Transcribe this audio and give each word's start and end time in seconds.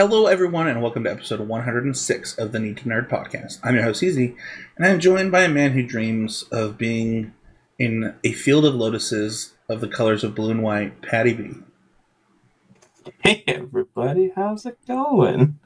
Hello, 0.00 0.28
everyone, 0.28 0.66
and 0.66 0.80
welcome 0.80 1.04
to 1.04 1.10
episode 1.10 1.40
106 1.40 2.38
of 2.38 2.52
the 2.52 2.58
Need 2.58 2.78
to 2.78 2.84
Nerd 2.84 3.10
podcast. 3.10 3.58
I'm 3.62 3.74
your 3.74 3.84
host, 3.84 4.00
Heezy, 4.00 4.34
and 4.78 4.86
I'm 4.86 4.98
joined 4.98 5.30
by 5.30 5.42
a 5.42 5.48
man 5.50 5.72
who 5.72 5.82
dreams 5.82 6.44
of 6.44 6.78
being 6.78 7.34
in 7.78 8.14
a 8.24 8.32
field 8.32 8.64
of 8.64 8.74
lotuses 8.74 9.52
of 9.68 9.82
the 9.82 9.88
colors 9.88 10.24
of 10.24 10.34
blue 10.34 10.52
and 10.52 10.62
white, 10.62 11.02
Paddy 11.02 11.34
B. 11.34 11.50
Hey 13.22 13.44
everybody, 13.46 14.32
how's 14.34 14.64
it 14.64 14.78
going? 14.88 15.58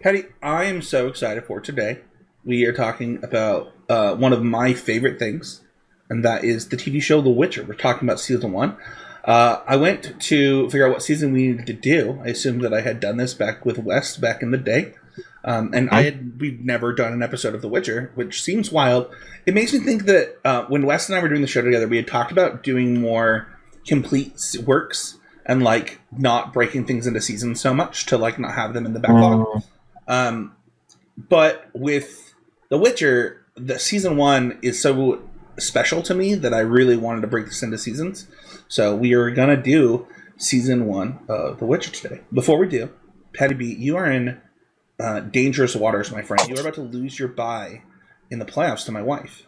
Paddy, 0.00 0.24
I 0.42 0.64
am 0.64 0.80
so 0.80 1.06
excited 1.06 1.44
for 1.44 1.60
today. 1.60 1.98
We 2.46 2.64
are 2.64 2.72
talking 2.72 3.22
about 3.22 3.74
uh, 3.90 4.14
one 4.14 4.32
of 4.32 4.42
my 4.42 4.72
favorite 4.72 5.18
things, 5.18 5.60
and 6.08 6.24
that 6.24 6.42
is 6.42 6.70
the 6.70 6.78
TV 6.78 7.02
show 7.02 7.20
The 7.20 7.28
Witcher. 7.28 7.64
We're 7.64 7.74
talking 7.74 8.08
about 8.08 8.18
season 8.18 8.50
one. 8.50 8.78
Uh, 9.28 9.60
I 9.66 9.76
went 9.76 10.18
to 10.18 10.70
figure 10.70 10.86
out 10.86 10.92
what 10.92 11.02
season 11.02 11.34
we 11.34 11.48
needed 11.48 11.66
to 11.66 11.74
do. 11.74 12.18
I 12.24 12.28
assumed 12.28 12.62
that 12.62 12.72
I 12.72 12.80
had 12.80 12.98
done 12.98 13.18
this 13.18 13.34
back 13.34 13.66
with 13.66 13.76
West 13.78 14.22
back 14.22 14.42
in 14.42 14.52
the 14.52 14.56
day. 14.56 14.94
Um, 15.44 15.70
and 15.74 15.90
I 15.90 16.00
had 16.00 16.40
we've 16.40 16.60
never 16.60 16.94
done 16.94 17.12
an 17.12 17.22
episode 17.22 17.54
of 17.54 17.60
The 17.60 17.68
Witcher, 17.68 18.10
which 18.14 18.42
seems 18.42 18.72
wild. 18.72 19.14
It 19.44 19.52
makes 19.52 19.74
me 19.74 19.80
think 19.80 20.06
that 20.06 20.38
uh, 20.46 20.64
when 20.68 20.86
West 20.86 21.10
and 21.10 21.18
I 21.18 21.20
were 21.20 21.28
doing 21.28 21.42
the 21.42 21.46
show 21.46 21.60
together, 21.60 21.86
we 21.86 21.98
had 21.98 22.06
talked 22.06 22.32
about 22.32 22.62
doing 22.62 23.00
more 23.02 23.46
complete 23.86 24.40
works 24.64 25.18
and 25.44 25.62
like 25.62 26.00
not 26.10 26.54
breaking 26.54 26.86
things 26.86 27.06
into 27.06 27.20
seasons 27.20 27.60
so 27.60 27.74
much 27.74 28.06
to 28.06 28.16
like 28.16 28.38
not 28.38 28.54
have 28.54 28.72
them 28.72 28.86
in 28.86 28.94
the 28.94 29.00
backlog. 29.00 29.46
Mm, 29.46 29.62
Um, 30.08 30.56
but 31.16 31.68
with 31.74 32.34
The 32.70 32.78
Witcher, 32.78 33.44
the 33.56 33.78
season 33.78 34.16
one 34.16 34.58
is 34.62 34.80
so 34.80 35.22
special 35.58 36.02
to 36.02 36.14
me 36.14 36.34
that 36.34 36.54
I 36.54 36.60
really 36.60 36.96
wanted 36.96 37.20
to 37.22 37.26
break 37.26 37.46
this 37.46 37.62
into 37.62 37.76
seasons. 37.78 38.26
So 38.68 38.94
we 38.94 39.14
are 39.14 39.30
gonna 39.30 39.56
do 39.56 40.06
season 40.36 40.86
one 40.86 41.20
of 41.28 41.58
The 41.58 41.64
Witcher 41.64 41.90
today. 41.90 42.20
Before 42.32 42.58
we 42.58 42.68
do, 42.68 42.90
Paddy 43.34 43.54
B, 43.54 43.74
you 43.74 43.96
are 43.96 44.10
in 44.10 44.40
uh, 45.00 45.20
dangerous 45.20 45.74
waters, 45.74 46.12
my 46.12 46.22
friend. 46.22 46.46
You 46.48 46.56
are 46.56 46.60
about 46.60 46.74
to 46.74 46.82
lose 46.82 47.18
your 47.18 47.28
bye 47.28 47.82
in 48.30 48.38
the 48.38 48.44
playoffs 48.44 48.84
to 48.86 48.92
my 48.92 49.02
wife. 49.02 49.44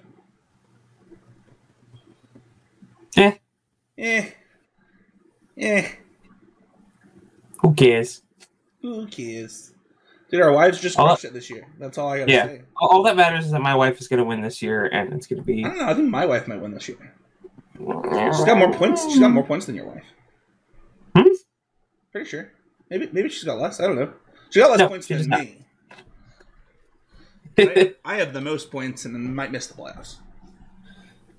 eh, 3.16 3.32
Eh, 3.98 4.30
eh. 5.58 5.88
who 7.60 7.74
cares? 7.74 8.22
Who 8.80 9.06
cares? 9.08 9.74
Dude, 10.30 10.40
our 10.40 10.52
wives 10.52 10.80
just 10.80 10.96
crushed 10.96 11.24
it 11.24 11.34
this 11.34 11.50
year. 11.50 11.66
That's 11.78 11.98
all 11.98 12.08
I 12.08 12.20
gotta 12.20 12.32
Yeah. 12.32 12.46
say. 12.46 12.62
All, 12.76 12.88
all 12.88 13.02
that 13.02 13.16
matters 13.16 13.46
is 13.46 13.50
that 13.50 13.60
my 13.60 13.74
wife 13.74 14.00
is 14.00 14.08
going 14.08 14.18
to 14.18 14.24
win 14.24 14.40
this 14.40 14.62
year, 14.62 14.86
and 14.86 15.12
it's 15.12 15.26
going 15.26 15.40
to 15.40 15.44
be. 15.44 15.64
I 15.64 15.68
don't 15.68 15.78
know. 15.78 15.86
I 15.86 15.94
think 15.94 16.08
my 16.08 16.24
wife 16.24 16.46
might 16.48 16.60
win 16.62 16.72
this 16.72 16.88
year. 16.88 17.14
She's 18.10 18.44
got 18.44 18.58
more 18.58 18.72
points. 18.72 19.04
She's 19.04 19.18
got 19.20 19.30
more 19.30 19.44
points 19.44 19.66
than 19.66 19.74
your 19.74 19.86
wife. 19.86 20.04
Hmm? 21.16 21.28
Pretty 22.12 22.28
sure. 22.28 22.52
Maybe 22.90 23.08
maybe 23.12 23.28
she's 23.28 23.44
got 23.44 23.58
less. 23.58 23.80
I 23.80 23.86
don't 23.86 23.96
know. 23.96 24.12
She 24.50 24.60
got 24.60 24.70
less 24.70 24.78
No, 24.80 24.88
points 24.88 25.06
than 25.06 25.28
me. 25.28 25.56
I, 27.58 27.94
I 28.04 28.16
have 28.16 28.32
the 28.32 28.40
most 28.40 28.70
points 28.70 29.04
and 29.04 29.34
might 29.36 29.52
miss 29.52 29.66
the 29.66 29.74
playoffs. 29.74 30.16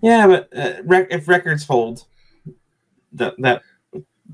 yeah, 0.02 0.28
but 0.28 0.50
uh, 0.56 0.82
rec- 0.84 1.08
if 1.12 1.28
records 1.28 1.66
hold, 1.66 2.06
that 3.14 3.36
that 3.40 3.64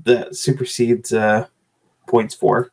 that 0.04 0.36
supersedes 0.36 1.12
uh, 1.12 1.46
points 2.06 2.34
for. 2.34 2.70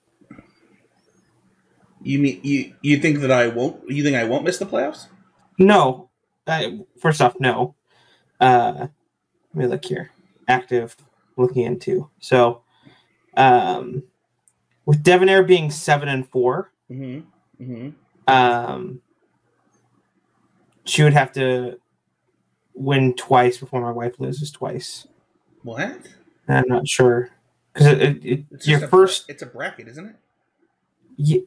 You 2.03 2.19
mean 2.19 2.39
you 2.43 2.75
you 2.81 2.97
think 2.97 3.19
that 3.21 3.31
I 3.31 3.47
won't? 3.47 3.89
You 3.89 4.03
think 4.03 4.16
I 4.16 4.25
won't 4.25 4.43
miss 4.43 4.58
the 4.58 4.66
playoffs? 4.66 5.08
No, 5.58 6.09
uh, 6.45 6.69
first 6.99 7.21
off, 7.21 7.36
no. 7.39 7.75
Uh, 8.39 8.88
let 9.56 9.64
me 9.64 9.67
look 9.67 9.86
here. 9.86 10.11
Active, 10.48 10.95
looking 11.38 11.64
into 11.64 12.09
so. 12.20 12.61
Um, 13.38 14.03
with 14.86 15.03
Devonair 15.03 15.45
being 15.48 15.71
seven 15.71 16.08
and 16.08 16.27
four, 16.30 16.71
Mm-hmm. 16.92 17.64
Mm-hmm. 17.64 17.89
um, 18.33 19.02
she 20.86 21.02
would 21.04 21.14
have 21.14 21.32
to 21.33 21.80
win 22.76 23.16
twice 23.16 23.58
before 23.58 23.82
my 23.82 23.92
wife 23.92 24.20
loses 24.20 24.52
twice. 24.52 25.08
What? 25.64 25.98
I'm 26.48 26.66
not 26.67 26.87
sure 26.87 27.32
because 27.73 27.87
it, 27.87 28.02
it, 28.02 28.26
it, 28.26 28.45
It's 28.52 28.67
your 28.67 28.80
just 28.80 28.87
a 28.87 28.92
bra- 28.92 28.99
first, 28.99 29.26
It's 29.30 29.42
a 29.42 29.48
bracket, 29.48 29.87
isn't 29.87 30.05
it? 30.05 30.16
yeah, 31.17 31.39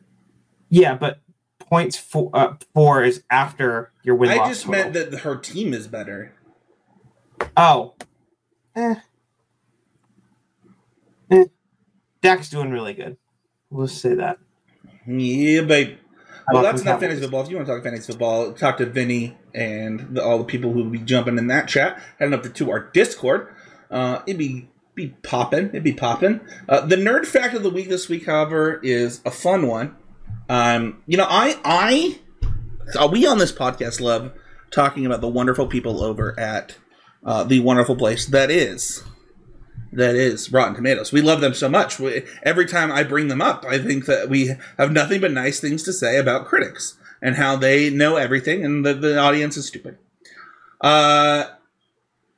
yeah, 0.71 0.95
but 0.97 1.21
points 1.61 1.97
for 1.97 2.31
uh, 2.35 2.57
four 2.75 3.05
is 3.05 3.23
after 3.31 3.93
your 4.03 4.17
win. 4.17 4.31
I 4.31 4.49
just 4.49 4.65
total. 4.65 4.91
meant 4.93 5.11
that 5.13 5.21
her 5.21 5.37
team 5.37 5.73
is 5.73 5.87
better. 5.87 6.33
Oh, 7.57 7.95
eh. 8.77 8.95
Eh. 11.31 11.45
Dak's 12.23 12.51
doing 12.51 12.71
really 12.71 12.95
good. 12.95 13.17
We'll 13.71 13.89
say 13.89 14.15
that. 14.15 14.39
Yeah, 15.07 15.63
babe. 15.63 15.99
Well, 16.51 16.63
that's 16.63 16.83
not 16.83 17.01
that 17.01 17.01
fantasy 17.01 17.23
football. 17.23 17.43
If 17.43 17.51
you 17.51 17.57
want 17.57 17.69
to 17.69 17.75
talk 17.75 17.83
fantasy 17.83 18.13
football, 18.13 18.53
talk 18.53 18.79
to 18.79 18.87
Vinny 18.87 19.37
and 19.55 20.15
the, 20.15 20.25
all 20.25 20.39
the 20.39 20.45
people 20.45 20.73
who 20.73 20.85
will 20.85 20.91
be 20.91 20.99
jumping 20.99 21.37
in 21.37 21.49
that 21.49 21.69
chat. 21.69 22.03
Heading 22.19 22.35
up 22.35 22.55
to 22.55 22.71
our 22.71 22.91
Discord. 22.91 23.55
Uh, 23.91 24.21
it'd 24.27 24.39
be 24.39 24.69
be 24.95 25.09
popping. 25.23 25.69
It'd 25.69 25.85
be 25.85 25.93
popping. 25.93 26.41
Uh, 26.69 26.87
the 26.87 26.97
nerd 26.97 27.27
fact 27.27 27.55
of 27.55 27.63
the 27.63 27.71
week 27.71 27.89
this 27.89 28.09
week, 28.09 28.27
however, 28.27 28.81
is 28.83 29.21
a 29.25 29.31
fun 29.31 29.67
one. 29.67 29.97
Um, 30.49 31.03
you 31.07 31.17
know, 31.17 31.27
I 31.29 31.59
I 31.65 33.07
we 33.09 33.27
on 33.27 33.39
this 33.39 33.53
podcast 33.53 34.01
love 34.01 34.33
talking 34.71 35.05
about 35.07 35.21
the 35.21 35.29
wonderful 35.29 35.67
people 35.67 36.03
over 36.03 36.39
at 36.39 36.77
uh, 37.25 37.45
the 37.45 37.61
wonderful 37.61 37.97
place 37.97 38.27
that 38.27 38.51
is 38.51 39.03
that 39.93 40.15
is 40.15 40.53
Rotten 40.53 40.75
Tomatoes. 40.75 41.13
We 41.13 41.23
love 41.23 41.41
them 41.41 41.55
so 41.55 41.69
much. 41.69 41.99
We, 41.99 42.25
every 42.43 42.67
time 42.67 42.93
I 42.93 43.03
bring 43.03 43.29
them 43.29 43.41
up, 43.41 43.65
I 43.67 43.79
think 43.79 44.07
that 44.07 44.29
we 44.29 44.53
have 44.77 44.93
nothing 44.93 45.21
but 45.21 45.33
nice 45.33 45.61
things 45.61 45.83
to 45.85 45.93
say 45.93 46.19
about 46.19 46.47
critics 46.47 46.97
and 47.23 47.37
how 47.37 47.57
they 47.57 47.91
know 47.91 48.17
everything 48.17 48.65
and 48.65 48.85
the, 48.85 48.95
the 48.95 49.19
audience 49.19 49.57
is 49.57 49.67
stupid. 49.67 49.99
Uh, 50.81 51.45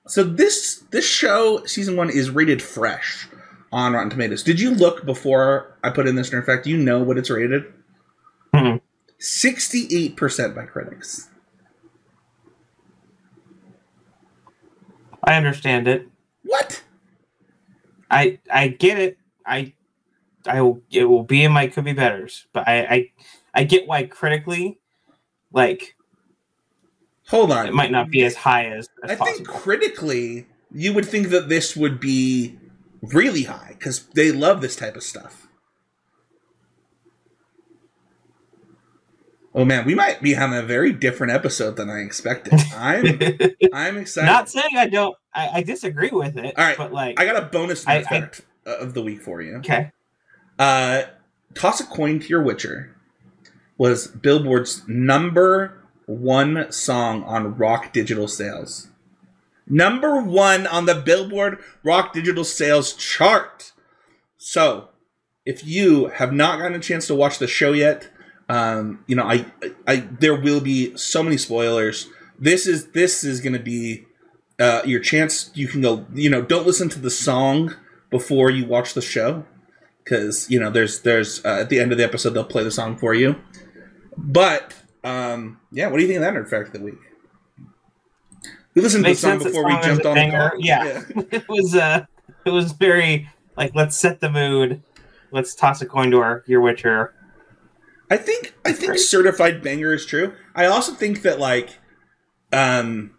so 0.06 0.24
this 0.24 0.84
this 0.90 1.06
show 1.06 1.64
season 1.66 1.96
one 1.96 2.10
is 2.10 2.30
rated 2.30 2.62
fresh 2.62 3.28
on 3.72 3.92
Rotten 3.92 4.10
Tomatoes. 4.10 4.42
Did 4.42 4.60
you 4.60 4.70
look 4.70 5.04
before 5.04 5.76
I 5.84 5.90
put 5.90 6.08
in 6.08 6.14
this 6.16 6.32
In 6.32 6.42
fact? 6.42 6.66
You 6.66 6.76
know 6.76 7.02
what 7.02 7.18
it's 7.18 7.30
rated? 7.30 7.64
Mhm. 8.54 8.80
Sixty-eight 9.18 10.16
percent 10.16 10.54
by 10.54 10.64
critics. 10.64 11.28
I 15.24 15.34
understand 15.36 15.88
it. 15.88 16.08
What? 16.44 16.82
I 18.10 18.38
I 18.52 18.68
get 18.68 18.98
it. 18.98 19.18
I 19.46 19.74
I 20.46 20.62
will 20.62 20.82
it 20.90 21.04
will 21.04 21.24
be 21.24 21.44
in 21.44 21.52
my 21.52 21.66
could 21.68 21.84
be 21.84 21.92
betters, 21.92 22.46
but 22.52 22.66
I 22.66 22.80
I, 22.80 23.10
I 23.54 23.64
get 23.64 23.86
why 23.86 24.04
critically, 24.04 24.78
like 25.52 25.96
Hold 27.28 27.52
on. 27.52 27.66
it 27.68 27.74
might 27.74 27.92
not 27.92 28.10
be 28.10 28.24
as 28.24 28.34
high 28.34 28.66
as, 28.66 28.88
as 29.04 29.12
I 29.12 29.14
think 29.14 29.46
critically, 29.46 30.46
you 30.72 30.92
would 30.92 31.06
think 31.06 31.28
that 31.28 31.48
this 31.48 31.76
would 31.76 32.00
be 32.00 32.58
really 33.02 33.44
high 33.44 33.76
because 33.78 34.06
they 34.08 34.32
love 34.32 34.60
this 34.60 34.74
type 34.74 34.96
of 34.96 35.04
stuff. 35.04 35.46
Oh 39.54 39.64
man, 39.64 39.84
we 39.84 39.94
might 39.96 40.22
be 40.22 40.34
having 40.34 40.58
a 40.58 40.62
very 40.62 40.92
different 40.92 41.32
episode 41.32 41.76
than 41.76 41.90
I 41.90 41.98
expected. 42.00 42.52
I'm 42.76 43.04
I'm 43.72 43.96
excited. 43.98 44.26
not 44.26 44.48
saying 44.48 44.76
I 44.76 44.86
don't. 44.86 45.16
I, 45.34 45.48
I 45.54 45.62
disagree 45.62 46.10
with 46.12 46.36
it. 46.36 46.56
All 46.56 46.64
right, 46.64 46.76
but 46.76 46.92
like 46.92 47.18
I 47.20 47.24
got 47.26 47.36
a 47.42 47.46
bonus 47.46 47.86
I- 47.86 48.02
nerd 48.02 48.06
fact 48.06 48.40
of 48.64 48.94
the 48.94 49.02
week 49.02 49.22
for 49.22 49.40
you. 49.42 49.56
okay, 49.56 49.90
Uh, 50.58 51.02
Toss 51.54 51.80
a 51.80 51.84
coin 51.84 52.20
to 52.20 52.28
your 52.28 52.42
Witcher 52.42 52.94
was 53.76 54.06
Billboard's 54.06 54.82
number 54.86 55.82
one 56.06 56.70
song 56.70 57.24
on 57.24 57.56
rock 57.56 57.92
digital 57.92 58.28
sales. 58.28 58.88
Number 59.66 60.20
one 60.20 60.66
on 60.66 60.86
the 60.86 60.94
Billboard 60.94 61.58
rock 61.82 62.12
digital 62.12 62.44
sales 62.44 62.92
chart. 62.92 63.72
So, 64.36 64.88
if 65.44 65.64
you 65.66 66.06
have 66.06 66.32
not 66.32 66.58
gotten 66.58 66.74
a 66.76 66.80
chance 66.80 67.06
to 67.08 67.14
watch 67.14 67.38
the 67.38 67.46
show 67.46 67.72
yet, 67.72 68.08
um, 68.50 69.04
you 69.06 69.14
know, 69.14 69.22
I, 69.22 69.46
I, 69.86 69.96
there 70.18 70.34
will 70.34 70.60
be 70.60 70.96
so 70.96 71.22
many 71.22 71.36
spoilers. 71.36 72.08
This 72.36 72.66
is 72.66 72.88
this 72.88 73.22
is 73.22 73.40
going 73.40 73.52
to 73.52 73.60
be 73.60 74.06
uh, 74.58 74.82
your 74.84 74.98
chance. 74.98 75.52
You 75.54 75.68
can 75.68 75.80
go. 75.80 76.04
You 76.12 76.30
know, 76.30 76.42
don't 76.42 76.66
listen 76.66 76.88
to 76.88 76.98
the 76.98 77.10
song 77.10 77.76
before 78.10 78.50
you 78.50 78.66
watch 78.66 78.94
the 78.94 79.02
show 79.02 79.44
because 80.02 80.50
you 80.50 80.58
know 80.58 80.68
there's 80.68 81.02
there's 81.02 81.44
uh, 81.44 81.60
at 81.60 81.68
the 81.68 81.78
end 81.78 81.92
of 81.92 81.98
the 81.98 82.02
episode 82.02 82.30
they'll 82.30 82.42
play 82.42 82.64
the 82.64 82.72
song 82.72 82.96
for 82.96 83.14
you. 83.14 83.36
But 84.16 84.74
um, 85.04 85.60
yeah, 85.70 85.86
what 85.86 85.98
do 85.98 86.02
you 86.02 86.08
think 86.08 86.16
of 86.16 86.22
that 86.22 86.34
nerd 86.34 86.48
fact 86.48 86.68
of 86.68 86.72
the 86.72 86.82
week? 86.82 86.98
We 88.74 88.82
listened 88.82 89.04
to 89.04 89.10
the 89.10 89.16
song 89.16 89.38
before 89.38 89.64
we 89.64 89.74
jumped 89.80 90.04
on 90.04 90.16
the 90.16 90.20
banger. 90.20 90.50
call. 90.50 90.60
Yeah. 90.60 91.02
it 91.30 91.48
was 91.48 91.76
uh 91.76 92.04
it 92.44 92.50
was 92.50 92.72
very 92.72 93.28
like 93.56 93.76
let's 93.76 93.96
set 93.96 94.18
the 94.18 94.30
mood. 94.30 94.82
Let's 95.30 95.54
toss 95.54 95.80
a 95.82 95.86
coin 95.86 96.10
to 96.10 96.18
our 96.18 96.42
your 96.48 96.60
Witcher. 96.60 97.14
I 98.10 98.16
think 98.16 98.54
I 98.64 98.72
think 98.72 98.88
Great. 98.92 99.00
certified 99.00 99.62
banger 99.62 99.92
is 99.92 100.04
true. 100.04 100.34
I 100.54 100.66
also 100.66 100.92
think 100.92 101.22
that 101.22 101.38
like 101.38 101.78
um 102.52 103.12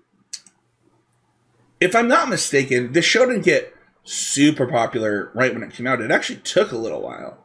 if 1.79 1.95
I'm 1.95 2.07
not 2.07 2.29
mistaken, 2.29 2.91
this 2.91 3.05
show 3.05 3.25
didn't 3.25 3.43
get 3.45 3.73
super 4.03 4.67
popular 4.67 5.31
right 5.33 5.53
when 5.53 5.63
it 5.63 5.71
came 5.71 5.87
out. 5.87 6.01
It 6.01 6.11
actually 6.11 6.39
took 6.39 6.71
a 6.71 6.77
little 6.77 7.01
while. 7.01 7.37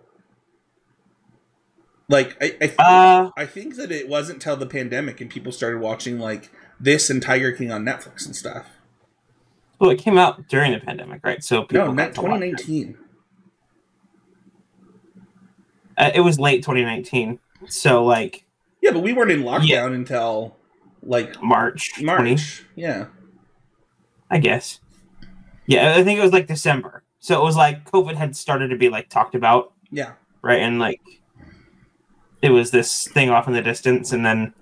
Like 2.09 2.37
I, 2.43 2.47
I, 2.61 2.67
think, 2.67 2.75
Uh, 2.81 3.31
I 3.37 3.47
think 3.47 3.77
that 3.77 3.91
it 3.91 4.09
wasn't 4.09 4.41
till 4.43 4.57
the 4.57 4.67
pandemic 4.67 5.21
and 5.21 5.29
people 5.31 5.53
started 5.53 5.81
watching 5.81 6.19
like 6.19 6.51
this 6.79 7.11
and 7.11 7.23
Tiger 7.23 7.53
King 7.53 7.73
on 7.73 7.85
Netflix 7.85 8.27
and 8.27 8.35
stuff. 8.37 8.67
well, 9.81 9.91
it 9.91 9.99
came 9.99 10.17
out 10.19 10.47
during 10.49 10.73
the 10.73 10.81
pandemic, 10.81 11.21
right? 11.25 11.43
So 11.43 11.63
people 11.63 11.87
No, 11.87 11.93
got 11.93 11.97
not 11.97 12.15
to 12.15 12.23
watch 12.23 12.43
it. 12.43 12.59
2019. 12.59 12.99
Uh, 15.99 16.11
it 16.15 16.21
was 16.21 16.39
late 16.39 16.63
2019, 16.63 17.39
so 17.69 18.05
like 18.05 18.45
Yeah, 18.83 18.91
but 18.93 19.03
we 19.03 19.13
weren't 19.13 19.31
in 19.31 19.43
lockdown 19.43 19.95
until 19.95 20.57
like 21.03 21.41
March 21.43 21.95
20, 21.95 22.05
March. 22.07 22.65
Yeah. 22.75 23.07
I 24.31 24.39
guess. 24.39 24.81
Yeah, 25.67 25.95
I 25.97 26.05
think 26.05 26.19
it 26.19 26.23
was 26.23 26.33
like 26.33 26.47
December. 26.47 27.03
So 27.21 27.41
it 27.41 27.45
was 27.45 27.57
like 27.57 27.91
COVID 27.91 28.15
had 28.15 28.37
started 28.37 28.69
to 28.69 28.77
be 28.77 28.89
like 28.89 29.09
talked 29.09 29.35
about, 29.35 29.73
Yeah. 29.91 30.13
right? 30.43 30.61
And 30.61 30.79
like 30.79 31.01
it 32.43 32.51
was 32.51 32.71
this 32.71 33.09
thing 33.09 33.31
off 33.31 33.47
in 33.49 33.55
the 33.55 33.63
distance, 33.63 34.13
and 34.13 34.25
then 34.25 34.53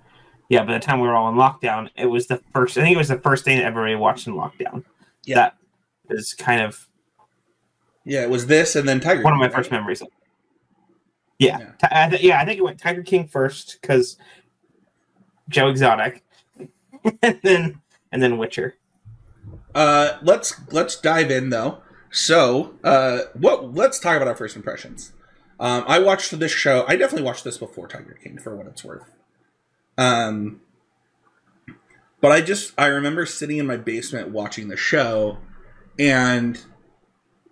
yeah, 0.49 0.63
by 0.63 0.73
the 0.73 0.79
time 0.79 0.99
we 0.99 1.07
were 1.07 1.15
all 1.15 1.29
in 1.29 1.35
lockdown, 1.35 1.89
it 1.97 2.05
was 2.05 2.27
the 2.27 2.39
first. 2.53 2.77
I 2.77 2.81
think 2.81 2.95
it 2.95 2.97
was 2.97 3.07
the 3.09 3.19
first 3.19 3.43
thing 3.43 3.57
that 3.57 3.65
everybody 3.65 3.95
watched 3.95 4.27
in 4.27 4.33
lockdown. 4.33 4.83
Yeah. 5.25 5.35
That 5.35 5.55
is 6.09 6.33
kind 6.33 6.61
of 6.61 6.87
Yeah, 8.05 8.21
it 8.21 8.29
was 8.29 8.45
this 8.47 8.75
and 8.75 8.87
then 8.87 8.99
Tiger 8.99 9.21
one 9.23 9.33
of 9.33 9.39
my 9.39 9.47
King, 9.47 9.55
first 9.55 9.71
right? 9.71 9.77
memories. 9.79 10.01
Yeah, 11.39 11.59
Yeah. 11.59 11.71
I 11.91 12.09
th- 12.09 12.21
yeah, 12.21 12.39
I 12.39 12.45
think 12.45 12.59
it 12.59 12.63
went 12.63 12.79
Tiger 12.79 13.03
King 13.03 13.27
first 13.27 13.79
because 13.81 14.17
Joe 15.49 15.67
Exotic, 15.69 16.23
and 17.21 17.39
then 17.43 17.81
and 18.11 18.23
then 18.23 18.37
Witcher. 18.37 18.75
Uh, 19.73 20.17
let's 20.21 20.55
let's 20.71 20.99
dive 20.99 21.29
in 21.31 21.49
though. 21.49 21.79
So, 22.11 22.75
uh, 22.83 23.19
what? 23.33 23.73
Let's 23.75 23.99
talk 23.99 24.15
about 24.15 24.27
our 24.27 24.35
first 24.35 24.55
impressions. 24.55 25.11
Um, 25.59 25.83
I 25.87 25.99
watched 25.99 26.37
this 26.39 26.51
show. 26.51 26.85
I 26.87 26.95
definitely 26.95 27.23
watched 27.25 27.43
this 27.43 27.57
before 27.57 27.87
Tiger 27.87 28.17
King, 28.21 28.37
for 28.37 28.55
what 28.55 28.67
it's 28.67 28.83
worth. 28.83 29.13
Um, 29.97 30.61
but 32.21 32.31
I 32.31 32.41
just 32.41 32.73
I 32.77 32.87
remember 32.87 33.25
sitting 33.25 33.57
in 33.57 33.67
my 33.67 33.77
basement 33.77 34.29
watching 34.29 34.69
the 34.69 34.77
show, 34.77 35.37
and 35.99 36.61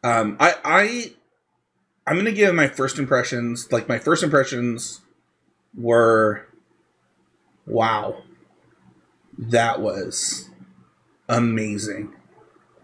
um, 0.04 0.38
I 0.40 0.56
I 0.64 1.14
I'm 2.06 2.18
gonna 2.18 2.32
give 2.32 2.54
my 2.54 2.68
first 2.68 3.00
impressions. 3.00 3.72
Like 3.72 3.88
my 3.88 3.98
first 3.98 4.24
impressions 4.24 5.02
were, 5.76 6.48
wow, 7.66 8.24
that 9.38 9.82
was 9.82 10.50
amazing. 11.30 12.14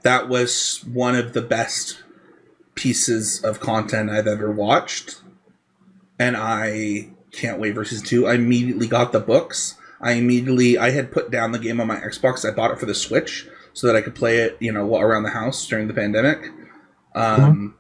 That 0.04 0.30
was 0.30 0.84
one 0.86 1.16
of 1.16 1.34
the 1.34 1.42
best 1.42 2.04
pieces 2.76 3.44
of 3.44 3.60
content 3.60 4.10
I've 4.10 4.28
ever 4.28 4.50
watched. 4.50 5.22
And 6.18 6.38
I 6.38 7.10
can't 7.32 7.60
wait 7.60 7.76
versus 7.76 8.02
two. 8.02 8.26
I 8.26 8.36
immediately 8.36 8.88
got 8.88 9.12
the 9.12 9.20
books. 9.20 9.76
I 10.02 10.14
immediately 10.14 10.78
I 10.78 10.92
had 10.92 11.12
put 11.12 11.30
down 11.30 11.52
the 11.52 11.60
game 11.60 11.82
on 11.82 11.88
my 11.88 11.98
Xbox. 11.98 12.50
I 12.50 12.56
bought 12.56 12.72
it 12.72 12.80
for 12.80 12.86
the 12.86 12.96
Switch 12.96 13.48
so 13.74 13.88
that 13.88 13.96
I 13.96 14.02
could 14.02 14.16
play 14.16 14.38
it, 14.38 14.58
you 14.60 14.72
know, 14.72 14.98
around 14.98 15.24
the 15.24 15.30
house 15.30 15.68
during 15.68 15.88
the 15.88 15.94
pandemic. 15.94 16.52
Um, 17.16 17.76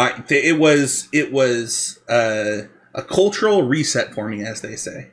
I 0.00 0.24
it 0.30 0.58
was 0.58 1.08
it 1.12 1.32
was 1.32 2.00
uh, 2.08 2.62
a 2.94 3.02
cultural 3.02 3.62
reset 3.62 4.14
for 4.14 4.28
me, 4.28 4.44
as 4.44 4.62
they 4.62 4.76
say. 4.76 5.10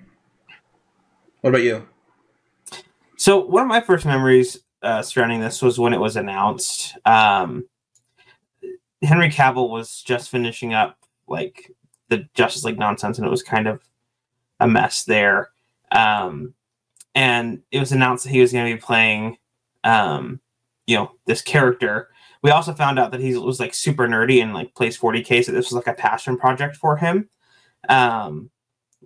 What 1.42 1.52
about 1.52 1.64
you? 1.64 1.88
So 3.18 3.40
one 3.40 3.64
of 3.64 3.68
my 3.68 3.82
first 3.82 4.06
memories 4.06 4.60
uh, 4.82 5.02
surrounding 5.02 5.42
this 5.42 5.62
was 5.62 5.80
when 5.80 5.94
it 5.94 6.00
was 6.00 6.16
announced. 6.16 6.96
Um, 7.06 7.66
Henry 9.02 9.30
Cavill 9.30 9.70
was 9.70 10.02
just 10.02 10.30
finishing 10.30 10.74
up 10.74 10.98
like 11.28 11.72
the 12.10 12.28
Justice 12.34 12.64
League 12.64 12.80
nonsense, 12.80 13.18
and 13.18 13.28
it 13.28 13.32
was 13.32 13.44
kind 13.44 13.68
of 13.68 13.82
a 14.60 14.68
mess 14.68 15.04
there. 15.04 15.50
Um, 15.92 16.54
and 17.14 17.62
it 17.72 17.80
was 17.80 17.92
announced 17.92 18.24
that 18.24 18.32
he 18.32 18.42
was 18.42 18.52
going 18.52 18.70
to 18.70 18.76
be 18.76 18.82
playing, 18.82 19.38
um, 19.84 20.40
you 20.86 20.96
know, 20.96 21.12
this 21.26 21.42
character. 21.42 22.10
We 22.44 22.52
also 22.52 22.74
found 22.74 23.00
out 23.00 23.12
that 23.12 23.22
he 23.22 23.36
was 23.36 23.60
like 23.60 23.74
super 23.74 24.08
nerdy 24.08 24.42
and 24.42 24.54
like 24.54 24.76
plays 24.76 24.98
40k, 24.98 25.44
so 25.46 25.52
this 25.52 25.66
was 25.66 25.74
like 25.74 25.88
a 25.88 25.94
passion 25.94 26.38
project 26.38 26.76
for 26.76 26.98
him, 26.98 27.30
um, 27.90 28.50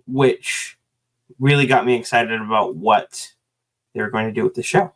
which 0.06 0.78
really 1.38 1.66
got 1.66 1.86
me 1.86 1.94
excited 1.94 2.40
about 2.40 2.76
what 2.76 3.32
they 3.94 4.00
were 4.00 4.10
going 4.10 4.26
to 4.26 4.32
do 4.32 4.44
with 4.44 4.54
the 4.54 4.62
show. 4.62 4.92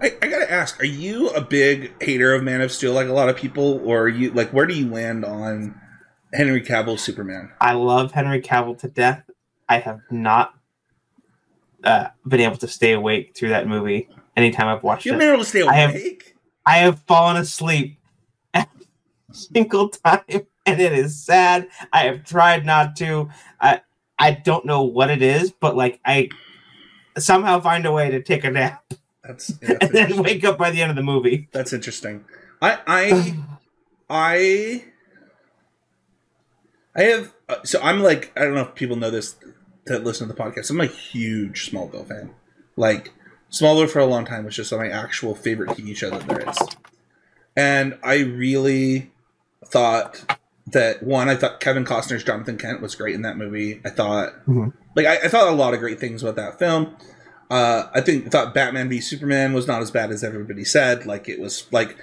I, 0.00 0.16
I 0.20 0.26
gotta 0.26 0.50
ask, 0.50 0.80
are 0.80 0.86
you 0.86 1.28
a 1.28 1.40
big 1.40 1.92
hater 2.02 2.34
of 2.34 2.42
Man 2.42 2.60
of 2.60 2.72
Steel 2.72 2.92
like 2.92 3.08
a 3.08 3.12
lot 3.12 3.28
of 3.28 3.36
people, 3.36 3.80
or 3.88 4.02
are 4.02 4.08
you 4.08 4.32
like 4.32 4.50
where 4.50 4.66
do 4.66 4.74
you 4.74 4.88
land 4.88 5.24
on 5.24 5.78
Henry 6.32 6.60
Cavill 6.60 6.98
Superman? 6.98 7.52
I 7.60 7.74
love 7.74 8.10
Henry 8.10 8.40
Cavill 8.40 8.78
to 8.78 8.88
death. 8.88 9.22
I 9.68 9.78
have 9.78 10.00
not 10.10 10.54
uh, 11.84 12.08
been 12.26 12.40
able 12.40 12.56
to 12.56 12.68
stay 12.68 12.92
awake 12.92 13.36
through 13.36 13.50
that 13.50 13.68
movie 13.68 14.08
anytime 14.36 14.66
I've 14.68 14.82
watched 14.82 15.04
You've 15.06 15.16
it. 15.16 15.18
been 15.18 15.28
able 15.28 15.44
to 15.44 15.48
stay 15.48 15.60
awake. 15.60 16.31
I 16.64 16.78
have 16.78 17.00
fallen 17.00 17.36
asleep 17.36 17.98
every 18.54 18.68
single 19.32 19.88
time, 19.88 20.22
and 20.66 20.80
it 20.80 20.92
is 20.92 21.22
sad. 21.22 21.68
I 21.92 22.04
have 22.04 22.24
tried 22.24 22.64
not 22.64 22.96
to. 22.96 23.30
I 23.60 23.80
I 24.18 24.32
don't 24.32 24.64
know 24.64 24.82
what 24.82 25.10
it 25.10 25.22
is, 25.22 25.50
but 25.50 25.76
like 25.76 26.00
I 26.04 26.28
somehow 27.18 27.60
find 27.60 27.84
a 27.86 27.92
way 27.92 28.10
to 28.10 28.22
take 28.22 28.44
a 28.44 28.50
nap 28.50 28.94
That's 29.24 29.50
yeah, 29.62 29.74
that's, 29.80 29.84
and 29.84 29.92
then 29.92 30.22
wake 30.22 30.44
up 30.44 30.58
by 30.58 30.70
the 30.70 30.80
end 30.80 30.90
of 30.90 30.96
the 30.96 31.02
movie. 31.02 31.48
That's 31.52 31.72
interesting. 31.72 32.24
I 32.60 32.78
I 32.86 33.36
I 34.10 34.84
I 36.94 37.02
have 37.02 37.34
uh, 37.48 37.62
so 37.64 37.80
I'm 37.82 38.00
like 38.00 38.32
I 38.36 38.42
don't 38.42 38.54
know 38.54 38.62
if 38.62 38.74
people 38.74 38.96
know 38.96 39.10
this 39.10 39.36
that 39.86 40.04
listen 40.04 40.28
to 40.28 40.34
the 40.34 40.40
podcast. 40.40 40.70
I'm 40.70 40.80
a 40.80 40.86
huge 40.86 41.70
Smallville 41.70 42.06
fan. 42.06 42.30
Like 42.76 43.12
Smallville 43.52 43.88
for 43.90 43.98
a 43.98 44.06
long 44.06 44.24
time 44.24 44.44
was 44.44 44.56
just 44.56 44.72
my 44.72 44.88
actual 44.88 45.34
favorite 45.34 45.70
TV 45.70 45.94
show 45.94 46.10
that 46.10 46.26
there 46.26 46.48
is. 46.48 46.58
And 47.56 47.98
I 48.02 48.20
really 48.20 49.10
thought 49.66 50.36
that 50.68 51.02
one, 51.02 51.28
I 51.28 51.36
thought 51.36 51.60
Kevin 51.60 51.84
Costner's 51.84 52.24
Jonathan 52.24 52.56
Kent 52.56 52.80
was 52.80 52.94
great 52.94 53.14
in 53.14 53.22
that 53.22 53.36
movie. 53.36 53.80
I 53.84 53.90
thought 53.90 54.32
Mhm. 54.46 54.72
like 54.96 55.06
I, 55.06 55.16
I 55.24 55.28
thought 55.28 55.48
a 55.48 55.56
lot 55.56 55.74
of 55.74 55.80
great 55.80 56.00
things 56.00 56.22
about 56.22 56.36
that 56.36 56.58
film. 56.58 56.96
Uh, 57.50 57.88
I 57.92 58.00
think 58.00 58.30
thought 58.30 58.54
Batman 58.54 58.88
v 58.88 59.00
Superman 59.00 59.52
was 59.52 59.66
not 59.66 59.82
as 59.82 59.90
bad 59.90 60.10
as 60.10 60.24
everybody 60.24 60.64
said. 60.64 61.04
Like 61.04 61.28
it 61.28 61.38
was 61.38 61.66
like 61.72 61.96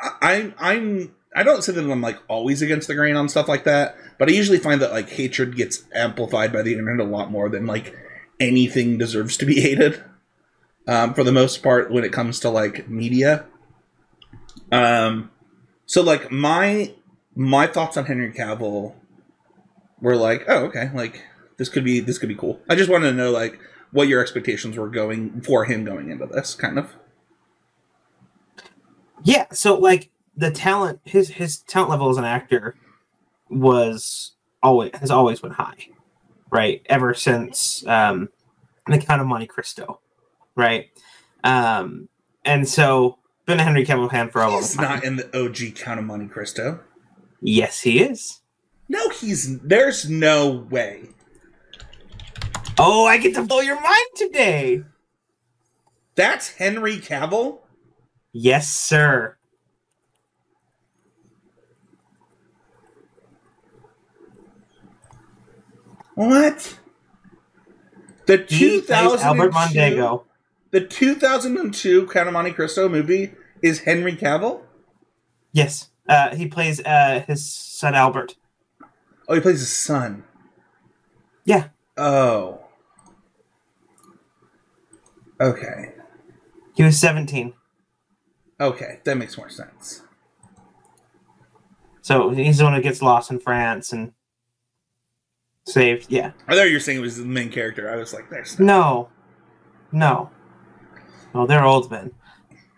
I, 0.00 0.08
I'm 0.22 0.54
I'm 0.58 1.14
I 1.36 1.42
don't 1.42 1.62
say 1.62 1.72
that 1.72 1.90
I'm 1.90 2.00
like 2.00 2.18
always 2.28 2.62
against 2.62 2.88
the 2.88 2.94
grain 2.94 3.14
on 3.14 3.28
stuff 3.28 3.48
like 3.48 3.64
that, 3.64 3.94
but 4.18 4.30
I 4.30 4.32
usually 4.32 4.58
find 4.58 4.80
that 4.80 4.92
like 4.92 5.10
hatred 5.10 5.54
gets 5.56 5.82
amplified 5.94 6.50
by 6.52 6.62
the 6.62 6.72
internet 6.72 7.06
a 7.06 7.10
lot 7.10 7.30
more 7.30 7.50
than 7.50 7.66
like 7.66 7.94
anything 8.40 8.96
deserves 8.96 9.36
to 9.36 9.44
be 9.44 9.60
hated. 9.60 10.02
Um, 10.86 11.12
for 11.12 11.22
the 11.22 11.32
most 11.32 11.62
part, 11.62 11.90
when 11.90 12.04
it 12.04 12.12
comes 12.12 12.40
to 12.40 12.50
like 12.50 12.88
media. 12.88 13.44
Um, 14.72 15.30
so 15.86 16.02
like 16.02 16.30
my 16.30 16.94
my 17.34 17.66
thoughts 17.66 17.96
on 17.96 18.06
Henry 18.06 18.32
Cavill 18.32 18.94
were 20.00 20.16
like, 20.16 20.44
oh 20.48 20.64
okay, 20.66 20.90
like 20.94 21.22
this 21.56 21.68
could 21.68 21.84
be 21.84 22.00
this 22.00 22.18
could 22.18 22.28
be 22.28 22.34
cool. 22.34 22.60
I 22.68 22.74
just 22.74 22.90
wanted 22.90 23.10
to 23.10 23.16
know 23.16 23.30
like 23.30 23.58
what 23.90 24.08
your 24.08 24.20
expectations 24.20 24.76
were 24.76 24.88
going 24.88 25.40
for 25.42 25.64
him 25.64 25.84
going 25.84 26.10
into 26.10 26.26
this 26.26 26.54
kind 26.54 26.78
of. 26.78 26.94
Yeah, 29.24 29.46
so 29.52 29.76
like 29.76 30.10
the 30.36 30.50
talent, 30.50 31.00
his 31.04 31.30
his 31.30 31.58
talent 31.58 31.90
level 31.90 32.08
as 32.10 32.16
an 32.16 32.24
actor 32.24 32.76
was 33.50 34.32
always 34.62 34.92
has 34.94 35.10
always 35.10 35.40
been 35.40 35.52
high, 35.52 35.88
right? 36.50 36.82
Ever 36.86 37.14
since 37.14 37.84
um, 37.86 38.28
the 38.86 38.98
Count 38.98 39.20
of 39.20 39.26
Monte 39.26 39.46
Cristo, 39.46 40.00
right? 40.58 40.90
Um, 41.44 42.08
and 42.44 42.68
so 42.68 43.16
been 43.46 43.60
a 43.60 43.62
Henry 43.62 43.86
Cavill 43.86 44.10
fan 44.10 44.28
for 44.28 44.42
a 44.42 44.50
long 44.50 44.58
He's 44.60 44.74
time. 44.74 44.84
not 44.96 45.04
in 45.04 45.16
the 45.16 45.26
OG 45.38 45.76
Count 45.76 45.98
of 46.00 46.04
Monte 46.04 46.26
Cristo. 46.28 46.80
yes, 47.40 47.80
he 47.80 48.00
is. 48.02 48.40
No, 48.90 49.08
he's 49.10 49.58
there's 49.60 50.08
no 50.10 50.50
way. 50.50 51.04
Oh, 52.78 53.06
I 53.06 53.16
get 53.18 53.34
to 53.34 53.42
blow 53.44 53.60
your 53.60 53.80
mind 53.80 54.06
today. 54.16 54.82
That's 56.14 56.50
Henry 56.52 56.96
Cavill. 56.96 57.58
Yes, 58.32 58.68
sir. 58.70 59.36
What? 66.14 66.78
The 68.26 68.44
He 68.48 68.80
plays 68.80 68.90
Albert 69.22 69.52
2002 69.52 69.78
Mondego. 69.78 70.24
The 70.70 70.80
2002 70.86 72.06
Count 72.08 72.28
of 72.28 72.32
Monte 72.34 72.52
Cristo 72.52 72.88
movie 72.88 73.32
is 73.62 73.80
Henry 73.80 74.14
Cavill. 74.14 74.62
Yes, 75.52 75.88
uh, 76.08 76.34
he 76.36 76.46
plays 76.46 76.80
uh, 76.84 77.24
his 77.26 77.44
son 77.50 77.94
Albert. 77.94 78.36
Oh, 79.28 79.34
he 79.34 79.40
plays 79.40 79.60
his 79.60 79.72
son. 79.72 80.24
Yeah. 81.44 81.68
Oh. 81.96 82.60
Okay. 85.40 85.92
He 86.74 86.82
was 86.82 86.98
seventeen, 86.98 87.54
Okay, 88.60 89.00
that 89.04 89.16
makes 89.16 89.36
more 89.38 89.48
sense. 89.48 90.02
so 92.02 92.30
he's 92.30 92.58
the 92.58 92.64
one 92.64 92.74
who 92.74 92.80
gets 92.82 93.00
lost 93.02 93.30
in 93.30 93.38
France 93.40 93.92
and 93.92 94.12
saved. 95.66 96.06
Yeah. 96.08 96.32
I 96.46 96.54
thought 96.54 96.68
you 96.68 96.74
were 96.74 96.80
saying 96.80 96.98
it 96.98 97.02
was 97.02 97.16
the 97.18 97.24
main 97.24 97.50
character. 97.50 97.90
I 97.90 97.96
was 97.96 98.12
like, 98.12 98.30
there's 98.30 98.58
No. 98.60 99.08
No. 99.92 100.30
Well, 101.32 101.46
they're 101.46 101.64
old 101.64 101.90
men. 101.90 102.12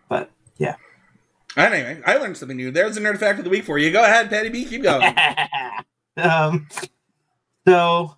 But 0.08 0.30
yeah. 0.58 0.76
Anyway, 1.56 2.00
I 2.06 2.16
learned 2.16 2.36
something 2.36 2.56
new. 2.56 2.70
There's 2.70 2.96
a 2.96 3.00
nerd 3.00 3.18
fact 3.18 3.38
of 3.38 3.44
the 3.44 3.50
week 3.50 3.64
for 3.64 3.78
you. 3.78 3.90
Go 3.90 4.02
ahead, 4.04 4.30
Paddy 4.30 4.48
B. 4.48 4.64
Keep 4.64 4.82
going. 4.82 5.14
um 6.16 6.68
so 7.66 8.16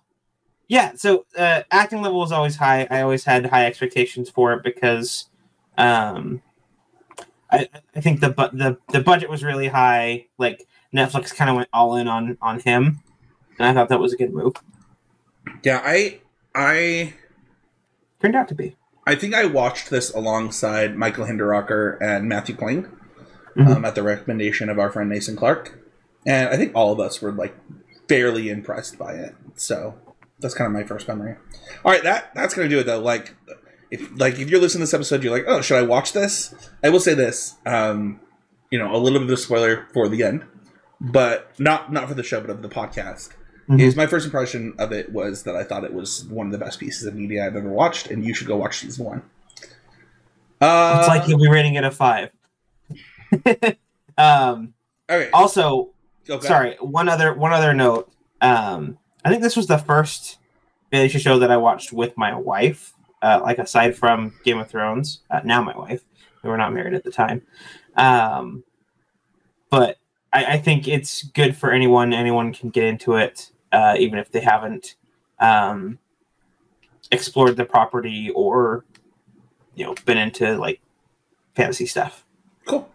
yeah, 0.67 0.93
so 0.95 1.25
uh 1.37 1.63
acting 1.71 2.01
level 2.01 2.19
was 2.19 2.31
always 2.31 2.55
high. 2.55 2.87
I 2.89 3.01
always 3.01 3.23
had 3.23 3.45
high 3.47 3.65
expectations 3.65 4.29
for 4.29 4.53
it 4.53 4.63
because 4.63 5.29
um 5.77 6.41
I, 7.51 7.69
I 7.95 8.01
think 8.01 8.19
the 8.19 8.29
bu- 8.29 8.57
the 8.57 8.77
the 8.91 9.01
budget 9.01 9.29
was 9.29 9.43
really 9.43 9.67
high. 9.67 10.25
Like 10.39 10.67
Netflix 10.93 11.35
kind 11.35 11.49
of 11.49 11.55
went 11.55 11.69
all 11.71 11.95
in 11.95 12.07
on 12.07 12.37
on 12.41 12.59
him, 12.59 13.01
and 13.59 13.67
I 13.67 13.73
thought 13.73 13.89
that 13.89 13.99
was 13.99 14.13
a 14.13 14.17
good 14.17 14.33
move. 14.33 14.55
yeah, 15.63 15.81
I, 15.83 16.19
I, 16.55 17.13
Turned 18.21 18.35
out 18.35 18.47
to 18.47 18.55
be. 18.55 18.75
I 19.05 19.15
think 19.15 19.33
I 19.33 19.45
watched 19.45 19.89
this 19.89 20.13
alongside 20.13 20.95
Michael 20.95 21.25
Hinderocker 21.25 21.97
and 22.01 22.27
Matthew 22.29 22.55
Kling 22.55 22.87
Mhm. 23.57 23.75
um, 23.75 23.85
at 23.85 23.95
the 23.95 24.03
recommendation 24.03 24.69
of 24.69 24.79
our 24.79 24.89
friend 24.91 25.09
Mason 25.09 25.35
Clark, 25.35 25.77
and 26.25 26.49
I 26.49 26.55
think 26.57 26.71
all 26.73 26.91
of 26.91 26.99
us 26.99 27.21
were 27.21 27.31
like 27.31 27.55
fairly 28.07 28.49
impressed 28.49 28.97
by 28.97 29.13
it. 29.13 29.35
So 29.55 29.95
that's 30.39 30.53
kind 30.53 30.67
of 30.67 30.73
my 30.73 30.83
first 30.83 31.07
memory. 31.07 31.35
All 31.85 31.91
right, 31.91 32.03
that 32.03 32.31
that's 32.33 32.53
gonna 32.53 32.69
do 32.69 32.79
it 32.79 32.85
though. 32.85 32.99
Like, 32.99 33.35
if 33.91 34.09
like 34.17 34.39
if 34.39 34.49
you're 34.49 34.59
listening 34.61 34.79
to 34.81 34.85
this 34.85 34.93
episode, 34.93 35.23
you're 35.23 35.33
like, 35.33 35.45
oh, 35.47 35.61
should 35.61 35.77
I 35.77 35.83
watch 35.83 36.13
this? 36.13 36.53
I 36.83 36.89
will 36.89 36.99
say 36.99 37.13
this. 37.13 37.55
Um, 37.65 38.19
you 38.71 38.79
know, 38.79 38.95
a 38.95 38.97
little 38.97 39.19
bit 39.19 39.27
of 39.27 39.33
a 39.33 39.37
spoiler 39.37 39.85
for 39.93 40.07
the 40.09 40.23
end, 40.23 40.43
but 40.99 41.51
not 41.59 41.91
not 41.91 42.07
for 42.07 42.15
the 42.15 42.23
show, 42.23 42.41
but 42.41 42.49
of 42.49 42.61
the 42.63 42.69
podcast. 42.69 43.29
Mhm. 43.69 43.79
Is 43.79 43.95
my 43.95 44.07
first 44.07 44.25
impression 44.25 44.73
of 44.77 44.91
it 44.91 45.11
was 45.11 45.43
that 45.43 45.55
I 45.55 45.63
thought 45.63 45.83
it 45.85 45.93
was 45.93 46.25
one 46.25 46.47
of 46.47 46.51
the 46.51 46.57
best 46.57 46.79
pieces 46.79 47.05
of 47.07 47.15
media 47.15 47.45
I've 47.45 47.55
ever 47.55 47.69
watched, 47.69 48.11
and 48.11 48.25
you 48.25 48.33
should 48.33 48.47
go 48.47 48.57
watch 48.57 48.79
season 48.79 49.05
one. 49.05 49.21
Uh, 50.59 50.97
It's 50.99 51.07
like 51.07 51.27
you'll 51.27 51.39
be 51.39 51.49
rating 51.49 51.75
it 51.75 51.83
a 51.83 51.91
five. 51.91 52.29
um 54.17 54.73
okay. 55.09 55.29
also 55.31 55.89
okay. 56.29 56.47
sorry 56.47 56.75
one 56.79 57.09
other 57.09 57.33
one 57.33 57.51
other 57.51 57.73
note 57.73 58.11
um 58.41 58.97
i 59.25 59.29
think 59.29 59.41
this 59.41 59.55
was 59.55 59.65
the 59.65 59.77
first 59.79 60.37
fantasy 60.91 61.17
show 61.17 61.39
that 61.39 61.49
i 61.49 61.57
watched 61.57 61.91
with 61.91 62.15
my 62.15 62.35
wife 62.35 62.93
uh, 63.23 63.39
like 63.41 63.57
aside 63.57 63.95
from 63.95 64.31
game 64.43 64.59
of 64.59 64.69
thrones 64.69 65.21
uh, 65.31 65.39
now 65.43 65.63
my 65.63 65.75
wife 65.75 66.03
we 66.43 66.49
were 66.49 66.57
not 66.57 66.71
married 66.73 66.93
at 66.93 67.03
the 67.03 67.11
time 67.11 67.41
um 67.95 68.63
but 69.71 69.97
I, 70.31 70.45
I 70.45 70.57
think 70.59 70.87
it's 70.87 71.23
good 71.23 71.57
for 71.57 71.71
anyone 71.71 72.13
anyone 72.13 72.53
can 72.53 72.69
get 72.69 72.83
into 72.83 73.15
it 73.15 73.49
uh, 73.73 73.95
even 73.99 74.17
if 74.19 74.31
they 74.31 74.39
haven't 74.39 74.95
um 75.39 75.99
explored 77.11 77.57
the 77.57 77.65
property 77.65 78.29
or 78.33 78.85
you 79.75 79.85
know 79.85 79.93
been 80.05 80.17
into 80.17 80.55
like 80.57 80.79
fantasy 81.55 81.85
stuff 81.85 82.25
Cool. 82.65 82.89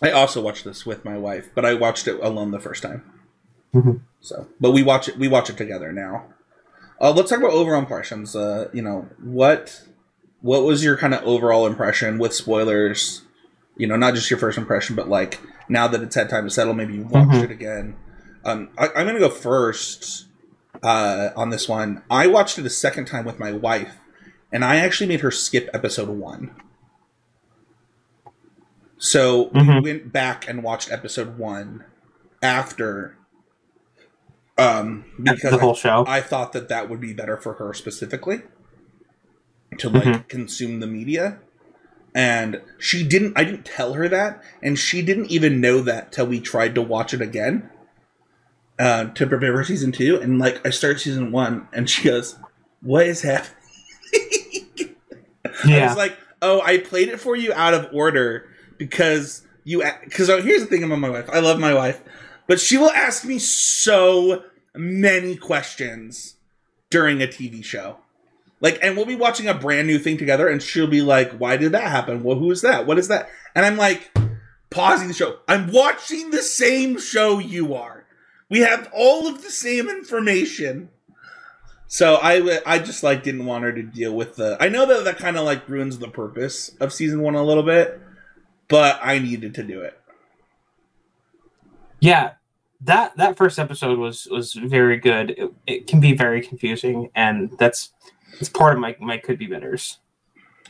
I 0.00 0.12
also 0.12 0.40
watched 0.40 0.64
this 0.64 0.86
with 0.86 1.04
my 1.04 1.18
wife, 1.18 1.50
but 1.54 1.64
I 1.66 1.74
watched 1.74 2.06
it 2.06 2.20
alone 2.22 2.52
the 2.52 2.60
first 2.60 2.82
time. 2.84 3.02
Mhm. 3.74 4.00
So, 4.20 4.46
but 4.60 4.70
we 4.70 4.82
watch 4.84 5.08
it. 5.08 5.16
We 5.18 5.26
watch 5.28 5.50
it 5.50 5.56
together 5.56 5.92
now. 5.92 6.26
Uh, 7.00 7.10
let's 7.10 7.28
talk 7.30 7.40
about 7.40 7.50
overall 7.52 7.80
impressions. 7.80 8.36
Uh, 8.36 8.68
you 8.72 8.80
know 8.80 9.08
what? 9.20 9.82
What 10.40 10.62
was 10.62 10.84
your 10.84 10.96
kind 10.96 11.12
of 11.14 11.22
overall 11.24 11.66
impression 11.66 12.16
with 12.18 12.32
spoilers? 12.32 13.22
You 13.76 13.88
know, 13.88 13.96
not 13.96 14.14
just 14.14 14.30
your 14.30 14.38
first 14.38 14.56
impression, 14.56 14.94
but 14.96 15.08
like 15.08 15.40
now 15.68 15.88
that 15.88 16.00
it's 16.00 16.14
had 16.14 16.30
time 16.30 16.44
to 16.44 16.50
settle, 16.50 16.72
maybe 16.72 16.94
you 16.94 17.02
watched 17.02 17.32
Mhm. 17.32 17.44
it 17.44 17.50
again. 17.50 17.96
Um, 18.44 18.70
I, 18.78 18.88
I'm 18.96 19.06
gonna 19.06 19.18
go 19.18 19.28
first 19.28 20.26
uh, 20.82 21.30
on 21.36 21.50
this 21.50 21.68
one. 21.68 22.02
I 22.10 22.26
watched 22.26 22.58
it 22.58 22.66
a 22.66 22.70
second 22.70 23.06
time 23.06 23.24
with 23.24 23.38
my 23.38 23.52
wife, 23.52 23.96
and 24.52 24.64
I 24.64 24.76
actually 24.76 25.08
made 25.08 25.20
her 25.20 25.30
skip 25.30 25.68
episode 25.74 26.08
one. 26.08 26.54
So 28.98 29.50
we 29.54 29.60
Mhm. 29.60 29.82
went 29.82 30.12
back 30.12 30.48
and 30.48 30.62
watched 30.62 30.92
episode 30.92 31.38
one 31.38 31.84
after, 32.42 33.16
um, 34.58 35.04
because 35.22 35.50
the 35.52 35.56
I, 35.56 35.60
whole 35.60 35.74
show 35.74 36.04
I 36.06 36.20
thought 36.20 36.52
that 36.52 36.68
that 36.68 36.88
would 36.90 37.00
be 37.00 37.12
better 37.12 37.36
for 37.36 37.54
her 37.54 37.72
specifically 37.72 38.42
to 39.78 39.88
like 39.88 40.04
Mhm. 40.04 40.28
consume 40.28 40.80
the 40.80 40.86
media, 40.86 41.38
and 42.14 42.60
she 42.78 43.02
didn't. 43.06 43.34
I 43.36 43.44
didn't 43.44 43.64
tell 43.64 43.94
her 43.94 44.08
that, 44.08 44.42
and 44.62 44.78
she 44.78 45.00
didn't 45.02 45.30
even 45.30 45.60
know 45.60 45.80
that 45.82 46.12
till 46.12 46.26
we 46.26 46.40
tried 46.40 46.74
to 46.74 46.82
watch 46.82 47.14
it 47.14 47.22
again 47.22 47.70
uh, 48.80 49.04
to 49.10 49.26
prepare 49.26 49.52
for 49.52 49.62
season 49.62 49.92
two. 49.92 50.18
And 50.20 50.38
like, 50.38 50.66
I 50.66 50.70
start 50.70 51.00
season 51.00 51.30
one, 51.30 51.68
and 51.72 51.88
she 51.88 52.04
goes, 52.04 52.36
"What 52.80 53.06
is 53.06 53.22
happening?" 53.22 53.54
I 55.64 55.86
was 55.86 55.96
like, 55.96 56.16
"Oh, 56.42 56.62
I 56.62 56.78
played 56.78 57.08
it 57.08 57.20
for 57.20 57.36
you 57.36 57.52
out 57.52 57.74
of 57.74 57.88
order 57.92 58.48
because 58.78 59.42
you." 59.64 59.84
Because 60.04 60.28
here's 60.28 60.62
the 60.62 60.66
thing 60.66 60.82
about 60.82 60.98
my 60.98 61.10
wife. 61.10 61.28
I 61.30 61.40
love 61.40 61.60
my 61.60 61.74
wife, 61.74 62.02
but 62.46 62.58
she 62.58 62.78
will 62.78 62.90
ask 62.90 63.24
me 63.24 63.38
so 63.38 64.44
many 64.74 65.36
questions 65.36 66.36
during 66.88 67.22
a 67.22 67.26
TV 67.26 67.62
show. 67.62 67.98
Like, 68.62 68.78
and 68.82 68.96
we'll 68.96 69.06
be 69.06 69.16
watching 69.16 69.48
a 69.48 69.54
brand 69.54 69.86
new 69.86 69.98
thing 69.98 70.16
together, 70.16 70.48
and 70.48 70.62
she'll 70.62 70.86
be 70.86 71.02
like, 71.02 71.32
"Why 71.32 71.56
did 71.56 71.72
that 71.72 71.84
happen? 71.84 72.22
Well, 72.22 72.38
who 72.38 72.50
is 72.50 72.62
that? 72.62 72.86
What 72.86 72.98
is 72.98 73.08
that?" 73.08 73.28
And 73.54 73.66
I'm 73.66 73.76
like, 73.76 74.10
pausing 74.70 75.08
the 75.08 75.14
show. 75.14 75.38
I'm 75.48 75.70
watching 75.70 76.30
the 76.30 76.42
same 76.42 76.98
show 76.98 77.38
you 77.38 77.74
are. 77.74 77.99
We 78.50 78.60
have 78.60 78.90
all 78.92 79.26
of 79.26 79.42
the 79.42 79.50
same 79.50 79.88
information. 79.88 80.90
So 81.86 82.16
I, 82.16 82.60
I 82.66 82.78
just 82.78 83.02
like 83.02 83.22
didn't 83.22 83.46
want 83.46 83.64
her 83.64 83.72
to 83.72 83.82
deal 83.82 84.12
with 84.14 84.36
the. 84.36 84.56
I 84.60 84.68
know 84.68 84.86
that 84.86 85.04
that 85.04 85.16
kind 85.18 85.36
of 85.36 85.44
like 85.44 85.68
ruins 85.68 85.98
the 85.98 86.08
purpose 86.08 86.70
of 86.80 86.92
season 86.92 87.22
one 87.22 87.34
a 87.34 87.42
little 87.42 87.62
bit, 87.62 88.00
but 88.68 89.00
I 89.02 89.18
needed 89.18 89.54
to 89.54 89.62
do 89.62 89.80
it. 89.80 89.96
yeah 92.00 92.32
that 92.82 93.14
that 93.18 93.36
first 93.36 93.58
episode 93.58 93.98
was 93.98 94.26
was 94.30 94.54
very 94.54 94.96
good 94.96 95.30
it, 95.36 95.52
it 95.66 95.86
can 95.86 96.00
be 96.00 96.14
very 96.14 96.40
confusing 96.40 97.10
and 97.14 97.52
that's 97.58 97.92
it's 98.38 98.48
part 98.48 98.72
of 98.72 98.78
my 98.80 98.96
my 99.00 99.18
could 99.18 99.38
be 99.38 99.46
betters 99.46 99.98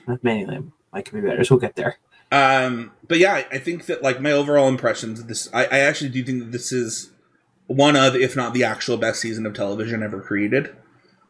Not 0.08 0.24
many 0.24 0.42
of 0.42 0.48
them 0.48 0.72
my 0.92 1.02
could 1.02 1.14
be 1.14 1.20
betters 1.28 1.50
we'll 1.50 1.60
get 1.60 1.76
there 1.76 1.98
Um, 2.32 2.92
but 3.08 3.18
yeah, 3.18 3.34
I- 3.34 3.46
I 3.52 3.58
think 3.58 3.86
that 3.86 4.02
like 4.02 4.20
my 4.20 4.32
overall 4.32 4.68
impressions 4.68 5.18
of 5.20 5.26
this, 5.28 5.48
I, 5.52 5.64
I 5.66 5.78
actually 5.80 6.10
do 6.10 6.22
think 6.24 6.38
that 6.40 6.52
this 6.52 6.70
is 6.72 7.10
one 7.70 7.94
of, 7.94 8.16
if 8.16 8.34
not 8.34 8.52
the 8.52 8.64
actual 8.64 8.96
best 8.96 9.20
season 9.20 9.46
of 9.46 9.54
television 9.54 10.02
ever 10.02 10.20
created. 10.20 10.74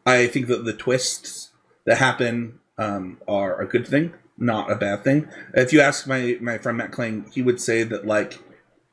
I 0.07 0.25
think 0.25 0.47
that 0.47 0.65
the 0.65 0.73
twists 0.73 1.51
that 1.85 1.99
happen 1.99 2.59
um, 2.79 3.19
are 3.27 3.61
a 3.61 3.67
good 3.67 3.87
thing, 3.87 4.13
not 4.39 4.71
a 4.71 4.75
bad 4.75 5.03
thing. 5.03 5.27
If 5.53 5.71
you 5.71 5.81
ask 5.81 6.07
my 6.07 6.39
my 6.41 6.57
friend 6.57 6.79
Matt 6.79 6.91
Kling, 6.91 7.29
he 7.31 7.43
would 7.43 7.61
say 7.61 7.83
that 7.83 8.07
like 8.07 8.39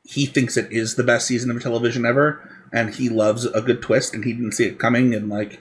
he 0.03 0.27
thinks 0.27 0.57
it 0.57 0.71
is 0.71 0.93
the 0.93 1.03
best 1.03 1.25
season 1.25 1.49
of 1.49 1.61
television 1.61 2.05
ever, 2.05 2.47
and 2.71 2.93
he 2.93 3.09
loves 3.09 3.45
a 3.45 3.61
good 3.61 3.81
twist, 3.81 4.13
and 4.13 4.23
he 4.23 4.33
didn't 4.33 4.51
see 4.51 4.65
it 4.65 4.77
coming, 4.77 5.15
and 5.15 5.27
like 5.27 5.59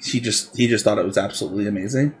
he 0.00 0.20
just 0.20 0.56
he 0.56 0.68
just 0.68 0.84
thought 0.84 0.98
it 0.98 1.04
was 1.04 1.18
absolutely 1.18 1.66
amazing. 1.66 2.14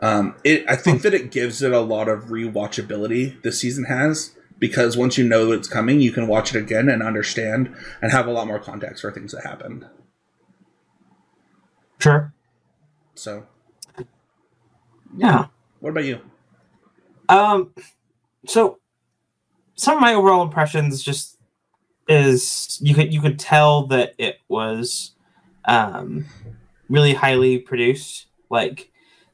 Um, 0.00 0.34
it 0.44 0.64
I 0.66 0.76
think 0.76 1.02
that 1.02 1.12
it 1.12 1.30
gives 1.30 1.60
it 1.60 1.72
a 1.72 1.80
lot 1.80 2.08
of 2.08 2.24
rewatchability. 2.24 3.42
This 3.42 3.60
season 3.60 3.84
has 3.84 4.34
because 4.58 4.96
once 4.96 5.18
you 5.18 5.26
know 5.26 5.52
it's 5.52 5.68
coming, 5.68 6.00
you 6.00 6.12
can 6.12 6.26
watch 6.26 6.54
it 6.54 6.58
again 6.58 6.88
and 6.88 7.02
understand 7.02 7.74
and 8.00 8.12
have 8.12 8.26
a 8.26 8.30
lot 8.32 8.46
more 8.46 8.58
context 8.58 9.02
for 9.02 9.12
things 9.12 9.32
that 9.32 9.44
happened. 9.44 9.86
sure 11.98 12.32
So, 13.14 13.46
yeah 15.16 15.46
what 15.80 15.90
about 15.90 16.04
you? 16.04 16.20
um 17.28 17.72
so 18.46 18.78
some 19.74 19.96
of 19.96 20.00
my 20.00 20.14
overall 20.14 20.42
impressions 20.42 21.02
just 21.02 21.38
is 22.08 22.78
you 22.82 22.94
could 22.94 23.12
you 23.12 23.20
could 23.20 23.38
tell 23.38 23.86
that 23.86 24.14
it 24.18 24.36
was 24.48 25.12
um 25.64 26.24
really 26.88 27.14
highly 27.14 27.58
produced 27.58 28.26
like 28.50 28.90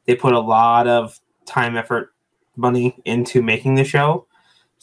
they 0.07 0.15
put 0.15 0.33
a 0.33 0.41
lot 0.41 0.87
of 0.87 1.21
time 1.45 1.77
effort 1.77 2.13
money 2.57 2.97
into 3.05 3.43
making 3.43 3.75
the 3.75 3.85
show 3.85 4.27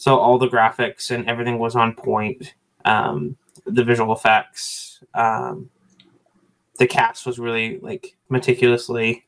so 0.00 0.16
all 0.16 0.38
the 0.38 0.48
graphics 0.48 1.10
and 1.10 1.28
everything 1.28 1.58
was 1.58 1.76
on 1.76 1.94
point 1.94 2.54
um 2.86 3.36
the 3.66 3.84
visual 3.84 4.14
effects 4.14 5.04
um 5.14 5.68
the 6.78 6.86
cast 6.86 7.26
was 7.26 7.38
really 7.38 7.78
like 7.80 8.16
meticulously 8.30 9.26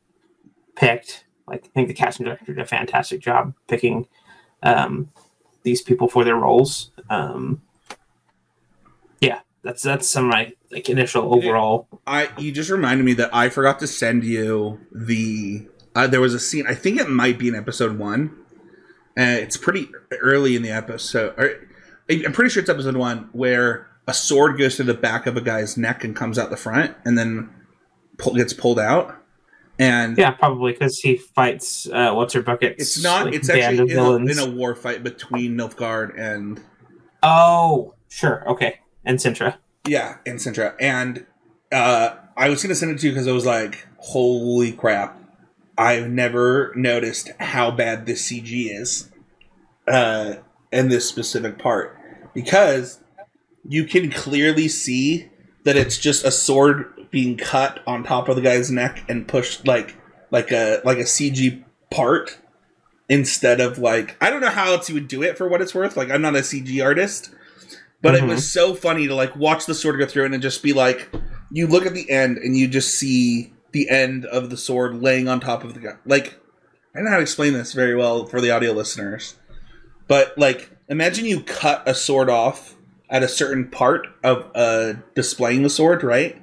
picked 0.74 1.26
like 1.46 1.66
i 1.66 1.68
think 1.74 1.88
the 1.88 1.94
casting 1.94 2.24
director 2.24 2.54
did 2.54 2.58
a 2.58 2.66
fantastic 2.66 3.20
job 3.20 3.52
picking 3.68 4.06
um 4.62 5.10
these 5.62 5.82
people 5.82 6.08
for 6.08 6.24
their 6.24 6.36
roles 6.36 6.90
um 7.10 7.60
yeah 9.20 9.40
that's 9.62 9.82
that's 9.82 10.08
some 10.08 10.24
of 10.24 10.30
my 10.30 10.50
like 10.70 10.88
initial 10.88 11.34
overall 11.34 11.86
I 12.06 12.30
you 12.38 12.50
just 12.50 12.70
reminded 12.70 13.04
me 13.04 13.12
that 13.14 13.34
I 13.34 13.50
forgot 13.50 13.78
to 13.80 13.86
send 13.86 14.24
you 14.24 14.80
the. 14.90 15.68
Uh, 15.94 16.06
there 16.06 16.22
was 16.22 16.32
a 16.32 16.40
scene. 16.40 16.66
I 16.66 16.74
think 16.74 16.98
it 16.98 17.08
might 17.08 17.38
be 17.38 17.48
in 17.48 17.54
episode 17.54 17.98
one. 17.98 18.41
And 19.16 19.38
it's 19.40 19.57
pretty 19.57 19.88
early 20.21 20.57
in 20.57 20.62
the 20.62 20.71
episode. 20.71 21.35
Or, 21.38 21.50
I'm 22.11 22.33
pretty 22.33 22.50
sure 22.50 22.61
it's 22.62 22.71
episode 22.71 22.97
one 22.97 23.28
where 23.33 23.88
a 24.07 24.14
sword 24.14 24.59
goes 24.59 24.76
through 24.76 24.87
the 24.87 24.95
back 24.95 25.26
of 25.26 25.37
a 25.37 25.40
guy's 25.40 25.76
neck 25.76 26.02
and 26.04 26.16
comes 26.16 26.38
out 26.38 26.50
the 26.50 26.57
front, 26.57 26.97
and 27.04 27.16
then 27.16 27.50
pull, 28.19 28.35
gets 28.35 28.52
pulled 28.52 28.78
out. 28.78 29.16
And 29.78 30.19
Yeah, 30.19 30.33
probably 30.33 30.73
because 30.73 30.99
he 30.99 31.16
fights 31.16 31.88
uh, 31.90 32.12
what's 32.12 32.35
her 32.35 32.42
bucket. 32.42 32.76
it's 32.78 33.02
not. 33.02 33.33
it's 33.33 33.49
actually 33.49 33.90
in 33.92 33.99
a, 33.99 34.16
in 34.16 34.38
a 34.38 34.47
war 34.50 34.75
fight 34.75 35.02
between 35.02 35.57
Nilfgaard 35.57 36.19
and 36.19 36.61
Oh, 37.23 37.95
sure, 38.09 38.47
okay, 38.50 38.81
and 39.04 39.19
Cintra. 39.19 39.57
yeah, 39.87 40.16
and 40.26 40.38
Cintra. 40.38 40.75
And 40.81 41.25
uh, 41.71 42.16
I 42.37 42.49
was 42.50 42.62
gonna 42.62 42.75
send 42.75 42.90
it 42.92 42.99
to 43.00 43.07
you 43.07 43.12
because 43.12 43.28
I 43.28 43.33
was 43.33 43.47
like, 43.47 43.87
"Holy 43.99 44.73
crap!" 44.73 45.19
I've 45.82 46.08
never 46.10 46.72
noticed 46.76 47.30
how 47.40 47.72
bad 47.72 48.06
this 48.06 48.30
CG 48.30 48.70
is 48.70 49.10
uh, 49.88 50.34
in 50.70 50.88
this 50.88 51.08
specific 51.08 51.58
part 51.58 51.98
because 52.34 53.00
you 53.68 53.84
can 53.84 54.10
clearly 54.10 54.68
see 54.68 55.28
that 55.64 55.76
it's 55.76 55.98
just 55.98 56.24
a 56.24 56.30
sword 56.30 57.08
being 57.10 57.36
cut 57.36 57.80
on 57.86 58.04
top 58.04 58.28
of 58.28 58.36
the 58.36 58.42
guy's 58.42 58.70
neck 58.70 59.04
and 59.08 59.26
pushed 59.26 59.66
like 59.66 59.96
like 60.30 60.52
a 60.52 60.80
like 60.84 60.98
a 60.98 61.02
CG 61.02 61.64
part 61.90 62.38
instead 63.08 63.60
of 63.60 63.78
like 63.78 64.16
I 64.20 64.30
don't 64.30 64.40
know 64.40 64.50
how 64.50 64.72
else 64.72 64.88
you 64.88 64.94
would 64.94 65.08
do 65.08 65.22
it 65.22 65.36
for 65.36 65.48
what 65.48 65.60
it's 65.60 65.74
worth. 65.74 65.96
Like 65.96 66.10
I'm 66.10 66.22
not 66.22 66.36
a 66.36 66.40
CG 66.42 66.80
artist, 66.82 67.30
but 68.00 68.14
it 68.14 68.22
Mhm. 68.22 68.28
was 68.28 68.50
so 68.50 68.72
funny 68.74 69.08
to 69.08 69.14
like 69.16 69.34
watch 69.36 69.66
the 69.66 69.74
sword 69.74 69.98
go 69.98 70.06
through 70.06 70.26
and 70.26 70.40
just 70.42 70.62
be 70.62 70.72
like 70.72 71.08
you 71.50 71.66
look 71.66 71.86
at 71.86 71.92
the 71.94 72.08
end 72.08 72.38
and 72.38 72.56
you 72.56 72.68
just 72.68 72.94
see 72.94 73.52
the 73.72 73.88
end 73.90 74.24
of 74.26 74.50
the 74.50 74.56
sword 74.56 75.02
laying 75.02 75.28
on 75.28 75.40
top 75.40 75.64
of 75.64 75.74
the 75.74 75.80
guy. 75.80 75.96
Like 76.04 76.38
I 76.94 76.98
don't 76.98 77.04
know 77.04 77.10
how 77.10 77.16
to 77.16 77.22
explain 77.22 77.52
this 77.54 77.72
very 77.72 77.94
well 77.94 78.26
for 78.26 78.40
the 78.40 78.50
audio 78.50 78.72
listeners. 78.72 79.36
But 80.08 80.36
like 80.38 80.70
imagine 80.88 81.24
you 81.24 81.42
cut 81.42 81.82
a 81.86 81.94
sword 81.94 82.28
off 82.30 82.74
at 83.10 83.22
a 83.22 83.28
certain 83.28 83.68
part 83.68 84.06
of 84.22 84.50
uh 84.54 84.94
displaying 85.14 85.62
the 85.62 85.70
sword, 85.70 86.02
right? 86.02 86.38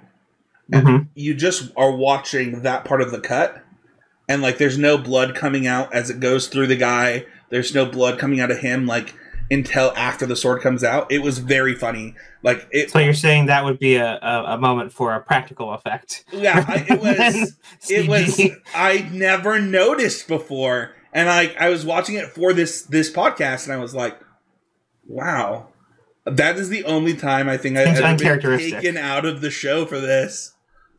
Mhm. 0.72 1.08
you 1.16 1.34
just 1.34 1.72
are 1.76 1.92
watching 1.92 2.62
that 2.62 2.86
part 2.86 3.02
of 3.02 3.10
the 3.12 3.20
cut 3.20 3.64
and 4.28 4.44
like 4.44 4.60
there's 4.60 4.78
no 4.78 5.00
blood 5.00 5.34
coming 5.34 5.66
out 5.66 5.92
as 5.96 6.12
it 6.12 6.20
goes 6.20 6.46
through 6.46 6.68
the 6.68 6.76
guy 6.76 7.26
there's 7.50 7.74
no 7.74 7.88
blood 7.88 8.20
coming 8.20 8.40
out 8.40 8.52
of 8.52 8.60
him 8.60 8.86
like 8.86 9.16
until 9.52 9.94
after 9.96 10.26
the 10.26 10.36
sword 10.36 10.62
comes 10.62 10.84
out 10.84 11.12
it 11.12 11.22
was 11.22 11.40
very 11.40 11.76
funny 11.76 12.14
like 12.44 12.68
it 12.72 12.92
So 12.92 13.00
you're 13.00 13.14
saying 13.14 13.48
that 13.48 13.66
would 13.66 13.80
be 13.80 13.96
a, 13.96 14.20
a, 14.22 14.44
a 14.54 14.58
moment 14.58 14.94
for 14.94 15.14
a 15.14 15.22
practical 15.22 15.74
effect? 15.74 16.24
yeah 16.32 16.66
I, 16.68 16.86
it 16.88 17.00
was 17.02 17.58
it 17.90 18.08
was 18.08 18.42
i 18.76 19.10
never 19.12 19.60
noticed 19.60 20.28
before 20.28 20.92
and 21.14 21.30
i 21.30 21.54
i 21.60 21.70
was 21.70 21.86
watching 21.86 22.16
it 22.16 22.28
for 22.28 22.54
this 22.54 22.84
this 22.84 23.12
podcast 23.12 23.66
and 23.66 23.74
i 23.74 23.78
was 23.78 23.96
like 23.96 24.20
wow 25.08 25.68
that 26.26 26.58
is 26.58 26.70
the 26.70 26.84
only 26.86 27.16
time 27.16 27.50
i 27.50 27.58
think 27.58 27.78
i've 27.78 27.98
ever 27.98 28.18
been 28.18 28.60
taken 28.60 28.98
out 28.98 29.26
of 29.26 29.42
the 29.42 29.50
show 29.50 29.86
for 29.86 30.00
this 30.00 30.54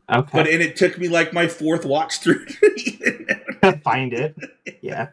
okay. 0.09 0.29
but 0.33 0.47
and 0.47 0.61
it 0.61 0.75
took 0.75 0.97
me 0.97 1.07
like 1.07 1.31
my 1.31 1.47
fourth 1.47 1.85
watch 1.85 2.19
through 2.19 2.45
to 2.45 3.01
find 3.83 4.13
it. 4.13 4.35
Yeah. 4.81 5.09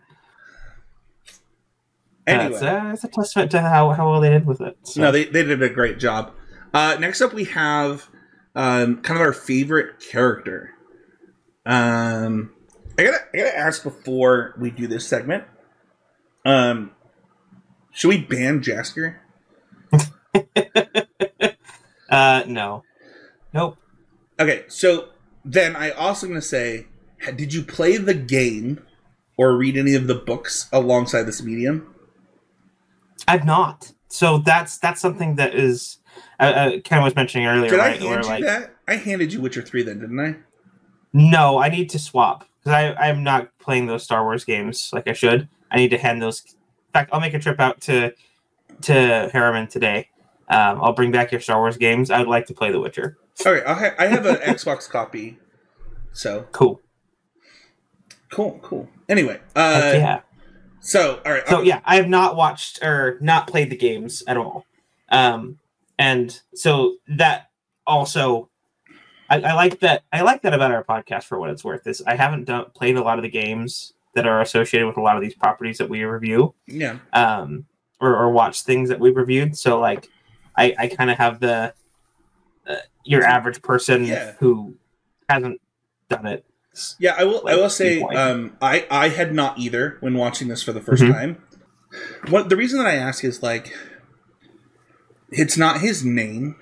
Anyway, 2.29 2.51
That's, 2.51 2.63
uh, 2.63 2.85
that's 2.91 3.05
a 3.05 3.09
testament 3.09 3.51
to 3.53 3.61
how, 3.63 3.91
how 3.93 4.11
well 4.11 4.21
they 4.21 4.29
did 4.29 4.47
with 4.47 4.61
it. 4.61 4.77
So. 4.83 5.01
no, 5.01 5.11
they, 5.11 5.25
they 5.25 5.43
did 5.43 5.63
a 5.63 5.69
great 5.71 5.99
job. 5.99 6.33
Uh, 6.75 6.97
next 7.01 7.23
up, 7.23 7.33
we 7.33 7.45
have 7.45 8.07
um, 8.55 9.01
kind 9.01 9.19
of 9.19 9.25
our 9.25 9.33
favorite 9.33 9.99
character. 10.01 10.75
Um, 11.65 12.53
I 12.99 13.05
gotta 13.05 13.19
I 13.33 13.37
gotta 13.39 13.59
ask 13.59 13.83
before 13.83 14.55
we 14.59 14.71
do 14.71 14.87
this 14.87 15.09
segment. 15.09 15.45
Um, 16.45 16.91
should 17.93 18.09
we 18.09 18.19
ban 18.19 18.61
Jaskier? 18.61 19.17
uh, 22.11 22.43
no. 22.47 22.83
Nope. 23.55 23.79
Okay, 24.39 24.65
so 24.69 25.09
then 25.45 25.77
I 25.77 25.93
also 25.93 26.27
gonna 26.27 26.43
say, 26.43 26.89
did 27.37 27.55
you 27.55 27.63
play 27.63 27.97
the 27.97 28.15
game 28.15 28.83
or 29.39 29.57
read 29.57 29.79
any 29.79 29.95
of 29.95 30.07
the 30.07 30.15
books 30.15 30.69
alongside 30.73 31.23
this 31.23 31.43
medium? 31.43 31.95
I've 33.27 33.45
not. 33.45 33.93
So 34.09 34.39
that's 34.39 34.79
that's 34.79 35.01
something 35.01 35.37
that 35.37 35.55
is 35.55 35.99
uh, 36.41 36.43
uh, 36.45 36.71
Ken 36.85 37.03
was 37.03 37.15
mentioning 37.15 37.47
earlier, 37.47 37.71
Did 37.71 37.81
I 37.81 37.89
hand 37.91 38.05
Where 38.05 38.21
you 38.21 38.27
like, 38.27 38.45
that? 38.45 38.75
I 38.87 38.95
handed 38.97 39.33
you 39.33 39.41
Witcher 39.41 39.63
three 39.63 39.83
then, 39.83 40.01
didn't 40.01 40.21
I? 40.21 40.37
no, 41.13 41.59
I 41.59 41.69
need 41.69 41.91
to 41.91 41.99
swap 41.99 42.45
because 42.63 42.73
I 42.73 42.95
I'm 42.95 43.23
not 43.25 43.49
playing 43.59 43.87
those 43.87 44.03
Star 44.05 44.23
Wars 44.25 44.45
games 44.45 44.91
like 44.93 45.09
I 45.09 45.13
should. 45.13 45.49
I 45.71 45.77
need 45.77 45.89
to 45.91 45.99
hand 45.99 46.23
those. 46.23 46.43
In 46.47 46.93
fact, 46.93 47.11
I'll 47.13 47.21
make 47.21 47.35
a 47.35 47.39
trip 47.39 47.61
out 47.61 47.81
to 47.83 48.13
to 48.83 48.93
Herriman 49.33 49.69
today. 49.69 50.09
Um, 50.51 50.81
I'll 50.83 50.93
bring 50.95 51.11
back 51.13 51.31
your 51.33 51.41
Star 51.43 51.59
Wars 51.59 51.77
games. 51.77 52.11
I 52.11 52.19
would 52.21 52.29
like 52.29 52.47
to 52.47 52.55
play 52.55 52.71
The 52.73 52.81
Witcher. 52.81 53.19
Okay, 53.45 53.63
I, 53.67 53.75
ha- 53.75 53.95
I 53.99 54.07
have 54.07 54.25
an 54.27 54.37
Xbox 54.55 54.89
copy, 54.89 55.39
so 56.13 56.47
Cool. 56.53 56.81
cool, 58.31 58.59
cool. 58.63 58.89
Anyway, 59.09 59.41
uh, 59.55 59.93
yeah. 59.95 60.21
So 60.81 61.21
all 61.25 61.33
right, 61.33 61.47
So 61.49 61.63
yeah, 61.63 61.81
I 61.85 61.97
have 61.97 62.09
not 62.09 62.37
watched 62.37 62.83
or 62.83 63.19
not 63.21 63.47
played 63.47 63.71
the 63.71 63.77
games 63.77 64.23
at 64.27 64.37
all. 64.37 64.65
Um, 65.11 65.59
and 65.99 66.39
so 66.55 66.97
that 67.09 67.51
also, 67.87 68.49
I, 69.31 69.41
I 69.41 69.53
like 69.55 69.81
that. 69.81 70.05
I 70.13 70.23
like 70.23 70.43
that 70.43 70.55
about 70.55 70.71
our 70.71 70.85
podcast 70.85 71.25
for 71.25 71.39
what 71.39 71.51
it's 71.51 71.65
worth. 71.65 71.87
Is 71.87 72.03
I 72.07 72.15
haven't 72.17 72.45
done, 72.45 72.67
played 72.75 72.97
a 72.97 73.03
lot 73.03 73.19
of 73.19 73.23
the 73.23 73.31
games 73.31 73.93
that 74.15 74.27
are 74.27 74.41
associated 74.41 74.87
with 74.87 74.97
a 74.97 75.01
lot 75.03 75.17
of 75.17 75.23
these 75.23 75.35
properties 75.35 75.79
that 75.79 75.89
we 75.89 76.05
review, 76.05 76.55
yeah, 76.67 76.99
um, 77.13 77.67
or, 78.01 78.17
or 78.17 78.31
watch 78.31 78.63
things 78.63 78.89
that 78.89 78.99
we've 79.01 79.17
reviewed. 79.17 79.57
So 79.57 79.79
like, 79.81 80.09
I, 80.57 80.75
I 80.79 80.87
kind 80.89 81.11
of 81.11 81.19
have 81.19 81.41
the 81.41 81.75
uh, 82.67 82.77
your 83.05 83.25
average 83.25 83.61
person 83.63 84.05
Yeah. 84.05 84.33
who 84.39 84.77
hasn't 85.29 85.61
done 86.09 86.27
it. 86.27 86.45
Yeah. 86.99 87.15
I 87.19 87.25
will. 87.25 87.43
I 87.47 87.55
will 87.57 87.71
say, 87.71 88.01
um, 88.03 88.57
I 88.61 88.87
I 88.91 89.09
had 89.09 89.35
not 89.35 89.59
either 89.59 89.97
when 90.01 90.15
watching 90.15 90.49
this 90.49 90.63
for 90.63 90.73
the 90.73 90.81
1st 90.81 91.03
Mhm. 91.05 91.13
time. 91.13 91.43
What 92.29 92.49
the 92.49 92.57
reason 92.57 92.79
that 92.79 92.87
I 92.87 92.95
ask 92.97 93.25
is 93.25 93.43
like, 93.43 93.73
it's 95.31 95.57
not 95.57 95.81
his 95.81 96.05
name. 96.05 96.57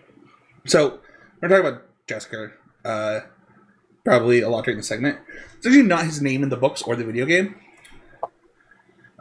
So 0.67 1.01
we're 1.41 1.49
talking 1.49 1.67
about 1.67 1.83
Jaskier, 2.07 2.53
uh, 2.85 3.21
probably 4.05 4.41
a 4.41 4.49
lot 4.49 4.65
during 4.65 4.79
the 4.79 4.85
segment. 4.85 5.19
It's 5.57 5.67
actually 5.67 5.83
not 5.83 6.05
his 6.05 6.23
name 6.23 6.43
in 6.43 6.49
the 6.49 6.57
books 6.57 6.83
or 6.83 6.95
the 6.97 7.05
video 7.05 7.27
game. 7.27 7.57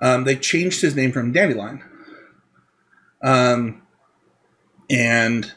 Um, 0.02 0.26
they 0.26 0.36
changed 0.36 0.82
his 0.82 0.96
name 0.96 1.12
from 1.12 1.32
Dandelion. 1.32 1.82
Um, 3.24 3.82
and 4.90 5.54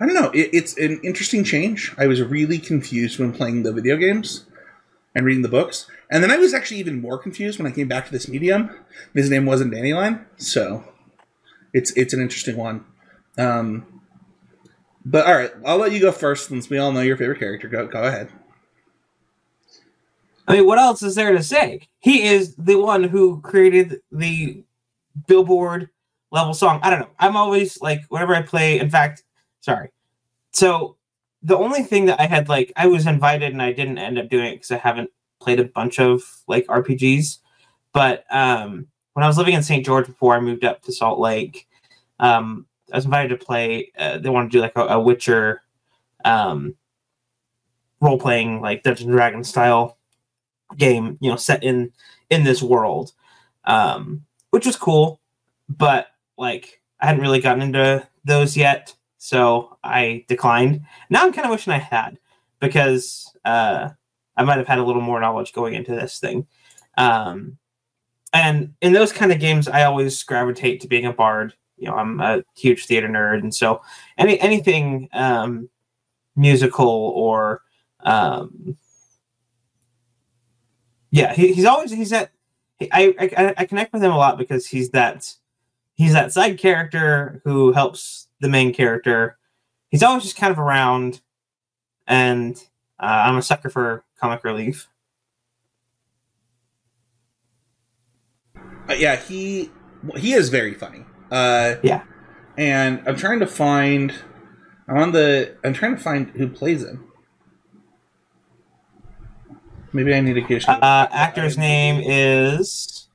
I 0.00 0.06
don't 0.06 0.14
know. 0.14 0.30
It, 0.30 0.50
it's 0.52 0.76
an 0.78 1.00
interesting 1.02 1.44
change. 1.44 1.92
I 1.98 2.06
was 2.06 2.22
really 2.22 2.58
confused 2.58 3.18
when 3.18 3.32
playing 3.32 3.62
the 3.64 3.72
video 3.72 3.96
games 3.96 4.46
and 5.14 5.24
reading 5.24 5.42
the 5.42 5.48
books, 5.48 5.88
and 6.10 6.22
then 6.22 6.30
I 6.30 6.36
was 6.36 6.52
actually 6.52 6.80
even 6.80 7.00
more 7.00 7.18
confused 7.18 7.58
when 7.58 7.70
I 7.70 7.74
came 7.74 7.88
back 7.88 8.06
to 8.06 8.12
this 8.12 8.28
medium. 8.28 8.70
His 9.14 9.30
name 9.30 9.46
wasn't 9.46 9.72
Dandelion, 9.72 10.26
so 10.36 10.84
it's 11.72 11.92
it's 11.92 12.12
an 12.14 12.20
interesting 12.20 12.56
one. 12.56 12.84
Um, 13.38 14.00
but 15.04 15.26
all 15.26 15.34
right, 15.34 15.52
I'll 15.64 15.78
let 15.78 15.92
you 15.92 16.00
go 16.00 16.12
first 16.12 16.48
since 16.48 16.68
we 16.70 16.78
all 16.78 16.92
know 16.92 17.00
your 17.00 17.16
favorite 17.16 17.38
character. 17.38 17.68
Go 17.68 17.86
go 17.86 18.02
ahead. 18.02 18.30
I 20.46 20.54
mean, 20.54 20.66
what 20.66 20.78
else 20.78 21.02
is 21.02 21.14
there 21.14 21.32
to 21.32 21.42
say? 21.42 21.88
He 22.00 22.24
is 22.24 22.54
the 22.56 22.76
one 22.76 23.04
who 23.04 23.40
created 23.40 24.00
the 24.12 24.62
Billboard 25.26 25.88
level 26.30 26.52
song. 26.52 26.80
I 26.82 26.90
don't 26.90 27.00
know. 27.00 27.10
I'm 27.18 27.36
always 27.36 27.80
like, 27.80 28.02
whenever 28.08 28.34
I 28.34 28.42
play, 28.42 28.78
in 28.78 28.90
fact, 28.90 29.22
sorry. 29.60 29.90
So 30.52 30.96
the 31.44 31.56
only 31.56 31.82
thing 31.82 32.06
that 32.06 32.18
I 32.18 32.26
had, 32.26 32.48
like, 32.48 32.72
I 32.74 32.86
was 32.86 33.06
invited 33.06 33.52
and 33.52 33.62
I 33.62 33.72
didn't 33.72 33.98
end 33.98 34.18
up 34.18 34.30
doing 34.30 34.46
it 34.46 34.54
because 34.56 34.70
I 34.70 34.78
haven't 34.78 35.10
played 35.40 35.60
a 35.60 35.64
bunch 35.64 36.00
of 36.00 36.22
like 36.48 36.66
RPGs. 36.66 37.38
But 37.92 38.24
um, 38.30 38.86
when 39.12 39.22
I 39.22 39.28
was 39.28 39.38
living 39.38 39.54
in 39.54 39.62
St. 39.62 39.84
George 39.84 40.06
before 40.06 40.34
I 40.34 40.40
moved 40.40 40.64
up 40.64 40.82
to 40.82 40.92
Salt 40.92 41.20
Lake, 41.20 41.68
um, 42.18 42.66
I 42.92 42.96
was 42.96 43.04
invited 43.04 43.28
to 43.28 43.44
play. 43.44 43.92
Uh, 43.96 44.18
they 44.18 44.30
wanted 44.30 44.50
to 44.50 44.58
do 44.58 44.60
like 44.62 44.76
a, 44.76 44.86
a 44.86 45.00
Witcher 45.00 45.62
um, 46.24 46.74
role 48.00 48.18
playing, 48.18 48.60
like 48.60 48.82
Dungeons 48.82 49.06
and 49.06 49.16
Dragons 49.16 49.48
style 49.48 49.98
game, 50.76 51.18
you 51.20 51.30
know, 51.30 51.36
set 51.36 51.62
in 51.62 51.92
in 52.30 52.44
this 52.44 52.62
world, 52.62 53.12
um, 53.64 54.24
which 54.50 54.66
was 54.66 54.76
cool. 54.76 55.20
But 55.68 56.08
like, 56.38 56.80
I 57.00 57.06
hadn't 57.06 57.22
really 57.22 57.40
gotten 57.40 57.62
into 57.62 58.06
those 58.24 58.56
yet, 58.56 58.94
so 59.24 59.78
I 59.82 60.26
declined. 60.28 60.82
Now 61.08 61.22
I'm 61.22 61.32
kind 61.32 61.46
of 61.46 61.50
wishing 61.50 61.72
I 61.72 61.78
had 61.78 62.18
because 62.60 63.34
uh, 63.46 63.88
I 64.36 64.44
might 64.44 64.58
have 64.58 64.66
had 64.66 64.78
a 64.78 64.84
little 64.84 65.00
more 65.00 65.18
knowledge 65.18 65.54
going 65.54 65.72
into 65.72 65.92
this 65.92 66.18
thing. 66.18 66.46
Um, 66.98 67.56
and 68.34 68.74
in 68.82 68.92
those 68.92 69.12
kind 69.12 69.32
of 69.32 69.40
games, 69.40 69.66
I 69.66 69.84
always 69.84 70.22
gravitate 70.24 70.82
to 70.82 70.88
being 70.88 71.06
a 71.06 71.12
bard. 71.12 71.54
You 71.78 71.88
know, 71.88 71.94
I'm 71.94 72.20
a 72.20 72.44
huge 72.54 72.84
theater 72.84 73.08
nerd, 73.08 73.38
and 73.38 73.54
so 73.54 73.80
any 74.18 74.38
anything 74.40 75.08
um, 75.14 75.70
musical 76.36 76.86
or 76.86 77.62
um, 78.00 78.76
yeah, 81.10 81.32
he, 81.32 81.54
he's 81.54 81.64
always 81.64 81.90
he's 81.90 82.10
that. 82.10 82.30
I, 82.92 83.14
I 83.18 83.54
I 83.56 83.64
connect 83.64 83.94
with 83.94 84.04
him 84.04 84.12
a 84.12 84.18
lot 84.18 84.36
because 84.36 84.66
he's 84.66 84.90
that 84.90 85.32
he's 85.94 86.12
that 86.12 86.32
side 86.32 86.58
character 86.58 87.40
who 87.44 87.72
helps 87.72 88.23
the 88.44 88.50
main 88.50 88.72
character 88.74 89.38
he's 89.88 90.02
always 90.02 90.22
just 90.24 90.36
kind 90.36 90.50
of 90.52 90.58
around, 90.58 91.20
and 92.06 92.56
uh, 93.00 93.22
I'm 93.26 93.36
a 93.36 93.42
sucker 93.42 93.70
for 93.70 94.04
comic 94.20 94.42
relief. 94.44 94.88
Uh, 98.88 98.94
yeah, 98.94 99.16
he 99.16 99.70
he 100.16 100.32
is 100.34 100.48
very 100.48 100.74
funny. 100.74 101.04
Uh, 101.30 101.76
Yeah. 101.82 102.02
and 102.58 103.02
I'm 103.06 103.16
trying 103.16 103.40
to 103.40 103.46
find. 103.46 104.12
I'm 104.88 104.98
on 104.98 105.12
the. 105.12 105.56
I'm 105.64 105.72
trying 105.72 105.96
to 105.96 106.02
find 106.02 106.28
who 106.30 106.48
plays 106.48 106.82
him. 106.82 107.04
Maybe 109.92 110.12
I 110.12 110.20
need 110.20 110.34
to 110.34 110.40
get. 110.42 110.68
Uh, 110.68 111.08
actor's 111.10 111.56
name 111.56 112.02
is. 112.04 113.08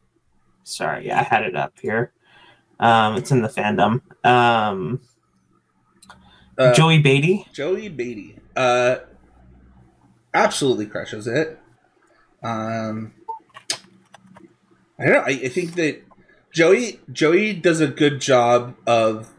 Sorry, 0.63 1.07
yeah, 1.07 1.19
I 1.19 1.23
had 1.23 1.43
it 1.43 1.55
up 1.55 1.73
here. 1.81 2.13
Um, 2.79 3.17
it's 3.17 3.31
in 3.31 3.41
the 3.41 3.49
fandom. 3.49 4.01
Um, 4.25 5.01
uh, 6.59 6.73
Joey 6.73 7.01
Batey. 7.01 7.51
Joey 7.53 7.89
Batey. 7.89 8.37
Uh, 8.55 8.97
absolutely 10.33 10.85
crushes 10.85 11.25
it. 11.27 11.57
Um, 12.43 13.13
I 14.99 15.05
don't 15.05 15.13
know. 15.13 15.19
I, 15.21 15.29
I 15.45 15.47
think 15.49 15.75
that 15.75 16.01
Joey 16.53 16.99
Joey 17.11 17.53
does 17.53 17.79
a 17.79 17.87
good 17.87 18.19
job 18.21 18.75
of. 18.85 19.29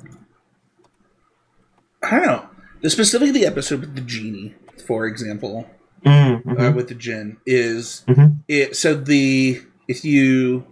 I 2.03 2.11
don't 2.11 2.27
know. 2.27 2.47
The 2.83 2.91
specifically 2.91 3.31
the 3.31 3.45
episode 3.47 3.81
with 3.81 3.95
the 3.95 4.01
genie, 4.01 4.55
for 4.87 5.07
example, 5.07 5.69
Mm, 6.05 6.37
uh, 6.47 6.55
mhm. 6.55 6.75
with 6.75 6.89
the 6.89 6.95
djinn 6.95 7.37
is 7.45 8.05
Mhm. 8.09 8.39
it. 8.49 8.75
So 8.75 8.95
the 8.95 9.61
if 9.87 10.03
you 10.03 10.65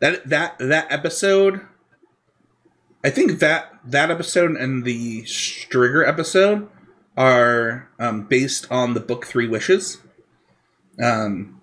that 0.00 0.28
that 0.28 0.58
that 0.58 0.90
episode, 0.90 1.60
I 3.04 3.10
think 3.10 3.38
that 3.38 3.72
that 3.84 4.10
episode 4.10 4.56
and 4.56 4.84
the 4.84 5.22
Striga 5.22 6.06
episode 6.06 6.68
are 7.16 7.88
um, 7.98 8.24
based 8.24 8.70
on 8.70 8.94
the 8.94 9.00
book 9.00 9.26
Three 9.26 9.46
Wishes, 9.48 9.98
um, 11.02 11.60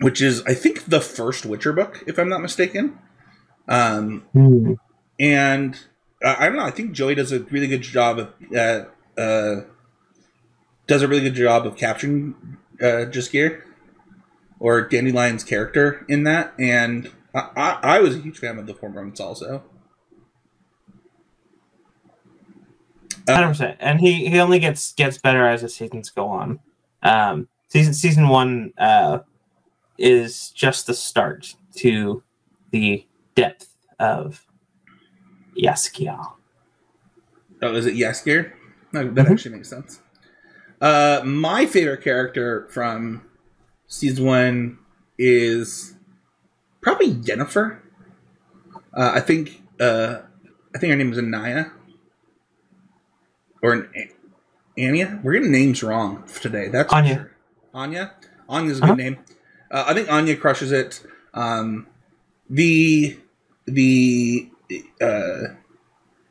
which 0.00 0.20
is 0.22 0.42
I 0.46 0.54
think 0.54 0.86
the 0.86 1.00
first 1.00 1.44
Witcher 1.44 1.72
book, 1.72 2.02
if 2.06 2.18
I'm 2.18 2.28
not 2.28 2.40
mistaken. 2.40 2.98
Um, 3.68 4.24
Mm. 4.34 4.78
and 5.18 5.78
uh, 6.24 6.36
I 6.38 6.46
don't 6.46 6.56
know. 6.56 6.64
I 6.64 6.70
think 6.70 6.92
Joey 6.92 7.14
does 7.14 7.32
a 7.32 7.40
really 7.40 7.66
good 7.68 7.82
job 7.82 8.18
of 8.18 8.28
uh, 8.56 8.84
uh, 9.20 9.62
does 10.86 11.02
a 11.02 11.08
really 11.08 11.22
good 11.22 11.34
job 11.34 11.66
of 11.66 11.76
capturing 11.76 12.34
uh, 12.80 13.06
Jaskier 13.12 13.62
or 14.58 14.88
Dandelion's 14.88 15.44
character 15.44 16.04
in 16.08 16.24
that, 16.24 16.52
and 16.58 17.10
I, 17.34 17.48
I, 17.56 17.78
I 17.82 18.00
was 18.00 18.16
a 18.16 18.18
huge 18.18 18.38
fan 18.38 18.58
of 18.58 18.66
the 18.66 18.74
performance 18.74 19.20
also. 19.20 19.62
Hundred 23.34 23.48
percent, 23.48 23.76
and 23.80 24.00
he 24.00 24.26
he 24.28 24.38
only 24.40 24.58
gets 24.58 24.92
gets 24.92 25.18
better 25.18 25.46
as 25.46 25.62
the 25.62 25.68
seasons 25.68 26.10
go 26.10 26.26
on. 26.28 26.60
Um, 27.02 27.48
season 27.68 27.94
season 27.94 28.28
one 28.28 28.72
uh, 28.78 29.20
is 29.98 30.50
just 30.50 30.86
the 30.86 30.94
start 30.94 31.54
to 31.76 32.22
the 32.70 33.06
depth 33.34 33.74
of 33.98 34.44
Yaskia. 35.56 36.18
Oh, 37.62 37.74
is 37.74 37.86
it 37.86 37.94
Jaskier? 37.94 38.52
No, 38.92 39.08
that 39.10 39.26
Mhm. 39.26 39.30
actually 39.32 39.56
makes 39.56 39.68
sense. 39.68 40.00
Uh, 40.80 41.20
my 41.24 41.66
favorite 41.66 42.02
character 42.02 42.66
from 42.70 43.22
season 43.86 44.24
one 44.24 44.78
is 45.18 45.94
probably 46.80 47.12
Yennefer. 47.14 47.78
Uh, 48.94 49.12
I 49.14 49.20
think 49.20 49.62
uh, 49.78 50.20
I 50.74 50.78
think 50.78 50.90
her 50.90 50.96
name 50.96 51.12
is 51.12 51.18
Anaya 51.18 51.66
or 53.62 53.72
an 53.74 53.88
Anya. 54.78 55.20
We're 55.22 55.34
getting 55.34 55.52
names 55.52 55.82
wrong 55.82 56.24
today. 56.40 56.68
That's 56.68 56.92
Anya. 56.92 57.14
sure. 57.14 57.30
Anya. 57.74 58.12
Anya's 58.48 58.78
a 58.78 58.80
good 58.80 58.90
Uh-huh. 58.90 58.94
name. 58.96 59.18
Uh, 59.70 59.84
I 59.86 59.94
think 59.94 60.10
Anya 60.10 60.36
crushes 60.36 60.72
it. 60.72 61.02
Um, 61.34 61.86
the 62.48 63.16
the 63.66 64.48
uh, 65.00 65.54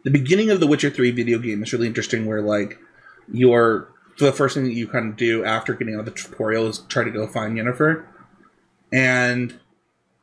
the 0.03 0.11
beginning 0.11 0.49
of 0.49 0.59
the 0.59 0.67
Witcher 0.67 0.89
Three 0.89 1.11
video 1.11 1.39
game 1.39 1.63
is 1.63 1.71
really 1.71 1.87
interesting. 1.87 2.25
Where 2.25 2.41
like 2.41 2.77
your 3.31 3.89
the 4.17 4.33
first 4.33 4.55
thing 4.55 4.65
that 4.65 4.73
you 4.73 4.87
kind 4.87 5.09
of 5.11 5.15
do 5.15 5.45
after 5.45 5.73
getting 5.73 5.93
out 5.95 6.01
of 6.01 6.05
the 6.05 6.11
tutorial 6.11 6.67
is 6.67 6.79
try 6.89 7.03
to 7.05 7.11
go 7.11 7.25
find 7.27 7.57
Yennefer, 7.57 8.03
and 8.91 9.57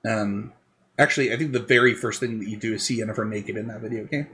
um, 0.07 0.53
actually, 0.99 1.33
I 1.33 1.37
think 1.39 1.53
the 1.53 1.61
very 1.61 1.95
first 1.95 2.21
thing 2.21 2.39
that 2.41 2.49
you 2.51 2.59
do 2.59 2.75
is 2.75 2.83
see 2.83 2.99
Yennefer 3.01 3.27
naked 3.27 3.57
in 3.57 3.69
that 3.69 3.81
video 3.81 4.05
game. 4.05 4.27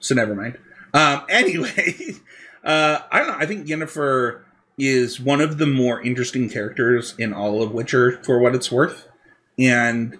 So 0.00 0.14
never 0.16 0.34
mind. 0.34 0.58
Um, 0.92 1.22
anyway, 1.28 2.14
uh, 2.64 3.00
I 3.10 3.18
don't 3.18 3.28
know. 3.28 3.36
I 3.38 3.46
think 3.46 3.66
Yennefer 3.66 4.42
is 4.78 5.20
one 5.20 5.40
of 5.40 5.58
the 5.58 5.66
more 5.66 6.00
interesting 6.00 6.48
characters 6.48 7.14
in 7.18 7.32
all 7.32 7.62
of 7.62 7.72
Witcher, 7.72 8.22
for 8.24 8.38
what 8.38 8.54
it's 8.54 8.72
worth, 8.72 9.08
and 9.58 10.18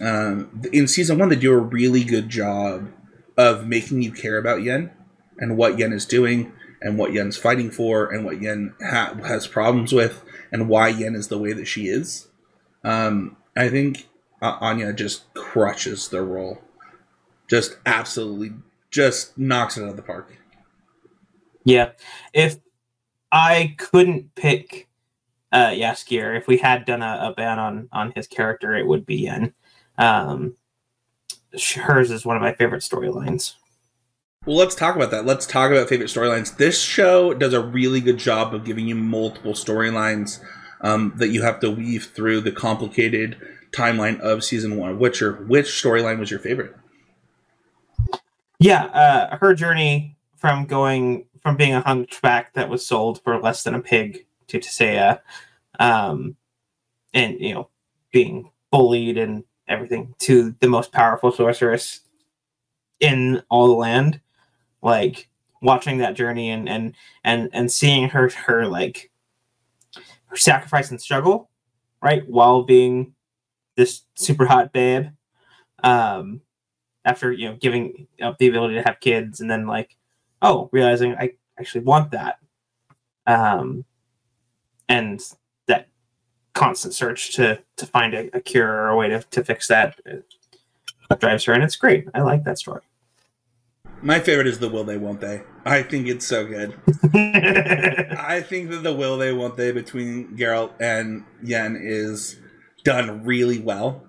um, 0.00 0.62
in 0.72 0.86
season 0.86 1.18
one 1.18 1.30
they 1.30 1.36
do 1.36 1.52
a 1.52 1.58
really 1.58 2.04
good 2.04 2.28
job 2.28 2.90
of 3.36 3.66
making 3.66 4.02
you 4.02 4.12
care 4.12 4.36
about 4.36 4.62
Yen 4.62 4.90
and 5.38 5.56
what 5.56 5.78
Yen 5.78 5.92
is 5.92 6.04
doing 6.04 6.52
and 6.80 6.98
what 6.98 7.12
Yen's 7.12 7.36
fighting 7.36 7.70
for 7.70 8.12
and 8.12 8.24
what 8.24 8.40
Yen 8.40 8.74
ha- 8.82 9.14
has 9.24 9.46
problems 9.46 9.92
with 9.92 10.22
and 10.52 10.68
why 10.68 10.88
Yen 10.88 11.14
is 11.14 11.28
the 11.28 11.38
way 11.38 11.52
that 11.52 11.66
she 11.66 11.88
is. 11.88 12.28
Um, 12.84 13.36
I 13.56 13.68
think 13.68 14.08
uh, 14.42 14.58
Anya 14.60 14.92
just 14.92 15.32
crushes 15.34 16.08
the 16.08 16.22
role, 16.22 16.58
just 17.48 17.76
absolutely, 17.86 18.52
just 18.96 19.36
knocks 19.36 19.76
it 19.76 19.82
out 19.82 19.90
of 19.90 19.96
the 19.96 20.02
park. 20.02 20.34
Yeah, 21.64 21.90
if 22.32 22.56
I 23.30 23.74
couldn't 23.76 24.34
pick 24.34 24.88
uh, 25.52 25.68
Yaskier, 25.68 26.36
if 26.36 26.48
we 26.48 26.56
had 26.56 26.86
done 26.86 27.02
a, 27.02 27.30
a 27.30 27.34
ban 27.36 27.58
on 27.58 27.88
on 27.92 28.12
his 28.16 28.26
character, 28.26 28.74
it 28.74 28.86
would 28.86 29.04
be 29.04 29.26
in. 29.26 29.52
Um, 29.98 30.56
hers 31.76 32.10
is 32.10 32.24
one 32.24 32.36
of 32.36 32.42
my 32.42 32.54
favorite 32.54 32.82
storylines. 32.82 33.54
Well, 34.46 34.56
let's 34.56 34.74
talk 34.74 34.96
about 34.96 35.10
that. 35.10 35.26
Let's 35.26 35.44
talk 35.44 35.70
about 35.70 35.88
favorite 35.88 36.08
storylines. 36.08 36.56
This 36.56 36.80
show 36.80 37.34
does 37.34 37.52
a 37.52 37.60
really 37.60 38.00
good 38.00 38.18
job 38.18 38.54
of 38.54 38.64
giving 38.64 38.86
you 38.86 38.94
multiple 38.94 39.52
storylines 39.52 40.40
um, 40.80 41.12
that 41.16 41.28
you 41.28 41.42
have 41.42 41.60
to 41.60 41.70
weave 41.70 42.12
through 42.14 42.40
the 42.42 42.52
complicated 42.52 43.36
timeline 43.72 44.20
of 44.20 44.44
season 44.44 44.76
one 44.76 44.92
of 44.92 44.98
Witcher. 44.98 45.32
Which 45.32 45.66
storyline 45.66 46.18
was 46.18 46.30
your 46.30 46.40
favorite? 46.40 46.76
Yeah, 48.58 48.84
uh, 48.86 49.36
her 49.38 49.54
journey 49.54 50.16
from 50.36 50.66
going 50.66 51.26
from 51.42 51.56
being 51.56 51.74
a 51.74 51.80
hunchback 51.80 52.54
that 52.54 52.68
was 52.68 52.86
sold 52.86 53.22
for 53.22 53.38
less 53.40 53.62
than 53.62 53.74
a 53.74 53.80
pig 53.80 54.26
to 54.48 54.58
Tissaia, 54.58 55.20
um, 55.78 56.36
and 57.14 57.38
you 57.40 57.54
know 57.54 57.68
being 58.12 58.50
bullied 58.70 59.18
and 59.18 59.44
everything 59.68 60.14
to 60.20 60.54
the 60.60 60.68
most 60.68 60.92
powerful 60.92 61.32
sorceress 61.32 62.00
in 63.00 63.42
all 63.50 63.66
the 63.66 63.74
land. 63.74 64.20
Like 64.82 65.28
watching 65.62 65.98
that 65.98 66.14
journey 66.14 66.50
and 66.50 66.68
and 66.68 66.94
and 67.24 67.50
and 67.52 67.70
seeing 67.70 68.08
her 68.10 68.30
her 68.30 68.66
like 68.66 69.10
her 70.26 70.36
sacrifice 70.36 70.90
and 70.90 71.00
struggle, 71.00 71.50
right, 72.02 72.28
while 72.28 72.62
being 72.62 73.14
this 73.76 74.02
super 74.14 74.46
hot 74.46 74.72
babe. 74.72 75.08
Um, 75.84 76.40
after 77.06 77.32
you 77.32 77.48
know 77.48 77.56
giving 77.56 78.06
up 78.20 78.36
the 78.36 78.48
ability 78.48 78.74
to 78.74 78.82
have 78.82 79.00
kids 79.00 79.40
and 79.40 79.50
then 79.50 79.66
like 79.66 79.96
oh 80.42 80.68
realizing 80.72 81.14
i 81.14 81.30
actually 81.58 81.82
want 81.82 82.10
that 82.10 82.38
um 83.26 83.84
and 84.88 85.20
that 85.66 85.88
constant 86.52 86.92
search 86.92 87.34
to 87.34 87.58
to 87.76 87.86
find 87.86 88.12
a, 88.12 88.28
a 88.36 88.40
cure 88.40 88.68
or 88.68 88.88
a 88.88 88.96
way 88.96 89.08
to, 89.08 89.20
to 89.30 89.42
fix 89.42 89.68
that 89.68 89.98
uh, 91.10 91.14
drives 91.14 91.44
her 91.44 91.54
and 91.54 91.62
it's 91.62 91.76
great 91.76 92.06
i 92.12 92.20
like 92.20 92.44
that 92.44 92.58
story 92.58 92.82
My 94.02 94.20
favorite 94.20 94.46
is 94.46 94.58
the 94.58 94.68
will 94.68 94.84
they 94.84 94.98
won't 94.98 95.20
they. 95.20 95.42
I 95.64 95.82
think 95.82 96.06
it's 96.06 96.26
so 96.26 96.44
good. 96.46 96.74
I 97.14 98.42
think 98.44 98.70
that 98.70 98.82
the 98.82 98.92
will 98.92 99.16
they 99.16 99.32
won't 99.32 99.56
they 99.56 99.72
between 99.72 100.36
Geralt 100.36 100.72
and 100.78 101.24
Yen 101.42 101.76
is 101.80 102.36
done 102.84 103.24
really 103.24 103.58
well. 103.58 104.05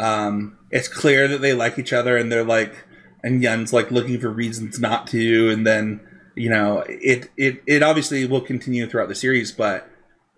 Um, 0.00 0.58
it's 0.70 0.88
clear 0.88 1.26
that 1.28 1.40
they 1.40 1.52
like 1.54 1.78
each 1.78 1.92
other, 1.92 2.16
and 2.16 2.30
they're 2.30 2.44
like, 2.44 2.74
and 3.22 3.42
Yun's 3.42 3.72
like 3.72 3.90
looking 3.90 4.20
for 4.20 4.30
reasons 4.30 4.78
not 4.78 5.06
to, 5.08 5.50
and 5.50 5.66
then 5.66 6.00
you 6.34 6.48
know 6.50 6.84
it 6.88 7.30
it 7.36 7.62
it 7.66 7.82
obviously 7.82 8.24
will 8.26 8.40
continue 8.40 8.86
throughout 8.88 9.08
the 9.08 9.14
series, 9.14 9.50
but 9.52 9.88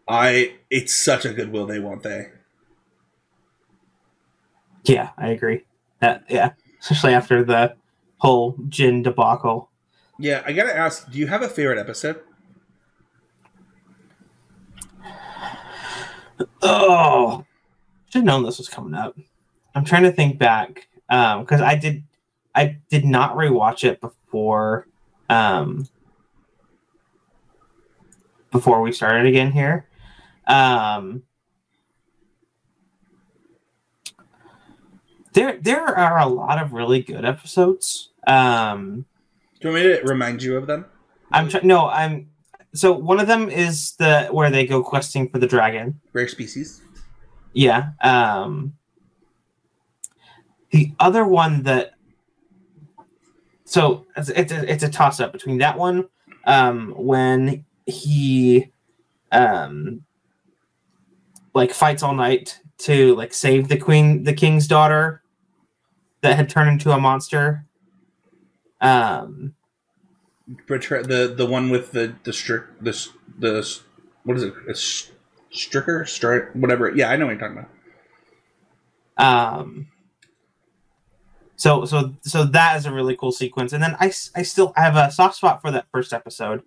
I 0.08 0.54
it's 0.70 0.94
such 0.94 1.24
a 1.24 1.32
good 1.32 1.52
will 1.52 1.66
they 1.66 1.78
won't 1.78 2.02
they. 2.02 2.28
yeah 4.84 5.10
i 5.18 5.28
agree 5.28 5.62
that 6.00 6.24
yeah 6.30 6.52
especially 6.80 7.12
after 7.12 7.44
the 7.44 7.74
whole 8.18 8.52
djinn 8.68 9.02
debacle 9.02 9.68
Yeah, 10.18 10.42
I 10.46 10.52
gotta 10.52 10.74
ask, 10.76 11.10
do 11.10 11.18
you 11.18 11.26
have 11.28 11.42
a 11.42 11.48
favorite 11.48 11.78
episode? 11.78 12.20
Oh, 16.62 17.44
should 18.06 18.20
have 18.20 18.24
known 18.24 18.44
this 18.44 18.58
was 18.58 18.68
coming 18.68 18.94
up. 18.94 19.16
I'm 19.74 19.84
trying 19.84 20.02
to 20.04 20.12
think 20.12 20.38
back 20.38 20.88
because 21.08 21.60
I 21.60 21.76
did, 21.76 22.04
I 22.54 22.78
did 22.90 23.04
not 23.04 23.36
rewatch 23.36 23.84
it 23.84 24.00
before 24.00 24.86
um, 25.28 25.86
before 28.50 28.82
we 28.82 28.92
started 28.92 29.26
again 29.26 29.52
here. 29.52 29.88
Um, 30.46 31.22
there, 35.32 35.58
there 35.60 35.86
are 35.86 36.18
a 36.18 36.26
lot 36.26 36.60
of 36.60 36.72
really 36.72 37.00
good 37.00 37.24
episodes. 37.24 38.10
Um, 38.26 39.06
Do 39.60 39.68
you 39.68 39.74
want 39.74 39.84
me 39.84 39.96
to 39.96 40.02
remind 40.02 40.42
you 40.42 40.56
of 40.56 40.66
them? 40.66 40.86
I'm 41.30 41.48
trying. 41.48 41.66
No, 41.66 41.86
I'm. 41.86 42.30
So 42.74 42.92
one 42.92 43.20
of 43.20 43.26
them 43.26 43.48
is 43.48 43.92
the 43.96 44.28
where 44.30 44.50
they 44.50 44.66
go 44.66 44.82
questing 44.82 45.28
for 45.28 45.38
the 45.38 45.46
dragon. 45.46 46.00
Rare 46.12 46.28
species. 46.28 46.82
Yeah. 47.52 47.90
Um, 48.02 48.74
the 50.70 50.92
other 50.98 51.24
one 51.24 51.62
that. 51.64 51.94
So 53.64 54.06
it's 54.16 54.28
it's 54.30 54.52
a, 54.52 54.72
it's 54.72 54.82
a 54.82 54.88
toss 54.88 55.20
up 55.20 55.32
between 55.32 55.58
that 55.58 55.78
one, 55.78 56.08
um, 56.44 56.92
when 56.96 57.64
he, 57.86 58.72
um, 59.30 60.02
like 61.54 61.72
fights 61.72 62.02
all 62.02 62.14
night 62.14 62.60
to 62.78 63.14
like 63.14 63.32
save 63.32 63.68
the 63.68 63.76
queen, 63.76 64.24
the 64.24 64.32
king's 64.32 64.66
daughter, 64.66 65.22
that 66.22 66.36
had 66.36 66.48
turned 66.48 66.70
into 66.70 66.90
a 66.90 66.98
monster. 66.98 67.64
Um, 68.80 69.54
Betra- 70.66 71.06
the 71.06 71.32
the 71.36 71.46
one 71.46 71.70
with 71.70 71.92
the 71.92 72.16
the 72.24 72.32
strict 72.32 72.82
the 72.82 73.08
the 73.38 73.80
what 74.24 74.36
is 74.36 74.42
it? 74.42 74.54
A 74.68 74.72
stricker, 75.52 76.02
stri 76.02 76.54
whatever. 76.56 76.90
Yeah, 76.90 77.08
I 77.08 77.16
know 77.16 77.26
what 77.26 77.38
you're 77.38 77.40
talking 77.40 77.58
about. 77.58 77.70
um 79.60 79.86
so 81.60 81.84
so 81.84 82.14
so 82.22 82.44
that 82.44 82.76
is 82.78 82.86
a 82.86 82.92
really 82.92 83.14
cool 83.14 83.30
sequence 83.32 83.72
and 83.74 83.82
then 83.82 83.94
i 84.00 84.06
i 84.34 84.42
still 84.42 84.72
have 84.76 84.96
a 84.96 85.10
soft 85.10 85.36
spot 85.36 85.60
for 85.60 85.70
that 85.70 85.84
first 85.92 86.12
episode 86.14 86.62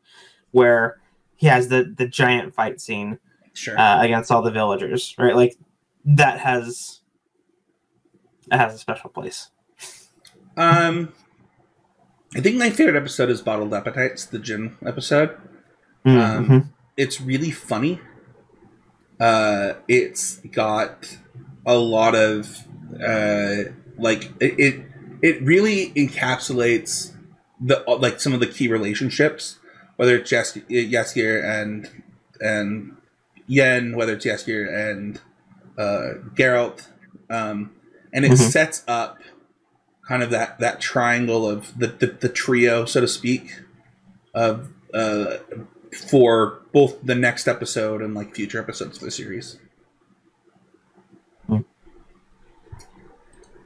where 0.51 0.99
he 1.35 1.47
has 1.47 1.67
the 1.69 1.81
the 1.97 2.07
giant 2.07 2.53
fight 2.53 2.79
scene 2.79 3.17
Sure. 3.55 3.77
uh, 3.79 4.01
against 4.03 4.31
all 4.31 4.41
the 4.43 4.51
villagers 4.51 5.15
right 5.17 5.35
like 5.35 5.57
that 6.05 6.39
has 6.39 6.99
that 8.49 8.59
has 8.59 8.73
a 8.75 8.77
special 8.77 9.09
place 9.09 9.49
um, 10.55 11.11
I 12.35 12.41
think 12.41 12.57
my 12.57 12.69
favorite 12.69 12.95
episode 12.95 13.29
is 13.31 13.41
Bottled 13.41 13.73
Appetites, 13.73 14.25
the 14.25 14.37
djinn 14.37 14.77
episode. 14.85 15.31
Um, 16.05 16.45
Mhm. 16.47 16.67
It's 16.95 17.19
really 17.19 17.49
funny. 17.49 17.99
Uh, 19.19 19.73
it's 19.87 20.37
got 20.51 21.17
a 21.65 21.75
lot 21.75 22.13
of 22.13 22.67
uh, 23.03 23.71
like 23.97 24.31
it, 24.39 24.59
it. 24.59 24.85
It 25.21 25.41
really 25.41 25.91
encapsulates 25.91 27.13
the 27.61 27.81
like 27.87 28.19
some 28.19 28.33
of 28.33 28.41
the 28.41 28.47
key 28.47 28.67
relationships, 28.67 29.59
whether 29.95 30.17
it's 30.17 30.29
Jas- 30.29 30.57
Yaskier 30.69 31.41
and 31.43 31.89
and 32.41 32.97
Yen, 33.47 33.95
whether 33.95 34.13
it's 34.13 34.25
Yaskier 34.25 34.67
and 34.91 35.21
uh, 35.77 36.19
Geralt, 36.35 36.87
um, 37.29 37.71
and 38.11 38.25
it 38.25 38.31
Mhm. 38.31 38.37
sets 38.51 38.83
up 38.87 39.19
kind 40.07 40.21
of 40.21 40.29
that 40.31 40.59
that 40.59 40.81
triangle 40.81 41.47
of 41.49 41.77
the 41.79 41.87
the, 41.87 42.07
the 42.07 42.29
trio, 42.29 42.83
so 42.83 42.99
to 42.99 43.07
speak, 43.07 43.61
of 44.33 44.69
uh, 44.93 45.37
for 46.09 46.59
both 46.73 46.97
the 47.01 47.15
next 47.15 47.47
episode 47.47 48.01
and 48.01 48.13
like 48.13 48.35
future 48.35 48.59
episodes 48.59 48.97
of 48.97 49.03
the 49.03 49.11
series. 49.11 49.57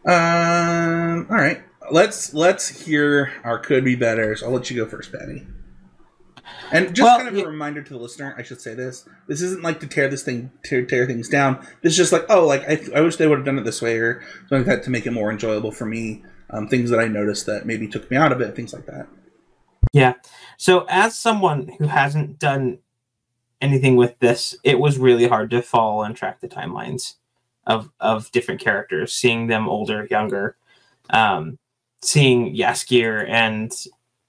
Um. 0.08 1.28
All 1.30 1.38
right. 1.38 1.62
Let's 1.91 2.34
let's 2.34 2.86
hear 2.86 3.34
our 3.43 3.60
could 3.60 3.84
be 3.84 3.96
betters. 3.96 4.41
I'll 4.41 4.52
let 4.52 4.70
you 4.70 4.78
go 4.78 4.89
first, 4.89 5.12
Paddy. 5.12 5.46
And 6.72 6.96
just 6.96 7.06
Well, 7.06 7.17
kind 7.17 7.30
of 7.30 7.43
a 7.43 7.48
reminder 7.48 7.82
to 7.82 7.93
the 7.93 8.00
listener, 8.00 8.36
I 8.38 8.43
should 8.43 8.62
say 8.62 8.74
this: 8.74 9.08
this 9.28 9.41
isn't 9.41 9.63
like 9.63 9.80
to 9.82 9.88
tear 9.88 10.08
this 10.10 10.24
thing 10.24 10.52
to 10.65 10.86
tear 10.86 11.06
things 11.06 11.30
down. 11.30 11.60
This 11.82 11.93
is 11.93 11.98
just 11.98 12.12
like, 12.12 12.26
oh, 12.30 12.46
like 12.46 12.67
I, 12.67 12.80
I 12.96 13.02
wish 13.02 13.17
they 13.17 13.28
would 13.28 13.39
have 13.39 13.46
done 13.46 13.58
it 13.58 13.63
this 13.63 13.82
way 13.82 13.98
or 13.98 14.22
something 14.50 14.60
like 14.60 14.67
that 14.67 14.84
to 14.84 14.89
make 14.89 15.06
it 15.06 15.12
more 15.12 15.32
enjoyable 15.32 15.72
for 15.72 15.86
me. 15.86 16.24
Um, 16.50 16.67
things 16.67 16.89
that 16.89 17.00
I 17.00 17.08
noticed 17.08 17.46
that 17.46 17.65
maybe 17.65 17.88
took 17.88 18.10
me 18.10 18.15
out 18.15 18.32
of 18.32 18.39
it, 18.39 18.56
things 18.56 18.74
like 18.74 18.86
that. 18.86 19.08
Yeah. 19.91 20.13
So 20.58 20.86
as 20.89 21.17
someone 21.17 21.74
who 21.80 21.88
hasn't 21.88 22.39
done 22.39 22.80
anything 23.62 23.98
with 23.98 24.17
this, 24.20 24.56
it 24.63 24.80
was 24.80 24.98
really 24.98 25.28
hard 25.28 25.50
to 25.52 25.62
follow 25.62 26.04
and 26.04 26.15
track 26.15 26.39
the 26.39 26.48
timelines 26.48 27.15
of 27.67 27.91
of 27.99 28.32
different 28.32 28.62
characters, 28.62 29.13
seeing 29.13 29.47
them 29.47 29.69
older, 29.69 30.08
younger, 30.10 30.58
um, 31.12 31.60
seeing 32.01 32.56
Yaskir 32.56 33.30
and 33.30 33.71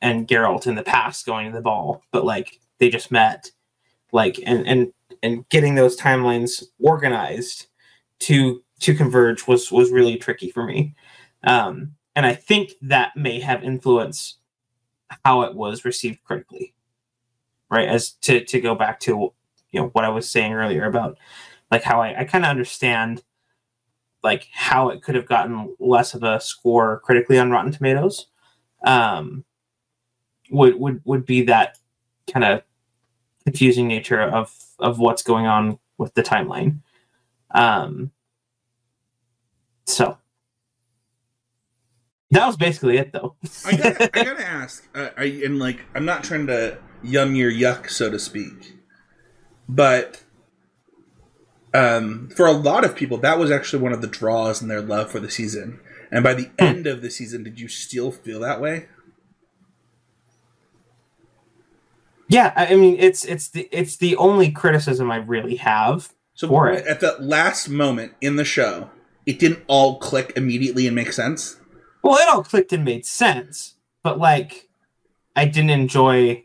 and 0.02 0.28
Geralt 0.28 0.66
in 0.66 0.74
the 0.74 0.82
past 0.82 1.24
going 1.24 1.46
to 1.46 1.56
the 1.56 1.62
ball, 1.62 2.02
but 2.12 2.24
like 2.24 2.60
they 2.78 2.90
just 2.90 3.10
met, 3.10 3.50
like 4.12 4.38
and 4.44 4.66
and 4.66 4.92
and 5.22 5.48
getting 5.48 5.74
those 5.74 5.96
timelines 5.96 6.64
organized 6.80 7.68
to 8.20 8.62
to 8.80 8.94
converge 8.94 9.46
was 9.46 9.72
was 9.72 9.90
really 9.90 10.16
tricky 10.16 10.50
for 10.50 10.64
me. 10.64 10.94
Um, 11.44 11.94
and 12.14 12.26
I 12.26 12.34
think 12.34 12.72
that 12.82 13.16
may 13.16 13.40
have 13.40 13.64
influenced 13.64 14.38
how 15.24 15.42
it 15.42 15.54
was 15.54 15.84
received 15.84 16.22
critically 16.24 16.74
right 17.70 17.88
as 17.88 18.12
to 18.12 18.44
to 18.44 18.60
go 18.60 18.74
back 18.74 19.00
to 19.00 19.32
you 19.70 19.80
know 19.80 19.88
what 19.88 20.04
i 20.04 20.08
was 20.08 20.30
saying 20.30 20.52
earlier 20.52 20.84
about 20.84 21.18
like 21.70 21.82
how 21.82 22.00
i, 22.00 22.20
I 22.20 22.24
kind 22.24 22.44
of 22.44 22.50
understand 22.50 23.22
like 24.22 24.48
how 24.52 24.88
it 24.88 25.02
could 25.02 25.14
have 25.14 25.26
gotten 25.26 25.74
less 25.78 26.14
of 26.14 26.22
a 26.22 26.40
score 26.40 27.00
critically 27.00 27.38
on 27.38 27.50
rotten 27.50 27.72
tomatoes 27.72 28.26
um 28.84 29.44
would 30.50 30.78
would 30.78 31.00
would 31.04 31.24
be 31.24 31.42
that 31.42 31.78
kind 32.30 32.44
of 32.44 32.62
confusing 33.44 33.88
nature 33.88 34.20
of 34.20 34.54
of 34.78 34.98
what's 34.98 35.22
going 35.22 35.46
on 35.46 35.78
with 35.96 36.14
the 36.14 36.22
timeline. 36.22 36.80
Um 37.50 38.12
so 39.86 40.18
that 42.30 42.46
was 42.46 42.56
basically 42.56 42.98
it 42.98 43.12
though. 43.12 43.36
I 43.64 43.76
gotta, 43.76 44.18
I 44.20 44.24
gotta 44.24 44.46
ask, 44.46 44.86
uh, 44.94 45.08
are 45.16 45.24
you, 45.24 45.46
and 45.46 45.58
like, 45.58 45.80
I'm 45.94 46.04
not 46.04 46.24
trying 46.24 46.46
to 46.48 46.78
yum 47.02 47.34
your 47.34 47.50
yuck, 47.50 47.88
so 47.88 48.10
to 48.10 48.18
speak, 48.18 48.76
but 49.68 50.22
um, 51.78 52.28
for 52.34 52.46
a 52.46 52.52
lot 52.52 52.84
of 52.84 52.94
people, 52.96 53.18
that 53.18 53.38
was 53.38 53.50
actually 53.50 53.82
one 53.82 53.92
of 53.92 54.00
the 54.00 54.06
draws 54.08 54.60
in 54.62 54.68
their 54.68 54.80
love 54.80 55.10
for 55.10 55.20
the 55.20 55.30
season. 55.30 55.80
And 56.10 56.24
by 56.24 56.34
the 56.34 56.50
end 56.58 56.86
of 56.86 57.02
the 57.02 57.10
season, 57.10 57.42
did 57.42 57.60
you 57.60 57.68
still 57.68 58.10
feel 58.10 58.40
that 58.40 58.60
way? 58.60 58.86
Yeah, 62.28 62.52
I 62.56 62.74
mean 62.76 62.96
it's 62.98 63.24
it's 63.24 63.48
the 63.48 63.68
it's 63.72 63.96
the 63.96 64.16
only 64.16 64.50
criticism 64.50 65.10
I 65.10 65.16
really 65.16 65.56
have. 65.56 66.12
So 66.34 66.46
For 66.48 66.70
it. 66.70 66.86
at 66.86 67.00
that 67.00 67.22
last 67.22 67.68
moment 67.68 68.12
in 68.20 68.36
the 68.36 68.44
show, 68.44 68.90
it 69.26 69.38
didn't 69.38 69.64
all 69.66 69.98
click 69.98 70.32
immediately 70.36 70.86
and 70.86 70.94
make 70.94 71.12
sense. 71.12 71.58
Well, 72.02 72.16
it 72.16 72.28
all 72.28 72.44
clicked 72.44 72.72
and 72.72 72.84
made 72.84 73.06
sense, 73.06 73.74
but 74.02 74.18
like 74.18 74.68
I 75.34 75.46
didn't 75.46 75.70
enjoy. 75.70 76.44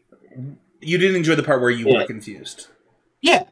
You 0.79 0.97
didn't 0.97 1.15
enjoy 1.17 1.35
the 1.35 1.43
part 1.43 1.61
where 1.61 1.69
you 1.69 1.87
Yeah. 1.87 1.99
were 1.99 2.05
confused. 2.07 2.67
Yeah, 3.21 3.43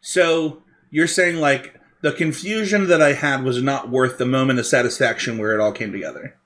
So 0.00 0.62
you're 0.90 1.06
saying 1.06 1.36
like 1.36 1.74
the 2.02 2.12
confusion 2.12 2.86
that 2.88 3.02
I 3.02 3.12
had 3.14 3.42
was 3.42 3.62
not 3.62 3.88
worth 3.90 4.18
the 4.18 4.26
moment 4.26 4.58
of 4.58 4.66
satisfaction 4.66 5.38
where 5.38 5.54
it 5.54 5.60
all 5.60 5.72
came 5.72 5.92
together. 5.92 6.36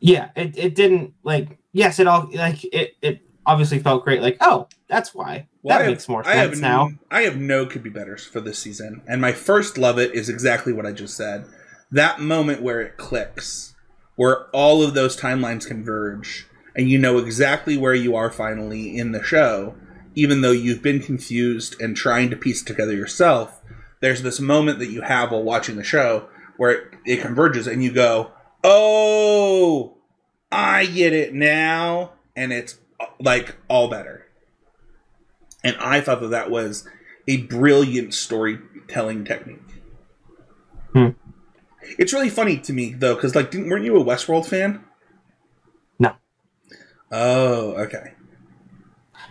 yeah, 0.00 0.30
it, 0.36 0.56
it 0.58 0.74
didn't 0.74 1.14
like. 1.22 1.58
Yes, 1.72 1.98
it 1.98 2.06
all 2.06 2.28
like 2.34 2.64
it. 2.72 2.94
It 3.02 3.20
obviously 3.46 3.78
felt 3.78 4.04
great. 4.04 4.20
Like, 4.22 4.36
oh, 4.40 4.68
that's 4.88 5.14
why 5.14 5.46
Well, 5.62 5.76
that 5.78 5.82
I 5.82 5.84
have- 5.84 5.92
makes 5.92 6.08
more 6.08 6.26
I 6.26 6.34
have 6.34 6.50
sense 6.50 6.60
now. 6.60 6.86
n- 6.86 6.98
I 7.10 7.22
have 7.22 7.36
no 7.36 7.64
could 7.66 7.82
be 7.82 7.90
betters 7.90 8.24
for 8.26 8.40
this 8.40 8.58
season, 8.58 9.02
and 9.08 9.20
my 9.20 9.32
first 9.32 9.78
love 9.78 9.98
it 9.98 10.14
is 10.14 10.28
exactly 10.28 10.72
what 10.72 10.86
I 10.86 10.92
just 10.92 11.16
said. 11.16 11.44
That 11.90 12.20
moment 12.20 12.60
where 12.62 12.80
it 12.82 12.96
clicks, 12.98 13.74
where 14.16 14.46
all 14.50 14.82
of 14.82 14.94
those 14.94 15.16
timelines 15.18 15.66
converge, 15.66 16.46
and 16.76 16.88
you 16.90 16.98
know 16.98 17.18
exactly 17.18 17.76
where 17.78 17.94
you 17.94 18.14
are 18.14 18.30
finally 18.30 18.96
in 18.96 19.12
the 19.12 19.22
show, 19.22 19.74
even 20.14 20.42
though 20.42 20.50
you've 20.52 20.82
been 20.82 21.00
confused 21.00 21.80
and 21.80 21.96
trying 21.96 22.28
to 22.30 22.36
piece 22.36 22.60
it 22.62 22.66
together 22.66 22.92
yourself. 22.94 23.57
There's 24.00 24.22
this 24.22 24.40
moment 24.40 24.78
that 24.78 24.90
you 24.90 25.02
have 25.02 25.32
while 25.32 25.42
watching 25.42 25.76
the 25.76 25.84
show 25.84 26.28
where 26.56 26.70
it, 26.70 26.94
it 27.04 27.20
converges, 27.20 27.66
and 27.66 27.82
you 27.82 27.92
go, 27.92 28.32
"Oh, 28.62 29.96
I 30.50 30.86
get 30.86 31.12
it 31.12 31.34
now," 31.34 32.12
and 32.36 32.52
it's 32.52 32.78
uh, 33.00 33.06
like 33.20 33.56
all 33.68 33.88
better. 33.88 34.26
And 35.64 35.76
I 35.80 36.00
thought 36.00 36.20
that 36.20 36.28
that 36.28 36.50
was 36.50 36.86
a 37.26 37.38
brilliant 37.38 38.14
storytelling 38.14 39.24
technique. 39.24 39.58
Hmm. 40.92 41.08
It's 41.98 42.12
really 42.12 42.30
funny 42.30 42.58
to 42.58 42.72
me 42.72 42.92
though, 42.92 43.14
because 43.14 43.34
like, 43.34 43.50
didn't, 43.50 43.68
weren't 43.68 43.84
you 43.84 43.96
a 43.96 44.04
Westworld 44.04 44.46
fan? 44.46 44.84
No. 45.98 46.14
Oh, 47.10 47.72
okay. 47.82 48.12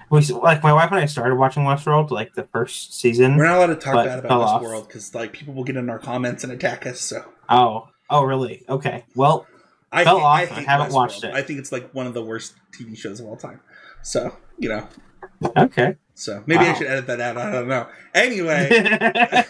We 0.09 0.21
like 0.21 0.63
my 0.63 0.71
wife 0.71 0.89
and 0.91 0.99
I 1.01 1.05
started 1.05 1.35
watching 1.35 1.63
Westworld 1.63 2.11
like 2.11 2.33
the 2.33 2.43
first 2.43 2.97
season. 2.99 3.35
We're 3.35 3.45
not 3.45 3.57
allowed 3.57 3.65
to 3.67 3.75
talk 3.75 4.05
bad 4.05 4.19
about. 4.19 4.61
Westworld 4.63 4.87
because 4.87 5.13
like 5.13 5.33
people 5.33 5.53
will 5.53 5.65
get 5.65 5.75
in 5.75 5.89
our 5.89 5.99
comments 5.99 6.43
and 6.45 6.53
attack 6.53 6.85
us. 6.87 7.01
So 7.01 7.25
Oh, 7.49 7.89
oh, 8.09 8.23
really? 8.23 8.63
Okay. 8.69 9.03
Well, 9.15 9.45
I, 9.91 10.03
Fell 10.05 10.19
ha- 10.19 10.25
off, 10.43 10.51
I, 10.51 10.55
I 10.55 10.61
haven't 10.61 10.89
Westworld. 10.89 10.93
watched 10.93 11.23
it. 11.25 11.33
I 11.33 11.41
think 11.41 11.59
it's 11.59 11.71
like 11.73 11.91
one 11.93 12.07
of 12.07 12.13
the 12.13 12.23
worst 12.23 12.53
TV 12.77 12.97
shows 12.97 13.19
of 13.19 13.25
all 13.25 13.35
time. 13.35 13.59
So 14.01 14.33
you 14.57 14.69
know, 14.69 14.87
Okay. 15.57 15.97
so 16.15 16.41
maybe 16.45 16.63
I 16.65 16.73
should 16.73 16.87
edit 16.87 17.07
that 17.07 17.19
out. 17.19 17.37
I 17.37 17.51
don't 17.51 17.67
know. 17.67 17.87
Anyway, 18.13 18.69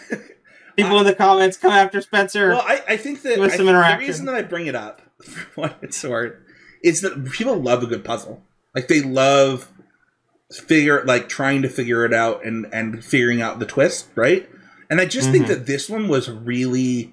People 0.76 0.98
in 0.98 1.06
the 1.06 1.14
comments 1.14 1.56
come 1.56 1.72
after 1.72 2.00
Spencer. 2.00 2.50
well, 2.50 2.62
I, 2.64 2.82
I 2.88 2.96
think 2.96 3.22
that 3.22 3.38
I- 3.40 3.56
the 3.56 3.96
reason 3.98 4.26
that 4.26 4.34
I 4.34 4.42
bring 4.42 4.66
it 4.66 4.74
up, 4.74 5.02
for 5.22 5.60
what 5.60 5.78
it's 5.82 6.02
worth, 6.04 6.34
is 6.84 7.00
that 7.00 7.30
people 7.32 7.56
love 7.56 7.82
a 7.82 7.86
good 7.86 8.04
puzzle. 8.04 8.42
Like 8.74 8.86
they 8.88 9.02
love 9.02 9.72
figure 10.52 11.04
like 11.04 11.28
trying 11.28 11.62
to 11.62 11.68
figure 11.68 12.04
it 12.04 12.14
out 12.14 12.44
and 12.44 12.66
and 12.72 13.04
figuring 13.04 13.40
out 13.42 13.58
the 13.58 13.66
twist, 13.66 14.08
right? 14.14 14.48
And 14.90 15.00
I 15.00 15.04
just 15.04 15.30
think 15.30 15.44
Mhm. 15.44 15.48
that 15.48 15.66
this 15.66 15.88
one 15.90 16.08
was 16.08 16.30
really 16.30 17.12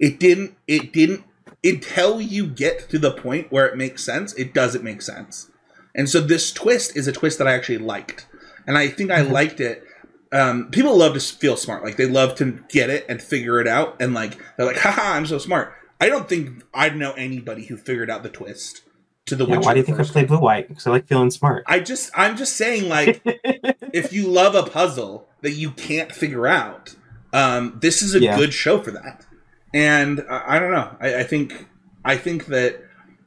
it 0.00 0.18
didn't 0.18 0.54
it 0.66 0.92
didn't 0.92 1.24
until 1.62 2.20
you 2.20 2.46
get 2.46 2.88
to 2.90 2.98
the 2.98 3.10
point 3.12 3.50
where 3.50 3.66
it 3.66 3.76
makes 3.76 4.02
sense, 4.04 4.32
it 4.34 4.52
doesn't 4.54 4.84
make 4.84 5.02
sense. 5.02 5.50
And 5.94 6.08
so 6.10 6.20
this 6.20 6.52
twist 6.52 6.96
is 6.96 7.06
a 7.06 7.12
twist 7.12 7.38
that 7.38 7.46
I 7.46 7.52
actually 7.52 7.78
liked. 7.78 8.26
And 8.66 8.76
I 8.76 8.88
think 8.88 9.10
I 9.10 9.20
Mhm. 9.22 9.30
liked 9.30 9.60
it. 9.60 9.84
Um, 10.32 10.70
people 10.70 10.96
love 10.96 11.14
to 11.14 11.20
feel 11.20 11.56
smart. 11.56 11.84
Like 11.84 11.96
they 11.96 12.06
love 12.06 12.34
to 12.36 12.58
get 12.68 12.90
it 12.90 13.06
and 13.08 13.22
figure 13.22 13.60
it 13.60 13.68
out. 13.68 13.96
And 14.00 14.12
like 14.14 14.32
they're 14.56 14.66
like, 14.66 14.78
haha, 14.78 15.12
I'm 15.12 15.26
so 15.26 15.38
smart. 15.38 15.72
I 16.00 16.08
don't 16.08 16.28
think 16.28 16.62
I 16.74 16.88
know 16.88 17.12
anybody 17.12 17.66
who 17.66 17.76
figured 17.76 18.10
out 18.10 18.22
the 18.22 18.28
twist 18.30 18.82
to 19.26 19.36
the 19.36 19.46
Yeah, 19.46 19.56
Witcher. 19.56 19.66
why 19.66 19.74
do 19.74 19.80
you 19.80 19.84
think 19.84 19.98
I 20.00 20.04
play 20.04 20.24
blue 20.24 20.38
white? 20.38 20.68
Because 20.68 20.86
I 20.86 20.90
like 20.90 21.06
feeling 21.06 21.30
smart. 21.30 21.64
I 21.66 21.80
just 21.80 22.10
I'm 22.14 22.36
just 22.36 22.56
saying 22.56 22.88
like 22.88 23.22
if 23.92 24.12
you 24.12 24.28
love 24.28 24.54
a 24.54 24.62
puzzle 24.68 25.28
that 25.42 25.52
you 25.52 25.70
can't 25.72 26.12
figure 26.12 26.46
out, 26.46 26.94
um, 27.32 27.78
this 27.80 28.02
is 28.02 28.14
a 28.14 28.20
Yeah. 28.20 28.36
good 28.36 28.52
show 28.52 28.80
for 28.82 28.90
that. 28.90 29.24
And 29.72 30.24
I, 30.30 30.56
I 30.56 30.58
don't 30.58 30.72
know. 30.72 30.96
I, 31.00 31.16
I 31.20 31.22
think 31.24 31.68
I 32.04 32.16
think 32.16 32.46
that 32.46 32.80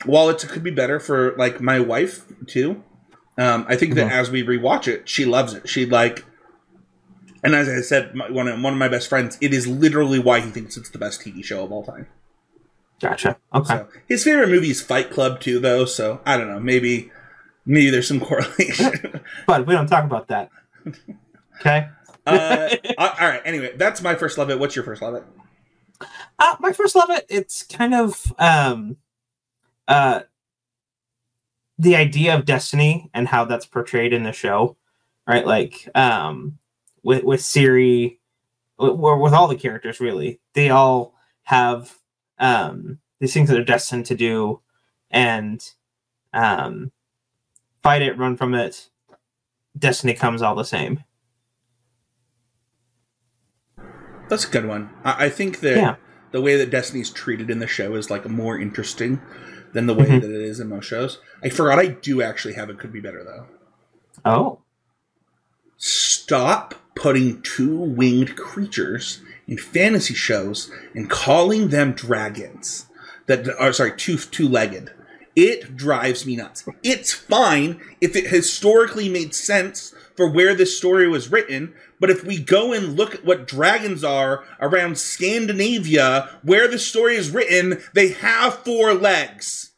while 0.06 0.30
it 0.30 0.40
could 0.48 0.64
be 0.64 0.72
better 0.72 1.00
for 1.00 1.36
like 1.38 1.60
my 1.62 1.80
wife 1.80 2.26
too, 2.46 2.84
um, 3.38 3.66
I 3.68 3.76
think 3.76 3.96
that 3.96 4.08
Mhm. 4.08 4.12
as 4.12 4.30
we 4.30 4.44
rewatch 4.44 4.88
it, 4.88 5.10
she 5.10 5.26
loves 5.26 5.54
it. 5.54 5.68
She 5.68 5.86
like, 5.88 6.26
and 7.44 7.56
as 7.56 7.68
I 7.68 7.82
said, 7.82 8.14
my, 8.14 8.30
one 8.30 8.48
of 8.48 8.62
one 8.62 8.74
of 8.74 8.80
my 8.80 8.88
best 8.88 9.08
friends, 9.10 9.38
it 9.42 9.52
is 9.54 9.66
literally 9.68 10.20
why 10.20 10.42
he 10.42 10.52
thinks 10.52 10.78
it's 10.78 10.92
the 10.92 11.00
best 11.00 11.22
TV 11.22 11.44
show 11.44 11.64
of 11.64 11.72
all 11.72 11.84
time. 11.84 12.08
Gotcha. 13.00 13.38
Okay. 13.54 13.76
So 13.76 13.88
his 14.08 14.24
favorite 14.24 14.50
movie 14.50 14.72
is 14.72 14.82
Fight 14.82 15.12
Club 15.12 15.40
too, 15.40 15.60
though. 15.60 15.86
So 15.86 16.22
I 16.26 16.38
don't 16.38 16.48
know. 16.48 16.60
Maybe 16.60 17.12
maybe 17.66 17.90
there's 17.90 18.08
some 18.08 18.20
correlation. 18.22 19.22
But 19.46 19.68
we 19.68 19.74
don't 19.74 19.88
talk 19.88 20.04
about 20.04 20.28
that. 20.30 20.50
Okay. 21.60 21.88
uh, 22.26 22.70
all 22.98 23.14
right. 23.20 23.42
Anyway, 23.46 23.74
that's 23.76 24.02
my 24.02 24.16
first 24.16 24.38
love 24.38 24.50
it. 24.50 24.60
What's 24.60 24.76
your 24.76 24.86
first 24.86 25.02
love 25.02 25.16
it? 25.16 25.24
Uh, 26.40 26.56
my 26.60 26.72
first 26.72 26.96
love 26.96 27.10
it. 27.10 27.26
It's 27.30 27.64
kind 27.64 27.94
of 27.94 28.34
um, 28.38 28.98
uh, 29.88 30.22
the 31.78 31.96
idea 31.96 32.36
of 32.36 32.46
destiny 32.46 33.10
and 33.14 33.28
how 33.28 33.46
that's 33.46 33.66
portrayed 33.66 34.14
in 34.14 34.24
the 34.24 34.32
show, 34.32 34.78
right? 35.28 35.46
Like 35.46 35.90
um, 35.96 36.58
with 37.04 37.24
with 37.24 37.42
Ciri, 37.42 38.18
or 38.78 39.18
with 39.20 39.34
all 39.34 39.48
the 39.48 39.56
characters, 39.56 40.00
really, 40.00 40.40
they 40.54 40.70
all 40.70 41.16
have 41.44 41.96
um, 42.40 43.00
these 43.20 43.34
things 43.34 43.50
that 43.50 43.56
they're 43.56 43.64
destined 43.64 44.06
to 44.08 44.16
do, 44.16 44.62
and 45.12 45.64
um, 46.34 46.92
fight 47.84 48.02
it, 48.02 48.18
run 48.18 48.36
from 48.38 48.54
it. 48.54 48.90
Destiny 49.78 50.14
comes 50.14 50.42
all 50.42 50.56
the 50.56 50.64
same. 50.64 51.04
That's 54.30 54.46
a 54.46 54.50
good 54.50 54.66
one. 54.66 54.90
I, 55.04 55.26
I 55.26 55.30
think 55.30 55.60
that 55.62 55.78
Yeah. 55.78 55.96
the 56.32 56.42
way 56.42 56.58
that 56.58 56.70
Destiny's 56.70 57.10
treated 57.10 57.50
in 57.50 57.60
the 57.60 57.68
show 57.68 57.96
is 57.96 58.10
like 58.10 58.28
more 58.28 58.58
interesting 58.60 59.22
than 59.74 59.86
the 59.86 59.94
way 59.94 60.06
Mhm. 60.08 60.22
that 60.22 60.30
it 60.32 60.42
is 60.42 60.60
in 60.60 60.70
most 60.70 60.86
shows. 60.86 61.20
I 61.44 61.50
forgot 61.50 61.80
I 61.80 61.88
do 61.88 62.22
actually 62.22 62.56
have 62.56 62.70
it 62.70 62.80
could 62.80 62.92
be 62.92 63.00
better 63.00 63.24
though. 63.24 63.48
Oh, 64.26 64.60
Stop 65.80 66.74
putting 66.96 67.40
two 67.44 67.76
winged 67.78 68.36
creatures 68.36 69.22
in 69.48 69.58
fantasy 69.58 70.14
shows 70.14 70.72
and 70.94 71.10
calling 71.10 71.70
them 71.70 71.94
dragons. 71.94 72.86
That 73.28 73.50
are 73.60 73.74
sorry, 73.74 73.96
two 73.98 74.18
two 74.18 74.48
legged. 74.48 74.92
It 75.36 75.76
drives 75.76 76.26
me 76.26 76.36
nuts. 76.36 76.68
It's 76.82 77.14
fine 77.14 77.80
if 78.02 78.16
it 78.16 78.28
historically 78.28 79.08
made 79.08 79.36
sense 79.36 79.94
for 80.16 80.28
where 80.28 80.56
this 80.56 80.76
story 80.76 81.08
was 81.08 81.32
written, 81.32 81.76
but 82.00 82.10
if 82.10 82.24
we 82.24 82.40
go 82.40 82.74
and 82.74 82.98
look 82.98 83.14
at 83.14 83.26
what 83.26 83.48
dragons 83.48 84.04
are 84.04 84.44
around 84.60 84.98
Scandinavia, 84.98 86.40
where 86.42 86.68
the 86.68 86.80
story 86.80 87.16
is 87.16 87.30
written, 87.30 87.84
they 87.94 88.10
have 88.10 88.64
four 88.64 88.96
legs. 88.96 89.74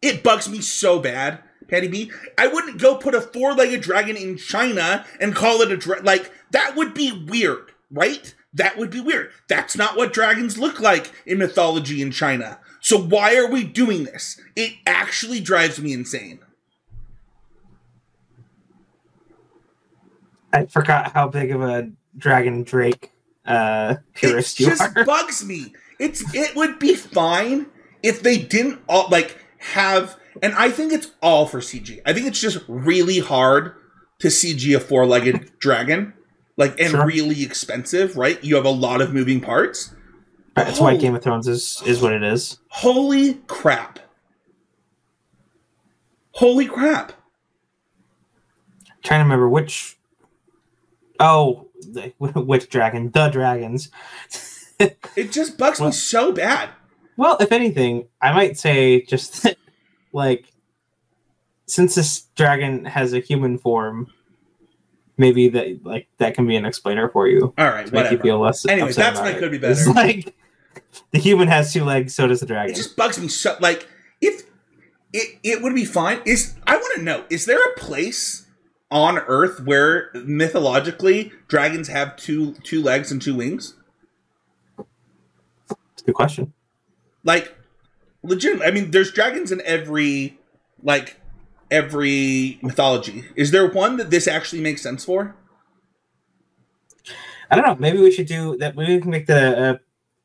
It 0.00 0.22
bugs 0.22 0.48
me 0.48 0.62
so 0.62 0.98
bad, 0.98 1.40
Paddy 1.68 1.88
B. 1.88 2.10
I 2.38 2.46
wouldn't 2.46 2.80
go 2.80 2.96
put 2.96 3.14
a 3.14 3.20
four-legged 3.20 3.82
dragon 3.82 4.16
in 4.16 4.38
China 4.38 5.04
and 5.20 5.34
call 5.34 5.60
it 5.60 5.70
a 5.70 5.76
dra- 5.76 6.02
like 6.02 6.32
that 6.52 6.74
would 6.74 6.94
be 6.94 7.12
weird, 7.12 7.72
right? 7.90 8.34
That 8.52 8.76
would 8.76 8.90
be 8.90 9.00
weird. 9.00 9.30
That's 9.48 9.76
not 9.76 9.96
what 9.96 10.12
dragons 10.12 10.58
look 10.58 10.80
like 10.80 11.12
in 11.24 11.38
mythology 11.38 12.02
in 12.02 12.10
China. 12.10 12.58
So 12.80 12.98
why 12.98 13.36
are 13.36 13.50
we 13.50 13.62
doing 13.62 14.04
this? 14.04 14.40
It 14.56 14.74
actually 14.86 15.40
drives 15.40 15.80
me 15.80 15.92
insane. 15.92 16.40
I 20.52 20.66
forgot 20.66 21.12
how 21.12 21.28
big 21.28 21.52
of 21.52 21.62
a 21.62 21.90
Dragon 22.16 22.64
Drake 22.64 23.12
uh, 23.46 23.96
It 23.98 24.14
purist 24.14 24.58
you 24.58 24.66
just 24.66 24.96
are. 24.96 25.04
bugs 25.04 25.44
me. 25.44 25.72
It's 25.98 26.34
it 26.34 26.56
would 26.56 26.78
be 26.78 26.94
fine 26.94 27.66
if 28.02 28.22
they 28.22 28.38
didn't 28.38 28.80
all 28.88 29.08
like 29.10 29.38
have 29.58 30.16
and 30.42 30.54
I 30.54 30.70
think 30.70 30.92
it's 30.92 31.12
all 31.22 31.46
for 31.46 31.60
CG. 31.60 32.00
I 32.06 32.12
think 32.12 32.26
it's 32.26 32.40
just 32.40 32.58
really 32.66 33.18
hard 33.18 33.74
to 34.20 34.28
CG 34.28 34.74
a 34.74 34.80
four-legged 34.80 35.58
dragon. 35.58 36.14
Like 36.60 36.78
and 36.78 36.90
Sure. 36.90 37.06
really 37.06 37.42
expensive, 37.42 38.16
right? 38.16 38.42
You 38.44 38.54
have 38.54 38.66
a 38.66 38.70
lot 38.70 39.00
of 39.00 39.12
moving 39.12 39.40
parts. 39.40 39.94
That's 40.54 40.78
why 40.78 40.94
Oh. 40.94 40.98
Game 40.98 41.14
of 41.16 41.22
Thrones 41.22 41.48
is 41.48 41.82
is 41.86 42.00
what 42.02 42.12
it 42.12 42.22
is. 42.22 42.58
Holy 42.68 43.34
crap. 43.48 43.98
Holy 46.32 46.66
crap. 46.66 47.12
trying 49.02 49.20
to 49.20 49.24
remember 49.24 49.48
which. 49.48 49.98
Oh, 51.18 51.68
the, 51.80 52.12
which 52.18 52.68
dragon? 52.68 53.10
The 53.10 53.28
dragons. 53.28 53.90
It 55.14 55.30
just 55.30 55.58
bugs 55.58 55.78
me 55.78 55.92
so 55.92 56.32
bad. 56.32 56.70
Well, 57.18 57.36
if 57.38 57.52
anything, 57.52 58.08
I 58.22 58.32
might 58.32 58.58
say 58.58 59.02
just 59.02 59.46
like 60.14 60.46
since 61.66 61.94
this 61.96 62.22
dragon 62.34 62.86
has 62.86 63.12
a 63.12 63.20
human 63.20 63.58
form, 63.58 64.06
maybe 65.20 65.48
that 65.50 65.84
like 65.84 66.08
that 66.18 66.34
can 66.34 66.46
be 66.46 66.56
an 66.56 66.64
explainer 66.64 67.08
for 67.08 67.28
you 67.28 67.54
All 67.56 67.68
right, 67.68 67.86
to 67.86 67.92
make 67.92 68.04
you 68.10 68.16
whatever. 68.18 68.22
feel 68.22 68.38
less. 68.40 68.66
Anyway, 68.66 68.90
that's 68.92 69.20
my 69.20 69.30
it. 69.30 69.38
could 69.38 69.50
be 69.52 69.58
It's 69.58 69.86
better. 69.86 69.92
like 69.92 70.34
the 71.12 71.18
human 71.20 71.46
has 71.48 71.72
two 71.72 71.84
legs, 71.84 72.14
so 72.14 72.26
does 72.26 72.40
the 72.40 72.46
dragon. 72.46 72.72
It 72.72 72.76
just 72.76 72.96
bugs 72.96 73.20
me 73.20 73.28
so 73.28 73.56
like 73.60 73.86
if 74.20 74.42
it 75.12 75.38
it 75.44 75.62
would 75.62 75.74
be 75.74 75.84
fine. 75.84 76.20
Is 76.24 76.56
I 76.66 76.76
want 76.76 76.96
to 76.96 77.02
know, 77.02 77.24
is 77.30 77.44
there 77.46 77.62
a 77.62 77.74
place 77.78 78.46
on 78.90 79.18
Earth 79.18 79.60
where 79.60 80.10
mythologically 80.14 81.30
dragons 81.46 81.88
have 81.88 82.16
two 82.16 82.54
two 82.64 82.82
legs 82.82 83.12
and 83.12 83.20
two 83.22 83.34
wings? 83.36 83.76
It's 85.68 86.02
a 86.02 86.04
good 86.06 86.14
question. 86.14 86.52
Like 87.24 87.54
legit 88.22 88.60
I 88.62 88.70
mean 88.70 88.90
there's 88.90 89.12
dragons 89.12 89.52
in 89.52 89.60
every 89.64 90.38
like 90.82 91.19
every 91.70 92.58
mythology. 92.62 93.24
Is 93.36 93.50
there 93.50 93.68
one 93.68 93.96
that 93.98 94.10
this 94.10 94.26
actually 94.28 94.62
makes 94.62 94.82
sense 94.82 95.04
for? 95.04 95.34
I 97.50 97.56
don't 97.56 97.64
know. 97.66 97.76
Maybe 97.78 97.98
we 97.98 98.10
should 98.10 98.26
do 98.26 98.56
that. 98.58 98.76
Maybe 98.76 98.94
we 98.94 99.00
can 99.00 99.10
make 99.10 99.26
the 99.26 99.80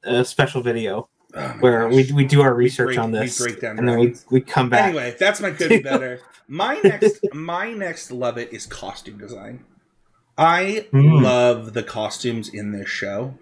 a, 0.05 0.19
a 0.19 0.25
special 0.25 0.61
video 0.61 1.09
Oh 1.33 1.47
where 1.59 1.89
gosh. 1.89 2.09
we, 2.11 2.11
we 2.13 2.25
do 2.25 2.41
our 2.41 2.53
research 2.53 2.87
break- 2.89 2.99
on 2.99 3.11
this, 3.11 3.39
break 3.41 3.59
down 3.59 3.79
and 3.79 3.87
then 3.89 3.99
we, 3.99 4.15
we 4.29 4.41
come 4.41 4.69
back. 4.69 4.85
Anyway, 4.89 5.15
that's 5.19 5.41
my 5.41 5.49
be 5.49 5.79
better. 5.83 6.19
My 6.47 6.79
next 6.83 7.19
my 7.33 7.73
next 7.73 8.11
love 8.11 8.37
it 8.37 8.53
is 8.53 8.65
costume 8.67 9.17
design. 9.17 9.65
I 10.37 10.87
Mm. 10.93 11.23
love 11.23 11.73
the 11.73 11.83
costumes 11.83 12.49
in 12.53 12.71
this 12.71 12.89
show. 12.89 13.37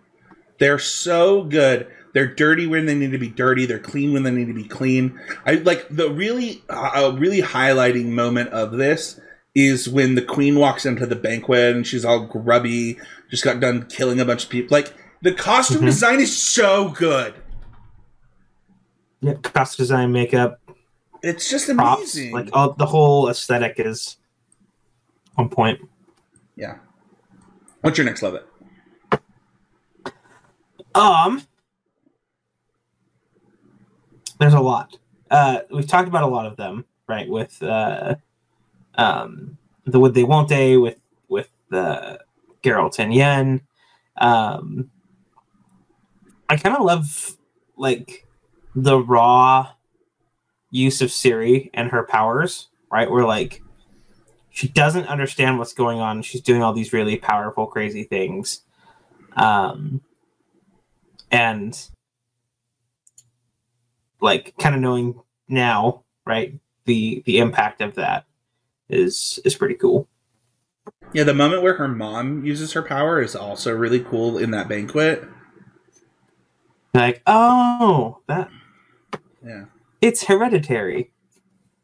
They're 0.60 0.80
so 0.80 1.44
good. 1.44 1.88
They're 2.14 2.28
dirty 2.34 2.68
when 2.68 2.86
they 2.86 2.94
need 2.96 3.12
to 3.12 3.18
be 3.18 3.30
dirty. 3.30 3.66
They're 3.66 3.80
clean 3.80 4.14
when 4.14 4.24
they 4.24 4.32
need 4.32 4.48
to 4.48 4.54
be 4.54 4.64
clean. 4.68 5.20
I 5.46 5.56
like 5.56 5.88
the 5.90 6.10
really 6.12 6.64
uh, 6.70 7.16
really 7.18 7.42
highlighting 7.42 8.06
moment 8.10 8.50
of 8.50 8.72
this 8.74 9.20
is 9.56 9.88
when 9.90 10.16
the 10.16 10.22
queen 10.22 10.56
walks 10.60 10.86
into 10.86 11.06
the 11.06 11.16
banquet 11.16 11.76
and 11.76 11.86
she's 11.88 12.06
all 12.06 12.22
grubby, 12.26 12.98
just 13.30 13.44
got 13.44 13.60
done 13.60 13.86
killing 13.88 14.20
a 14.20 14.26
bunch 14.26 14.44
of 14.46 14.50
people. 14.50 14.76
Like 14.76 14.94
the 15.22 15.34
costume 15.34 15.82
Mhm. 15.82 15.86
design 15.86 16.20
is 16.20 16.36
so 16.36 16.90
good. 16.90 17.34
yeah, 19.22 19.34
costume 19.36 19.84
design, 19.84 20.12
makeup, 20.12 20.60
It's 21.22 21.50
just 21.50 21.70
amazing. 21.70 22.32
props, 22.32 22.46
like 22.48 22.50
all 22.56 22.74
the 22.74 22.86
whole 22.86 23.30
aesthetic 23.30 23.76
is 23.78 24.18
on 25.38 25.50
point. 25.50 25.80
yeah. 26.56 26.76
What's 27.82 27.98
your 27.98 28.06
next 28.06 28.22
love 28.22 28.36
it? 28.36 29.20
Um, 30.96 31.42
there's 34.44 34.54
a 34.54 34.60
lot. 34.60 34.98
Uh, 35.32 35.60
we've 35.72 35.88
talked 35.88 36.10
about 36.10 36.24
a 36.24 36.28
lot 36.28 36.46
of 36.46 36.58
them, 36.58 36.84
right? 37.08 37.30
With 37.30 37.64
uh, 37.64 38.16
um, 38.96 39.58
the 39.86 40.00
would 40.00 40.14
they 40.14 40.26
won't 40.26 40.50
they 40.50 40.76
with 40.76 40.98
with 41.30 41.50
the 41.70 42.20
Geralt 42.62 43.00
and 43.00 43.14
Yen. 43.14 43.62
Um, 44.18 44.92
I 46.50 46.58
kind 46.58 46.76
of 46.76 46.84
love 46.84 47.38
like 47.78 48.28
the 48.76 49.00
raw 49.00 49.72
use 50.72 51.02
of 51.02 51.10
Ciri 51.10 51.70
and 51.74 51.92
her 51.92 52.04
powers, 52.04 52.68
right? 52.92 53.10
Where 53.10 53.26
like 53.26 53.62
she 54.50 54.68
doesn't 54.68 55.08
understand 55.08 55.58
what's 55.58 55.74
going 55.74 56.02
on. 56.02 56.22
She's 56.22 56.42
doing 56.42 56.62
all 56.62 56.74
these 56.74 56.92
really 56.92 57.16
powerful, 57.16 57.66
crazy 57.66 58.04
things. 58.04 58.62
Um, 59.38 60.02
and 61.32 61.90
like 64.24 64.56
kind 64.58 64.74
of 64.74 64.82
knowing 64.82 65.22
now, 65.48 66.04
right? 66.26 66.60
The 66.86 67.22
the 67.26 67.38
impact 67.38 67.82
of 67.82 67.96
that 67.96 68.26
is 68.90 69.40
is 69.46 69.56
pretty 69.56 69.76
cool. 69.76 70.08
Yeah, 71.14 71.24
the 71.24 71.34
moment 71.34 71.62
where 71.62 71.76
her 71.76 71.88
mom 71.88 72.44
uses 72.44 72.74
her 72.74 72.82
power 72.82 73.22
is 73.22 73.36
also 73.36 73.72
really 73.74 74.00
cool 74.00 74.38
in 74.38 74.52
that 74.52 74.68
banquet. 74.68 75.24
Like, 76.94 77.22
oh, 77.28 78.20
that 78.28 78.50
Yeah. 79.46 79.66
it's 80.02 80.24
hereditary. 80.26 81.12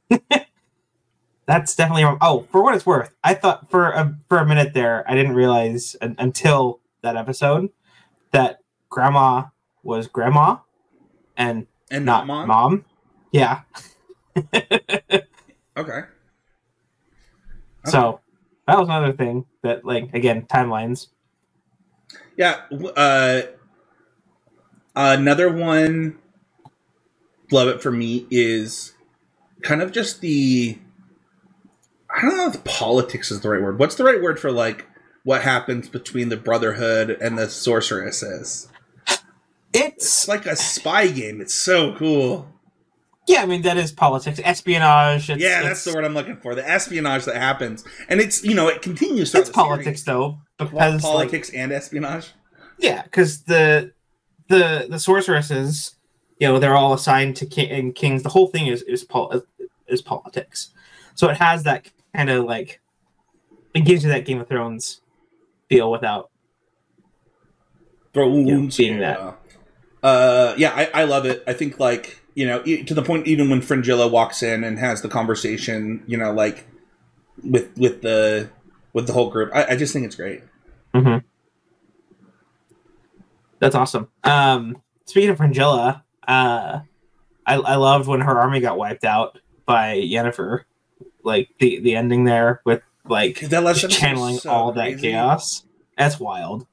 That's 1.46 1.76
definitely 1.76 2.04
wrong. 2.04 2.18
Oh, 2.22 2.48
for 2.52 2.62
what 2.64 2.76
it's 2.76 2.86
worth, 2.86 3.16
I 3.24 3.34
thought 3.34 3.70
for 3.72 3.90
a 3.90 4.16
for 4.28 4.38
a 4.38 4.46
minute 4.46 4.74
there, 4.74 5.04
I 5.10 5.16
didn't 5.16 5.34
realize 5.34 5.96
un- 6.02 6.16
until 6.20 6.80
that 7.02 7.16
episode 7.16 7.70
that 8.32 8.60
grandma 8.90 9.46
was 9.82 10.08
grandma 10.08 10.58
and 11.38 11.66
And 11.92 12.06
not 12.06 12.28
not 12.28 12.48
mom? 12.48 12.48
mom. 12.48 12.86
Yeah. 13.32 13.62
Okay. 15.80 16.02
So 17.86 18.20
that 18.68 18.78
was 18.78 18.90
another 18.90 19.14
thing 19.14 19.46
that, 19.64 19.86
like, 19.86 20.14
again, 20.14 20.46
timelines. 20.46 21.08
Yeah. 22.36 22.62
Uh, 22.98 23.44
another 24.94 25.50
one, 25.50 26.18
love 27.50 27.70
it 27.70 27.82
for 27.82 27.92
me, 27.92 28.28
is 28.30 28.94
kind 29.62 29.82
of 29.82 29.94
just 29.94 30.20
the. 30.20 30.78
I 32.14 32.22
don't 32.22 32.36
know 32.36 32.50
if 32.50 32.64
politics 32.66 33.32
is 33.32 33.40
the 33.40 33.50
right 33.50 33.62
word. 33.62 33.80
What's 33.80 33.96
the 33.96 34.04
right 34.04 34.22
word 34.22 34.38
for 34.40 34.52
like 34.52 34.86
what 35.24 35.44
happens 35.44 35.88
between 35.88 36.28
the 36.28 36.38
Brotherhood 36.38 37.12
and 37.22 37.38
the 37.38 37.50
sorceresses? 37.50 38.68
It's 39.74 40.05
It's 40.05 40.28
like 40.28 40.45
a 40.45 40.55
spy 40.55 41.07
game. 41.07 41.41
It's 41.41 41.53
so 41.53 41.93
cool. 41.95 42.47
yeah, 43.28 43.41
I 43.41 43.45
mean 43.45 43.61
that 43.63 43.78
is 43.78 43.91
politics, 43.91 44.39
espionage. 44.43 45.30
It's, 45.30 45.41
yeah, 45.41 45.61
that's 45.61 45.84
the 45.84 45.93
word 45.93 46.05
I'm 46.05 46.13
looking 46.13 46.38
for. 46.38 46.55
The 46.55 46.67
espionage 46.67 47.26
that 47.26 47.36
happens, 47.36 47.84
and 48.07 48.20
it's 48.20 48.43
you 48.43 48.55
know 48.55 48.67
it 48.67 48.82
continues. 48.82 49.34
It's 49.36 49.49
politics 49.49 49.86
series. 49.86 50.05
though, 50.05 50.39
because 50.57 51.03
like, 51.03 51.13
politics 51.13 51.49
and 51.51 51.72
espionage. 51.72 52.32
Yeah, 52.80 53.03
because 53.03 53.43
the 53.43 53.93
the 54.47 54.88
the 54.89 54.99
sorceresses, 54.99 55.95
you 56.39 56.47
know, 56.47 56.59
they're 56.59 56.76
all 56.76 56.93
assigned 56.93 57.36
to 57.38 57.45
king 57.45 57.70
and 57.70 57.93
kings. 57.93 58.24
The 58.24 58.30
whole 58.30 58.47
thing 58.47 58.67
is 58.67 58.82
is 58.84 59.03
pol- 59.03 59.43
is 59.88 60.01
politics. 60.01 60.72
So 61.15 61.30
it 61.30 61.38
has 61.38 61.63
that 61.63 61.91
kind 62.15 62.30
of 62.30 62.45
like 62.45 62.82
it 63.74 63.82
gives 63.82 64.03
you 64.03 64.09
that 64.09 64.26
Game 64.26 64.39
of 64.39 64.47
Thrones 64.47 65.01
feel 65.70 65.91
without. 65.91 66.32
Thrones 68.13 68.76
being 68.76 68.99
yeah. 68.99 69.34
Uh, 70.02 70.54
yeah, 70.58 70.72
I, 70.76 71.02
I 71.02 71.04
love 71.06 71.26
it. 71.26 71.43
I 71.47 71.54
think 71.54 71.80
like 71.80 72.22
you 72.36 72.45
know 72.47 72.62
to 72.64 72.93
the 72.93 73.02
point 73.02 73.28
even 73.28 73.50
when 73.50 73.62
Fringilla 73.62 74.08
walks 74.08 74.41
in 74.43 74.64
and 74.64 74.80
has 74.80 75.02
the 75.02 75.10
conversation, 75.10 76.04
you 76.08 76.18
know, 76.18 76.32
like 76.32 76.68
with 77.43 77.76
with 77.78 78.02
the 78.02 78.50
with 78.93 79.08
the 79.08 79.14
whole 79.14 79.30
group. 79.30 79.52
I, 79.54 79.72
I 79.72 79.76
just 79.76 79.93
think 79.93 80.06
it's 80.06 80.16
great. 80.16 80.41
Mm-hmm. 80.93 81.26
That's 83.60 83.76
awesome. 83.76 84.08
Um, 84.24 84.82
speaking 85.06 85.30
of 85.30 85.38
Fringilla, 85.38 86.04
uh, 86.28 86.80
I 87.45 87.56
I 87.56 87.76
loved 87.76 88.08
when 88.08 88.22
her 88.22 88.39
army 88.39 88.62
got 88.62 88.78
wiped 88.78 89.04
out 89.04 89.38
by 89.66 89.97
Yennefer, 89.97 90.62
like 91.24 91.50
the 91.60 91.80
the 91.80 91.95
ending 91.95 92.24
there 92.24 92.62
with 92.66 92.82
like 93.06 93.39
That 93.41 93.64
last 93.64 93.82
just 93.82 93.86
episode 93.86 93.86
was 93.86 93.97
channeling 93.97 94.38
so 94.38 94.50
all 94.50 94.72
that 94.74 94.84
crazy. 94.91 95.02
chaos. 95.02 95.66
That's 95.97 96.20
wild. 96.20 96.66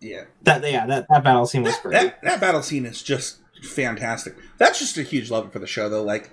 Yeah, 0.00 0.24
That 0.44 0.62
yeah, 0.62 0.86
that, 0.86 1.06
that 1.10 1.22
battle 1.24 1.46
scene 1.46 1.62
was 1.62 1.74
that, 1.74 1.82
great. 1.82 1.92
that 1.92 2.22
that 2.22 2.40
battle 2.40 2.62
scene 2.62 2.86
is 2.86 3.02
just 3.02 3.38
fantastic. 3.62 4.34
That's 4.58 4.78
just 4.78 4.96
a 4.96 5.02
huge 5.02 5.30
love 5.30 5.52
for 5.52 5.58
the 5.58 5.66
show, 5.66 5.88
though. 5.90 6.02
Like, 6.02 6.30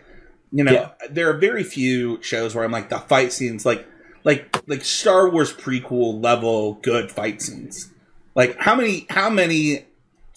you 0.54 0.64
know, 0.64 0.72
Yeah. 0.72 0.92
there 1.10 1.30
are 1.30 1.38
very 1.38 1.64
few 1.64 2.22
shows 2.24 2.56
where 2.56 2.64
I'm 2.64 2.72
like 2.72 2.88
the 2.90 3.00
fight 3.00 3.34
scenes, 3.34 3.66
like 3.66 3.86
like 4.24 4.64
like 4.68 4.86
Star 4.86 5.30
Wars 5.30 5.54
prequel 5.54 6.24
level 6.24 6.76
good 6.76 7.12
fight 7.12 7.42
scenes. 7.42 7.92
Like 8.36 8.58
how 8.60 8.74
many 8.76 9.06
how 9.10 9.30
many 9.30 9.86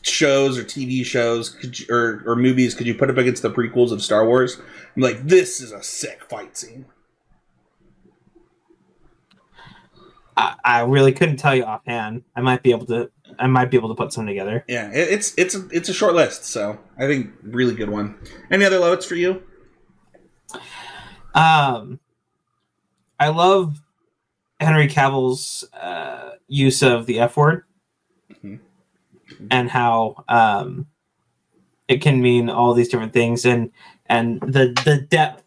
shows 0.02 0.58
or 0.58 0.64
TV 0.64 1.04
shows 1.04 1.50
could 1.50 1.78
you, 1.78 1.86
or 1.88 2.22
or 2.26 2.34
movies 2.34 2.74
could 2.74 2.86
you 2.88 2.94
put 2.94 3.10
up 3.10 3.16
against 3.18 3.42
the 3.42 3.50
prequels 3.50 3.92
of 3.92 4.02
Star 4.02 4.26
Wars? 4.26 4.60
I'm 4.96 5.02
like, 5.02 5.22
this 5.24 5.60
is 5.60 5.70
a 5.70 5.82
sick 5.84 6.24
fight 6.28 6.56
scene. 6.56 6.86
I, 10.36 10.54
I 10.64 10.80
really 10.82 11.12
couldn't 11.12 11.36
tell 11.36 11.54
you 11.54 11.64
offhand. 11.64 12.22
I 12.34 12.40
might 12.40 12.62
be 12.62 12.70
able 12.70 12.86
to. 12.86 13.10
I 13.38 13.46
might 13.46 13.70
be 13.70 13.76
able 13.76 13.88
to 13.88 13.94
put 13.94 14.12
some 14.12 14.26
together. 14.26 14.64
Yeah, 14.68 14.90
it, 14.90 15.08
it's 15.10 15.34
it's 15.36 15.54
a, 15.54 15.66
it's 15.70 15.88
a 15.88 15.94
short 15.94 16.14
list, 16.14 16.44
so 16.44 16.78
I 16.98 17.06
think 17.06 17.30
really 17.42 17.74
good 17.74 17.88
one. 17.90 18.18
Any 18.50 18.64
other 18.64 18.78
loves 18.78 19.06
for 19.06 19.14
you? 19.14 19.42
Um, 21.34 22.00
I 23.18 23.28
love 23.28 23.80
Henry 24.58 24.88
Cavill's 24.88 25.64
uh, 25.72 26.30
use 26.48 26.82
of 26.82 27.06
the 27.06 27.20
F 27.20 27.36
word 27.36 27.62
Mhm. 28.44 28.58
and 29.50 29.70
how 29.70 30.24
um, 30.28 30.86
it 31.88 32.00
can 32.02 32.20
mean 32.20 32.50
all 32.50 32.74
these 32.74 32.88
different 32.88 33.12
things, 33.12 33.44
and 33.46 33.70
and 34.06 34.40
the 34.40 34.74
the 34.84 35.06
depth 35.08 35.42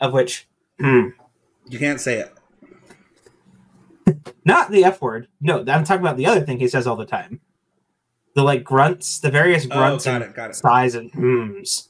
of 0.00 0.12
which. 0.12 0.46
Hmm, 0.80 1.08
You 1.68 1.78
can't 1.78 2.00
say 2.00 2.18
it. 2.18 2.32
not 4.44 4.70
the 4.70 4.84
F 4.84 5.00
word. 5.00 5.28
No, 5.40 5.58
I'm 5.66 5.84
talking 5.84 6.00
about 6.02 6.16
the 6.16 6.26
other 6.26 6.40
thing 6.40 6.58
he 6.58 6.68
says 6.68 6.86
all 6.86 6.96
the 6.96 7.06
time. 7.06 7.40
The 8.34 8.42
like 8.42 8.64
grunts, 8.64 9.20
the 9.20 9.30
various 9.30 9.66
Oh, 9.66 9.68
grunts 9.68 10.04
got 10.06 10.22
and 10.22 10.30
it, 10.30 10.36
got 10.36 10.50
it. 10.50 10.56
sighs 10.56 10.94
and 10.94 11.12
hmms. 11.12 11.88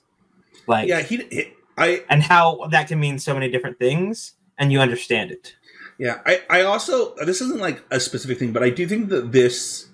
Like 0.66 0.88
Yeah, 0.88 1.00
he, 1.00 1.16
he 1.30 1.52
I 1.78 2.04
and 2.08 2.22
how 2.22 2.66
that 2.70 2.88
can 2.88 2.98
mean 3.00 3.18
so 3.18 3.32
many 3.34 3.50
different 3.50 3.78
things 3.78 4.34
and 4.58 4.72
you 4.72 4.80
understand 4.80 5.30
it. 5.30 5.54
Yeah, 5.98 6.20
I, 6.26 6.42
I 6.50 6.62
also 6.62 7.14
this 7.24 7.40
isn't 7.40 7.60
like 7.60 7.82
a 7.90 8.00
specific 8.00 8.38
thing, 8.38 8.52
but 8.52 8.62
I 8.62 8.70
do 8.70 8.86
think 8.88 9.08
that 9.10 9.30
this 9.32 9.88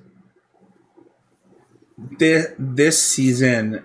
this, 2.18 2.46
this 2.58 3.02
season 3.02 3.84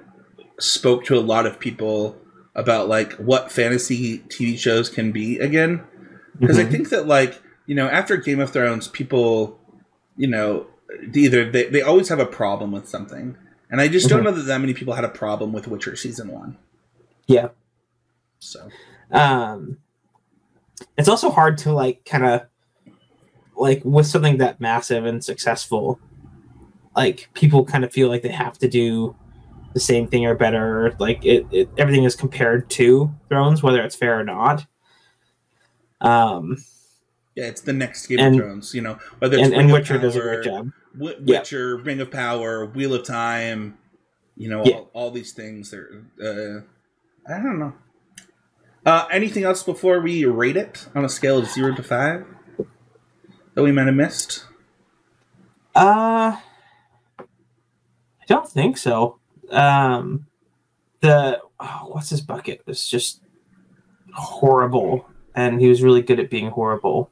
spoke 0.60 1.04
to 1.06 1.18
a 1.18 1.20
lot 1.20 1.46
of 1.46 1.60
people 1.60 2.18
about 2.56 2.88
like 2.88 3.14
what 3.14 3.52
fantasy 3.52 4.20
TV 4.20 4.58
shows 4.58 4.90
can 4.90 5.12
be 5.12 5.40
again. 5.40 5.84
Because 6.40 6.58
I 6.60 6.64
Mhm. 6.66 6.72
think 6.72 6.90
that 6.90 7.08
like, 7.08 7.42
you 7.66 7.76
know, 7.76 7.88
after 7.88 8.18
Game 8.18 8.40
of 8.40 8.52
Thrones, 8.52 8.88
people, 8.88 9.60
you 10.18 10.28
know, 10.28 10.68
either 11.14 11.50
they, 11.50 11.68
they 11.70 11.82
always 11.82 12.10
have 12.10 12.20
a 12.20 12.26
problem 12.26 12.72
with 12.72 12.88
something. 12.88 13.38
And 13.70 13.82
I 13.82 13.88
just 13.88 14.10
don't 14.10 14.22
Mhm. 14.22 14.26
know 14.26 14.32
that 14.32 14.44
that 14.44 14.60
many 14.62 14.74
people 14.74 14.94
had 14.94 15.04
a 15.04 15.10
problem 15.10 15.52
with 15.54 15.68
Witcher 15.68 15.96
season 15.96 16.28
one. 16.28 16.58
Yeah. 17.28 17.50
So 18.40 18.70
um 19.12 19.78
it's 20.98 21.08
also 21.08 21.30
hard 21.30 21.58
to 21.60 21.72
like 21.72 22.04
kind 22.06 22.26
of 22.26 22.42
like 23.56 23.82
with 23.86 24.06
something 24.08 24.38
that 24.38 24.60
massive 24.60 25.06
and 25.06 25.24
successful 25.24 26.00
like 26.96 27.30
people 27.34 27.64
kind 27.64 27.84
of 27.84 27.94
feel 27.94 28.10
like 28.10 28.22
they 28.22 28.30
have 28.32 28.58
to 28.58 28.68
do 28.68 29.16
the 29.74 29.80
same 29.80 30.08
thing 30.08 30.26
or 30.26 30.36
better 30.36 30.94
like 31.00 31.24
it, 31.24 31.46
it 31.52 31.70
everything 31.78 32.04
is 32.04 32.16
compared 32.16 32.70
to 32.72 33.14
thrones 33.30 33.64
whether 33.64 33.82
it's 33.82 33.96
fair 33.96 34.20
or 34.20 34.24
not 34.24 34.66
um 36.02 36.58
yeah, 37.36 37.46
it's 37.46 37.62
the 37.62 37.74
next 37.74 38.08
Game 38.08 38.20
And- 38.20 38.36
of 38.36 38.42
Thrones, 38.42 38.74
you 38.74 38.82
know, 38.82 38.98
whether 39.20 39.38
it's 39.38 39.46
and, 39.46 39.54
and 39.54 39.62
Ring 39.68 39.70
of 39.72 39.74
witcher 39.80 39.98
does 39.98 40.16
a 40.16 40.20
Power, 40.20 40.34
great 40.36 40.44
job 40.46 40.72
W- 40.98 41.16
Yeah. 41.26 41.40
Witcher, 41.40 41.78
Ring 41.78 42.00
of 42.02 42.12
Power, 42.12 42.66
Wheel 42.66 42.94
of 42.94 43.06
Time, 43.06 43.78
you 44.38 44.48
know, 44.50 44.64
Yeah. 44.66 44.76
all, 44.76 44.90
all 44.94 45.12
these 45.12 45.32
things. 45.34 45.72
They're, 45.72 46.04
uh, 46.24 46.62
I 47.32 47.42
don't 47.42 47.58
know. 47.60 47.74
Uh, 48.86 49.08
anything 49.12 49.44
else 49.44 49.64
before 49.64 50.00
we 50.02 50.26
rate 50.26 50.58
it 50.58 50.88
on 50.94 51.06
a 51.06 51.10
scale 51.10 51.38
of 51.40 51.48
zero 51.48 51.74
to 51.74 51.82
five 51.84 52.26
that 53.56 53.64
we 53.64 53.72
might 53.72 53.86
have 53.88 53.96
missed? 53.96 54.46
Uh, 55.76 56.38
I 57.20 58.26
don't 58.28 58.48
think 58.50 58.78
so. 58.78 59.20
Um, 59.50 60.28
the 61.00 61.40
oh, 61.60 61.90
what's 61.92 62.10
his 62.10 62.22
bucket 62.22 62.62
was 62.66 62.88
just 62.88 63.22
horrible, 64.14 65.10
and 65.36 65.60
he 65.62 65.68
was 65.68 65.82
really 65.82 66.02
good 66.02 66.20
at 66.20 66.30
being 66.30 66.50
horrible. 66.52 67.10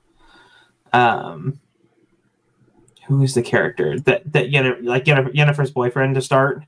Um, 0.93 1.59
who 3.07 3.23
is 3.23 3.33
the 3.33 3.41
character 3.41 3.99
that 4.01 4.31
that 4.33 4.49
Yennefer, 4.49 4.83
like 4.83 5.05
Yennefer, 5.05 5.33
Yennefer's 5.33 5.71
boyfriend 5.71 6.15
to 6.15 6.21
start? 6.21 6.63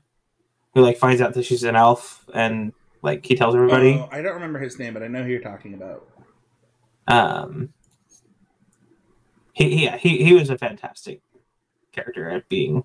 who 0.74 0.82
like 0.82 0.98
finds 0.98 1.20
out 1.20 1.34
that 1.34 1.44
she's 1.44 1.62
an 1.62 1.76
elf 1.76 2.24
and 2.34 2.72
like 3.02 3.24
he 3.24 3.36
tells 3.36 3.54
everybody. 3.54 3.94
Oh, 3.94 4.08
I 4.10 4.22
don't 4.22 4.34
remember 4.34 4.58
his 4.58 4.78
name, 4.78 4.94
but 4.94 5.02
I 5.02 5.08
know 5.08 5.22
who 5.22 5.30
you're 5.30 5.40
talking 5.40 5.74
about. 5.74 6.08
Um, 7.06 7.72
he 9.52 9.84
yeah 9.84 9.96
he 9.96 10.24
he 10.24 10.34
was 10.34 10.50
a 10.50 10.58
fantastic 10.58 11.20
character 11.92 12.28
at 12.28 12.48
being 12.48 12.84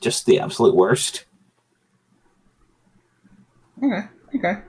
just 0.00 0.24
the 0.26 0.40
absolute 0.40 0.74
worst. 0.74 1.26
Okay. 3.82 4.08
Okay. 4.34 4.62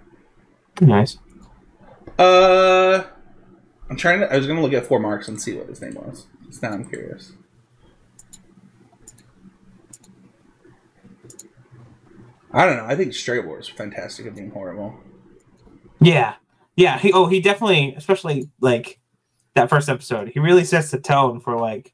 Nice. 0.82 1.18
Uh, 2.20 3.03
I'm 3.89 3.95
trying 3.95 4.19
to. 4.19 4.31
I 4.31 4.38
was 4.38 4.47
gonna 4.47 4.61
look 4.61 4.73
at 4.73 4.85
four 4.85 4.99
marks 4.99 5.27
and 5.27 5.41
see 5.41 5.55
what 5.55 5.67
his 5.67 5.81
name 5.81 5.95
was. 5.95 6.27
Now 6.61 6.71
I'm 6.71 6.85
curious. 6.85 7.33
I 12.51 12.65
don't 12.65 12.77
know. 12.77 12.85
I 12.85 12.95
think 12.95 13.11
Stregobor 13.11 13.59
is 13.59 13.67
fantastic 13.67 14.25
at 14.25 14.35
being 14.35 14.51
horrible. 14.51 14.95
Yeah, 15.99 16.35
yeah. 16.75 16.97
He 16.97 17.13
oh 17.13 17.27
he 17.27 17.39
definitely, 17.39 17.93
especially 17.95 18.49
like 18.59 18.99
that 19.53 19.69
first 19.69 19.89
episode, 19.89 20.29
he 20.29 20.39
really 20.39 20.63
sets 20.63 20.91
the 20.91 20.99
tone 20.99 21.39
for 21.39 21.57
like, 21.57 21.93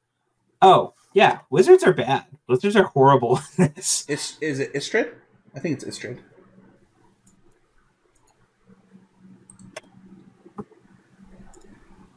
oh 0.61 0.93
yeah, 1.13 1.39
wizards 1.49 1.83
are 1.83 1.93
bad. 1.93 2.25
Wizards 2.47 2.75
are 2.75 2.83
horrible. 2.83 3.39
this. 3.57 4.05
Is 4.07 4.37
is 4.41 4.59
it 4.59 4.73
Istredd? 4.73 5.13
I 5.55 5.59
think 5.59 5.81
it's 5.81 5.85
Istredd. 5.85 6.19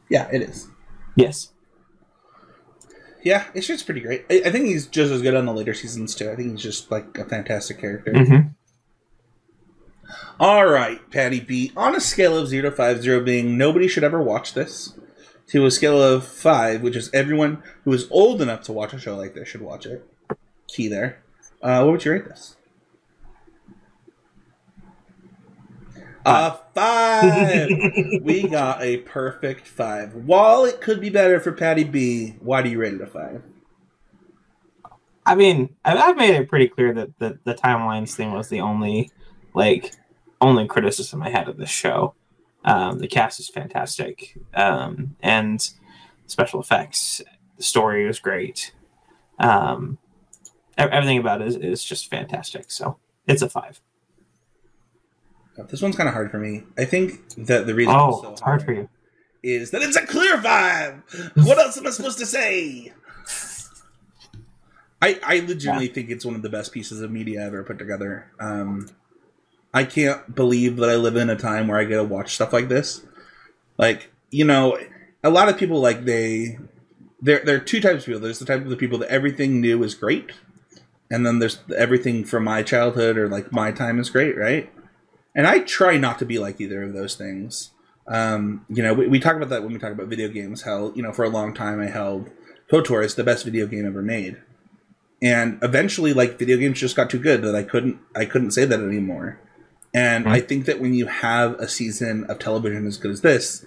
Yeah, 0.09 0.29
it 0.31 0.41
is. 0.41 0.69
Yes. 1.15 1.51
Yeah, 3.23 3.45
Istredd's 3.53 3.83
pretty 3.83 4.01
great. 4.01 4.25
I, 4.29 4.43
I 4.45 4.51
think 4.51 4.67
he's 4.67 4.87
just 4.87 5.11
as 5.11 5.21
good 5.21 5.35
on 5.35 5.45
the 5.45 5.53
later 5.53 5.73
seasons 5.73 6.15
too. 6.15 6.31
I 6.31 6.35
think 6.35 6.51
he's 6.51 6.61
just 6.61 6.91
like 6.91 7.17
a 7.17 7.25
fantastic 7.25 7.79
character. 7.79 8.13
Mm-hmm. 8.13 8.49
All 10.39 10.67
right, 10.67 10.99
Paddy 11.11 11.39
B. 11.39 11.71
On 11.75 11.95
a 11.95 11.99
scale 11.99 12.37
of 12.37 12.47
zero 12.47 12.69
to 12.69 12.75
five, 12.75 13.01
zero 13.01 13.23
being 13.23 13.57
nobody 13.57 13.87
should 13.87 14.03
ever 14.03 14.21
watch 14.21 14.53
this, 14.53 14.93
to 15.47 15.65
a 15.65 15.71
scale 15.71 16.01
of 16.01 16.25
five, 16.25 16.81
which 16.81 16.95
is 16.95 17.09
everyone 17.13 17.63
who 17.83 17.93
is 17.93 18.07
old 18.11 18.41
enough 18.41 18.61
to 18.63 18.73
watch 18.73 18.93
a 18.93 18.99
show 18.99 19.17
like 19.17 19.33
this 19.33 19.47
should 19.47 19.61
watch 19.61 19.85
it. 19.85 20.05
Key 20.67 20.87
there. 20.87 21.23
Uh, 21.61 21.81
what 21.83 21.93
would 21.93 22.05
you 22.05 22.11
rate 22.11 22.25
this? 22.25 22.55
A 26.27 26.59
five. 26.75 27.69
we 28.21 28.47
got 28.47 28.81
a 28.81 28.97
perfect 28.97 29.67
five. 29.67 30.13
While 30.13 30.65
it 30.65 30.81
could 30.81 30.99
be 30.99 31.09
better 31.09 31.39
for 31.39 31.51
Paddy 31.51 31.83
B, 31.83 32.35
why 32.39 32.61
do 32.61 32.69
you 32.69 32.79
rate 32.79 32.93
it 32.93 33.01
a 33.01 33.07
five? 33.07 33.43
I 35.25 35.35
mean, 35.35 35.75
I- 35.83 35.97
I've 35.97 36.17
made 36.17 36.35
it 36.35 36.49
pretty 36.49 36.67
clear 36.67 36.93
that 36.93 37.17
the, 37.19 37.39
the 37.43 37.53
timelines 37.53 38.13
thing 38.13 38.31
was 38.31 38.49
the 38.49 38.61
only, 38.61 39.11
like, 39.53 39.93
only 40.39 40.67
criticism 40.67 41.21
I 41.21 41.29
had 41.29 41.47
of 41.49 41.57
this 41.57 41.69
show. 41.69 42.13
Um, 42.63 42.99
the 42.99 43.07
cast 43.07 43.39
is 43.39 43.49
fantastic, 43.49 44.37
um, 44.53 45.15
and 45.21 45.69
special 46.27 46.59
effects. 46.59 47.21
The 47.57 47.63
story 47.63 48.05
was 48.05 48.19
great. 48.19 48.73
Um, 49.39 49.97
everything 50.77 51.17
about 51.17 51.41
it 51.41 51.47
is, 51.47 51.55
is 51.55 51.83
just 51.83 52.09
fantastic. 52.09 52.69
So 52.69 52.97
it's 53.25 53.41
a 53.41 53.49
five. 53.49 53.79
This 55.69 55.81
one's 55.81 55.95
kind 55.95 56.07
of 56.07 56.13
hard 56.13 56.29
for 56.31 56.37
me. 56.39 56.63
I 56.77 56.85
think 56.85 57.27
that 57.35 57.65
the 57.65 57.73
reason 57.73 57.93
Oh, 57.95 58.09
it's 58.09 58.21
so 58.21 58.31
it's 58.33 58.41
hard 58.41 58.63
for 58.63 58.73
you. 58.73 58.89
is 59.43 59.71
that 59.71 59.81
it's 59.81 59.95
a 59.97 60.05
clear 60.05 60.37
vibe. 60.37 61.01
What 61.45 61.57
else 61.57 61.77
am 61.77 61.87
I 61.87 61.89
supposed 61.91 62.19
to 62.19 62.25
say? 62.25 62.93
I 65.01 65.19
I 65.23 65.39
legitimately 65.39 65.87
think 65.89 66.09
it's 66.09 66.25
one 66.25 66.35
of 66.35 66.41
the 66.41 66.49
best 66.49 66.71
pieces 66.71 67.01
of 67.01 67.11
media 67.11 67.41
ever 67.45 67.63
put 67.63 67.77
together. 67.77 68.31
Um, 68.39 68.89
I 69.73 69.83
can't 69.83 70.33
believe 70.33 70.77
that 70.77 70.89
I 70.89 70.95
live 70.95 71.15
in 71.15 71.29
a 71.29 71.35
time 71.35 71.67
where 71.67 71.77
I 71.79 71.83
get 71.83 71.97
to 71.97 72.03
watch 72.03 72.35
stuff 72.35 72.51
like 72.53 72.67
this. 72.67 73.05
Like 73.77 74.11
you 74.31 74.43
know, 74.45 74.77
a 75.23 75.29
lot 75.29 75.49
of 75.49 75.57
people 75.57 75.79
like 75.79 76.05
they 76.05 76.57
there 77.21 77.41
there 77.45 77.57
are 77.57 77.59
two 77.59 77.79
types 77.79 77.99
of 78.03 78.05
people. 78.05 78.21
There's 78.21 78.39
the 78.39 78.45
type 78.45 78.61
of 78.61 78.69
the 78.69 78.75
people 78.77 78.97
that 78.99 79.09
everything 79.09 79.61
new 79.61 79.83
is 79.83 79.93
great, 79.93 80.31
and 81.11 81.25
then 81.25 81.37
there's 81.39 81.59
everything 81.77 82.25
from 82.25 82.43
my 82.43 82.63
childhood 82.63 83.17
or 83.17 83.29
like 83.29 83.51
my 83.51 83.71
time 83.71 83.99
is 83.99 84.09
great, 84.09 84.35
right? 84.35 84.71
And 85.37 85.47
I 85.47 85.59
try 85.59 85.97
not 85.97 86.19
to 86.19 86.25
be 86.25 86.39
like 86.39 86.59
either 86.59 86.83
of 86.83 86.93
those 86.93 87.15
things. 87.15 87.71
Um, 88.07 88.65
you 88.69 88.81
know, 88.81 88.93
we, 88.93 89.07
we 89.07 89.19
talk 89.19 89.35
about 89.35 89.49
that 89.49 89.63
when 89.63 89.71
we 89.71 89.79
talk 89.79 89.91
about 89.91 90.07
video 90.07 90.27
games. 90.29 90.63
How 90.63 90.91
you 90.95 91.03
know, 91.03 91.13
for 91.13 91.23
a 91.23 91.29
long 91.29 91.53
time, 91.53 91.79
I 91.79 91.85
held 91.87 92.29
KOTOR 92.71 93.05
as 93.05 93.15
the 93.15 93.23
best 93.23 93.45
video 93.45 93.67
game 93.67 93.85
ever 93.85 94.01
made, 94.01 94.37
and 95.21 95.59
eventually, 95.61 96.13
like 96.13 96.39
video 96.39 96.57
games 96.57 96.79
just 96.79 96.95
got 96.95 97.09
too 97.09 97.19
good 97.19 97.41
that 97.43 97.55
I 97.55 97.63
couldn't 97.63 97.99
I 98.15 98.25
couldn't 98.25 98.51
say 98.51 98.65
that 98.65 98.79
anymore. 98.79 99.39
And 99.93 100.25
Mhm. 100.25 100.31
I 100.31 100.39
think 100.41 100.65
that 100.65 100.79
when 100.81 100.93
you 100.93 101.05
have 101.05 101.53
a 101.59 101.67
season 101.67 102.25
of 102.25 102.39
television 102.39 102.87
as 102.87 102.97
good 102.97 103.11
as 103.11 103.21
this, 103.21 103.65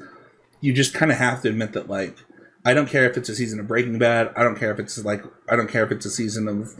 you 0.60 0.72
just 0.72 0.92
kind 0.92 1.10
of 1.12 1.18
have 1.18 1.40
to 1.42 1.48
admit 1.48 1.72
that 1.74 1.88
like 1.88 2.16
I 2.64 2.74
don't 2.74 2.88
care 2.88 3.08
if 3.08 3.16
it's 3.16 3.28
a 3.28 3.34
season 3.34 3.60
of 3.60 3.68
Breaking 3.68 3.98
Bad. 3.98 4.30
I 4.36 4.42
don't 4.42 4.58
care 4.58 4.72
if 4.72 4.78
it's 4.78 5.02
like 5.04 5.22
I 5.48 5.56
don't 5.56 5.68
care 5.68 5.84
if 5.84 5.92
it's 5.92 6.06
a 6.06 6.10
season 6.10 6.48
of 6.48 6.74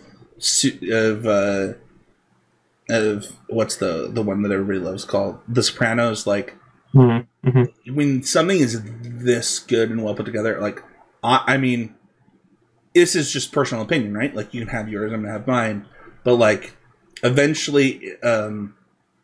of 0.91 1.27
uh, 1.27 1.75
of 2.91 3.27
what's 3.49 3.77
the 3.77 4.11
the 4.13 4.23
one 4.23 4.43
that 4.43 4.53
everybody 4.53 4.79
loves 4.79 5.05
called 5.05 5.41
The 5.49 5.63
Sopranos. 5.63 6.27
Like 6.27 6.57
Mm-hmm. 6.95 7.95
when 7.95 8.23
something 8.25 8.59
is 8.59 8.83
this 9.01 9.61
good 9.61 9.91
and 9.91 10.03
well 10.03 10.15
put 10.15 10.27
together, 10.27 10.61
like 10.61 10.83
I, 11.23 11.45
I 11.47 11.57
mean, 11.57 11.95
this 12.95 13.15
is 13.15 13.33
just 13.33 13.53
personal 13.53 13.85
opinion, 13.85 14.13
right? 14.13 14.35
Like 14.35 14.53
you 14.53 14.61
can 14.63 14.71
have 14.71 14.89
yours, 14.89 15.13
I'm 15.13 15.23
gonna 15.23 15.33
have 15.33 15.47
mine, 15.47 15.87
but 16.25 16.35
like 16.35 16.77
eventually, 17.23 18.21
um, 18.23 18.75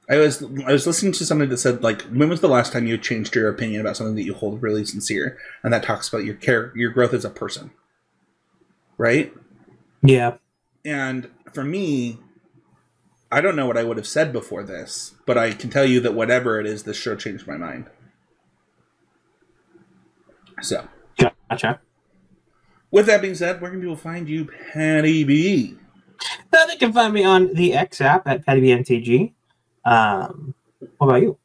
I 0.08 0.18
was 0.18 0.44
I 0.64 0.72
was 0.72 0.86
listening 0.86 1.12
to 1.14 1.26
somebody 1.26 1.50
that 1.50 1.56
said 1.56 1.82
like, 1.82 2.02
when 2.02 2.28
was 2.28 2.40
the 2.40 2.48
last 2.48 2.72
time 2.72 2.86
you 2.86 2.96
changed 2.98 3.34
your 3.34 3.48
opinion 3.48 3.80
about 3.80 3.96
something 3.96 4.14
that 4.14 4.22
you 4.22 4.34
hold 4.34 4.62
really 4.62 4.84
sincere, 4.84 5.36
and 5.64 5.72
that 5.72 5.82
talks 5.82 6.08
about 6.08 6.24
your 6.24 6.36
care, 6.36 6.72
your 6.76 6.90
growth 6.90 7.12
as 7.12 7.24
a 7.24 7.30
person, 7.30 7.72
right? 8.96 9.34
Yeah. 10.02 10.34
And 10.84 11.28
for 11.52 11.64
me, 11.64 12.20
I 13.36 13.42
don't 13.42 13.54
know 13.54 13.66
what 13.66 13.76
I 13.76 13.84
would 13.84 13.98
have 13.98 14.06
said 14.06 14.32
before 14.32 14.62
this, 14.62 15.14
but 15.26 15.36
I 15.36 15.52
can 15.52 15.68
tell 15.68 15.84
you 15.84 16.00
that 16.00 16.14
whatever 16.14 16.58
it 16.58 16.64
is, 16.64 16.84
this 16.84 16.96
show 16.96 17.14
changed 17.14 17.46
my 17.46 17.58
mind. 17.58 17.84
So, 20.62 20.88
Gotcha. 21.18 21.80
with 22.90 23.04
that 23.04 23.20
being 23.20 23.34
said, 23.34 23.60
where 23.60 23.70
can 23.70 23.80
people 23.80 23.94
find 23.94 24.26
you, 24.26 24.46
Paddy 24.72 25.22
B? 25.22 25.74
Uh, 26.50 26.64
they 26.64 26.76
can 26.76 26.94
find 26.94 27.12
me 27.12 27.24
on 27.24 27.52
the 27.52 27.74
X 27.74 28.00
app 28.00 28.26
at 28.26 28.46
PaddyBMTG. 28.46 29.34
Um, 29.84 30.54
what 30.96 31.08
about 31.08 31.20
you? 31.20 31.36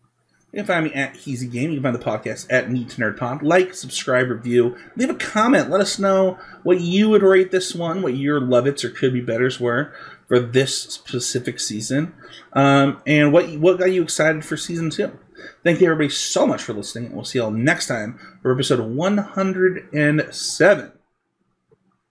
You 0.53 0.59
can 0.59 0.65
find 0.65 0.85
me 0.85 0.93
at 0.93 1.15
Heezy 1.15 1.51
Game. 1.51 1.71
You 1.71 1.81
can 1.81 1.91
find 1.91 1.95
the 1.95 2.05
podcast 2.05 2.47
at 2.49 2.69
Need 2.69 2.89
2 2.89 3.01
Nerd 3.01 3.17
Pod. 3.17 3.41
Like, 3.41 3.73
subscribe, 3.73 4.29
review, 4.29 4.77
leave 4.95 5.09
a 5.09 5.15
comment. 5.15 5.69
Let 5.69 5.81
us 5.81 5.99
know 5.99 6.37
what 6.63 6.79
you 6.79 7.09
would 7.09 7.21
rate 7.21 7.51
this 7.51 7.75
one, 7.75 8.01
what 8.01 8.15
your 8.15 8.39
love 8.39 8.65
it's 8.65 8.85
or 8.85 8.89
could 8.89 9.11
be 9.11 9.21
betters 9.21 9.59
were 9.59 9.93
for 10.31 10.39
this 10.39 10.83
specific 10.83 11.59
season, 11.59 12.13
um, 12.53 13.01
and 13.05 13.33
what 13.33 13.49
what 13.57 13.77
got 13.77 13.91
you 13.91 14.01
excited 14.01 14.45
for 14.45 14.55
season 14.55 14.89
two. 14.89 15.19
Thank 15.61 15.81
you 15.81 15.87
everybody 15.87 16.07
so 16.07 16.47
much 16.47 16.63
for 16.63 16.71
listening, 16.71 17.13
we'll 17.13 17.25
see 17.25 17.39
you 17.39 17.43
all 17.43 17.51
next 17.51 17.87
time 17.87 18.17
for 18.41 18.53
episode 18.53 18.79
107 18.79 20.91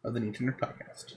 of 0.05 0.15
the 0.15 0.21
Nerd 0.21 0.59
Podcast. 0.59 1.15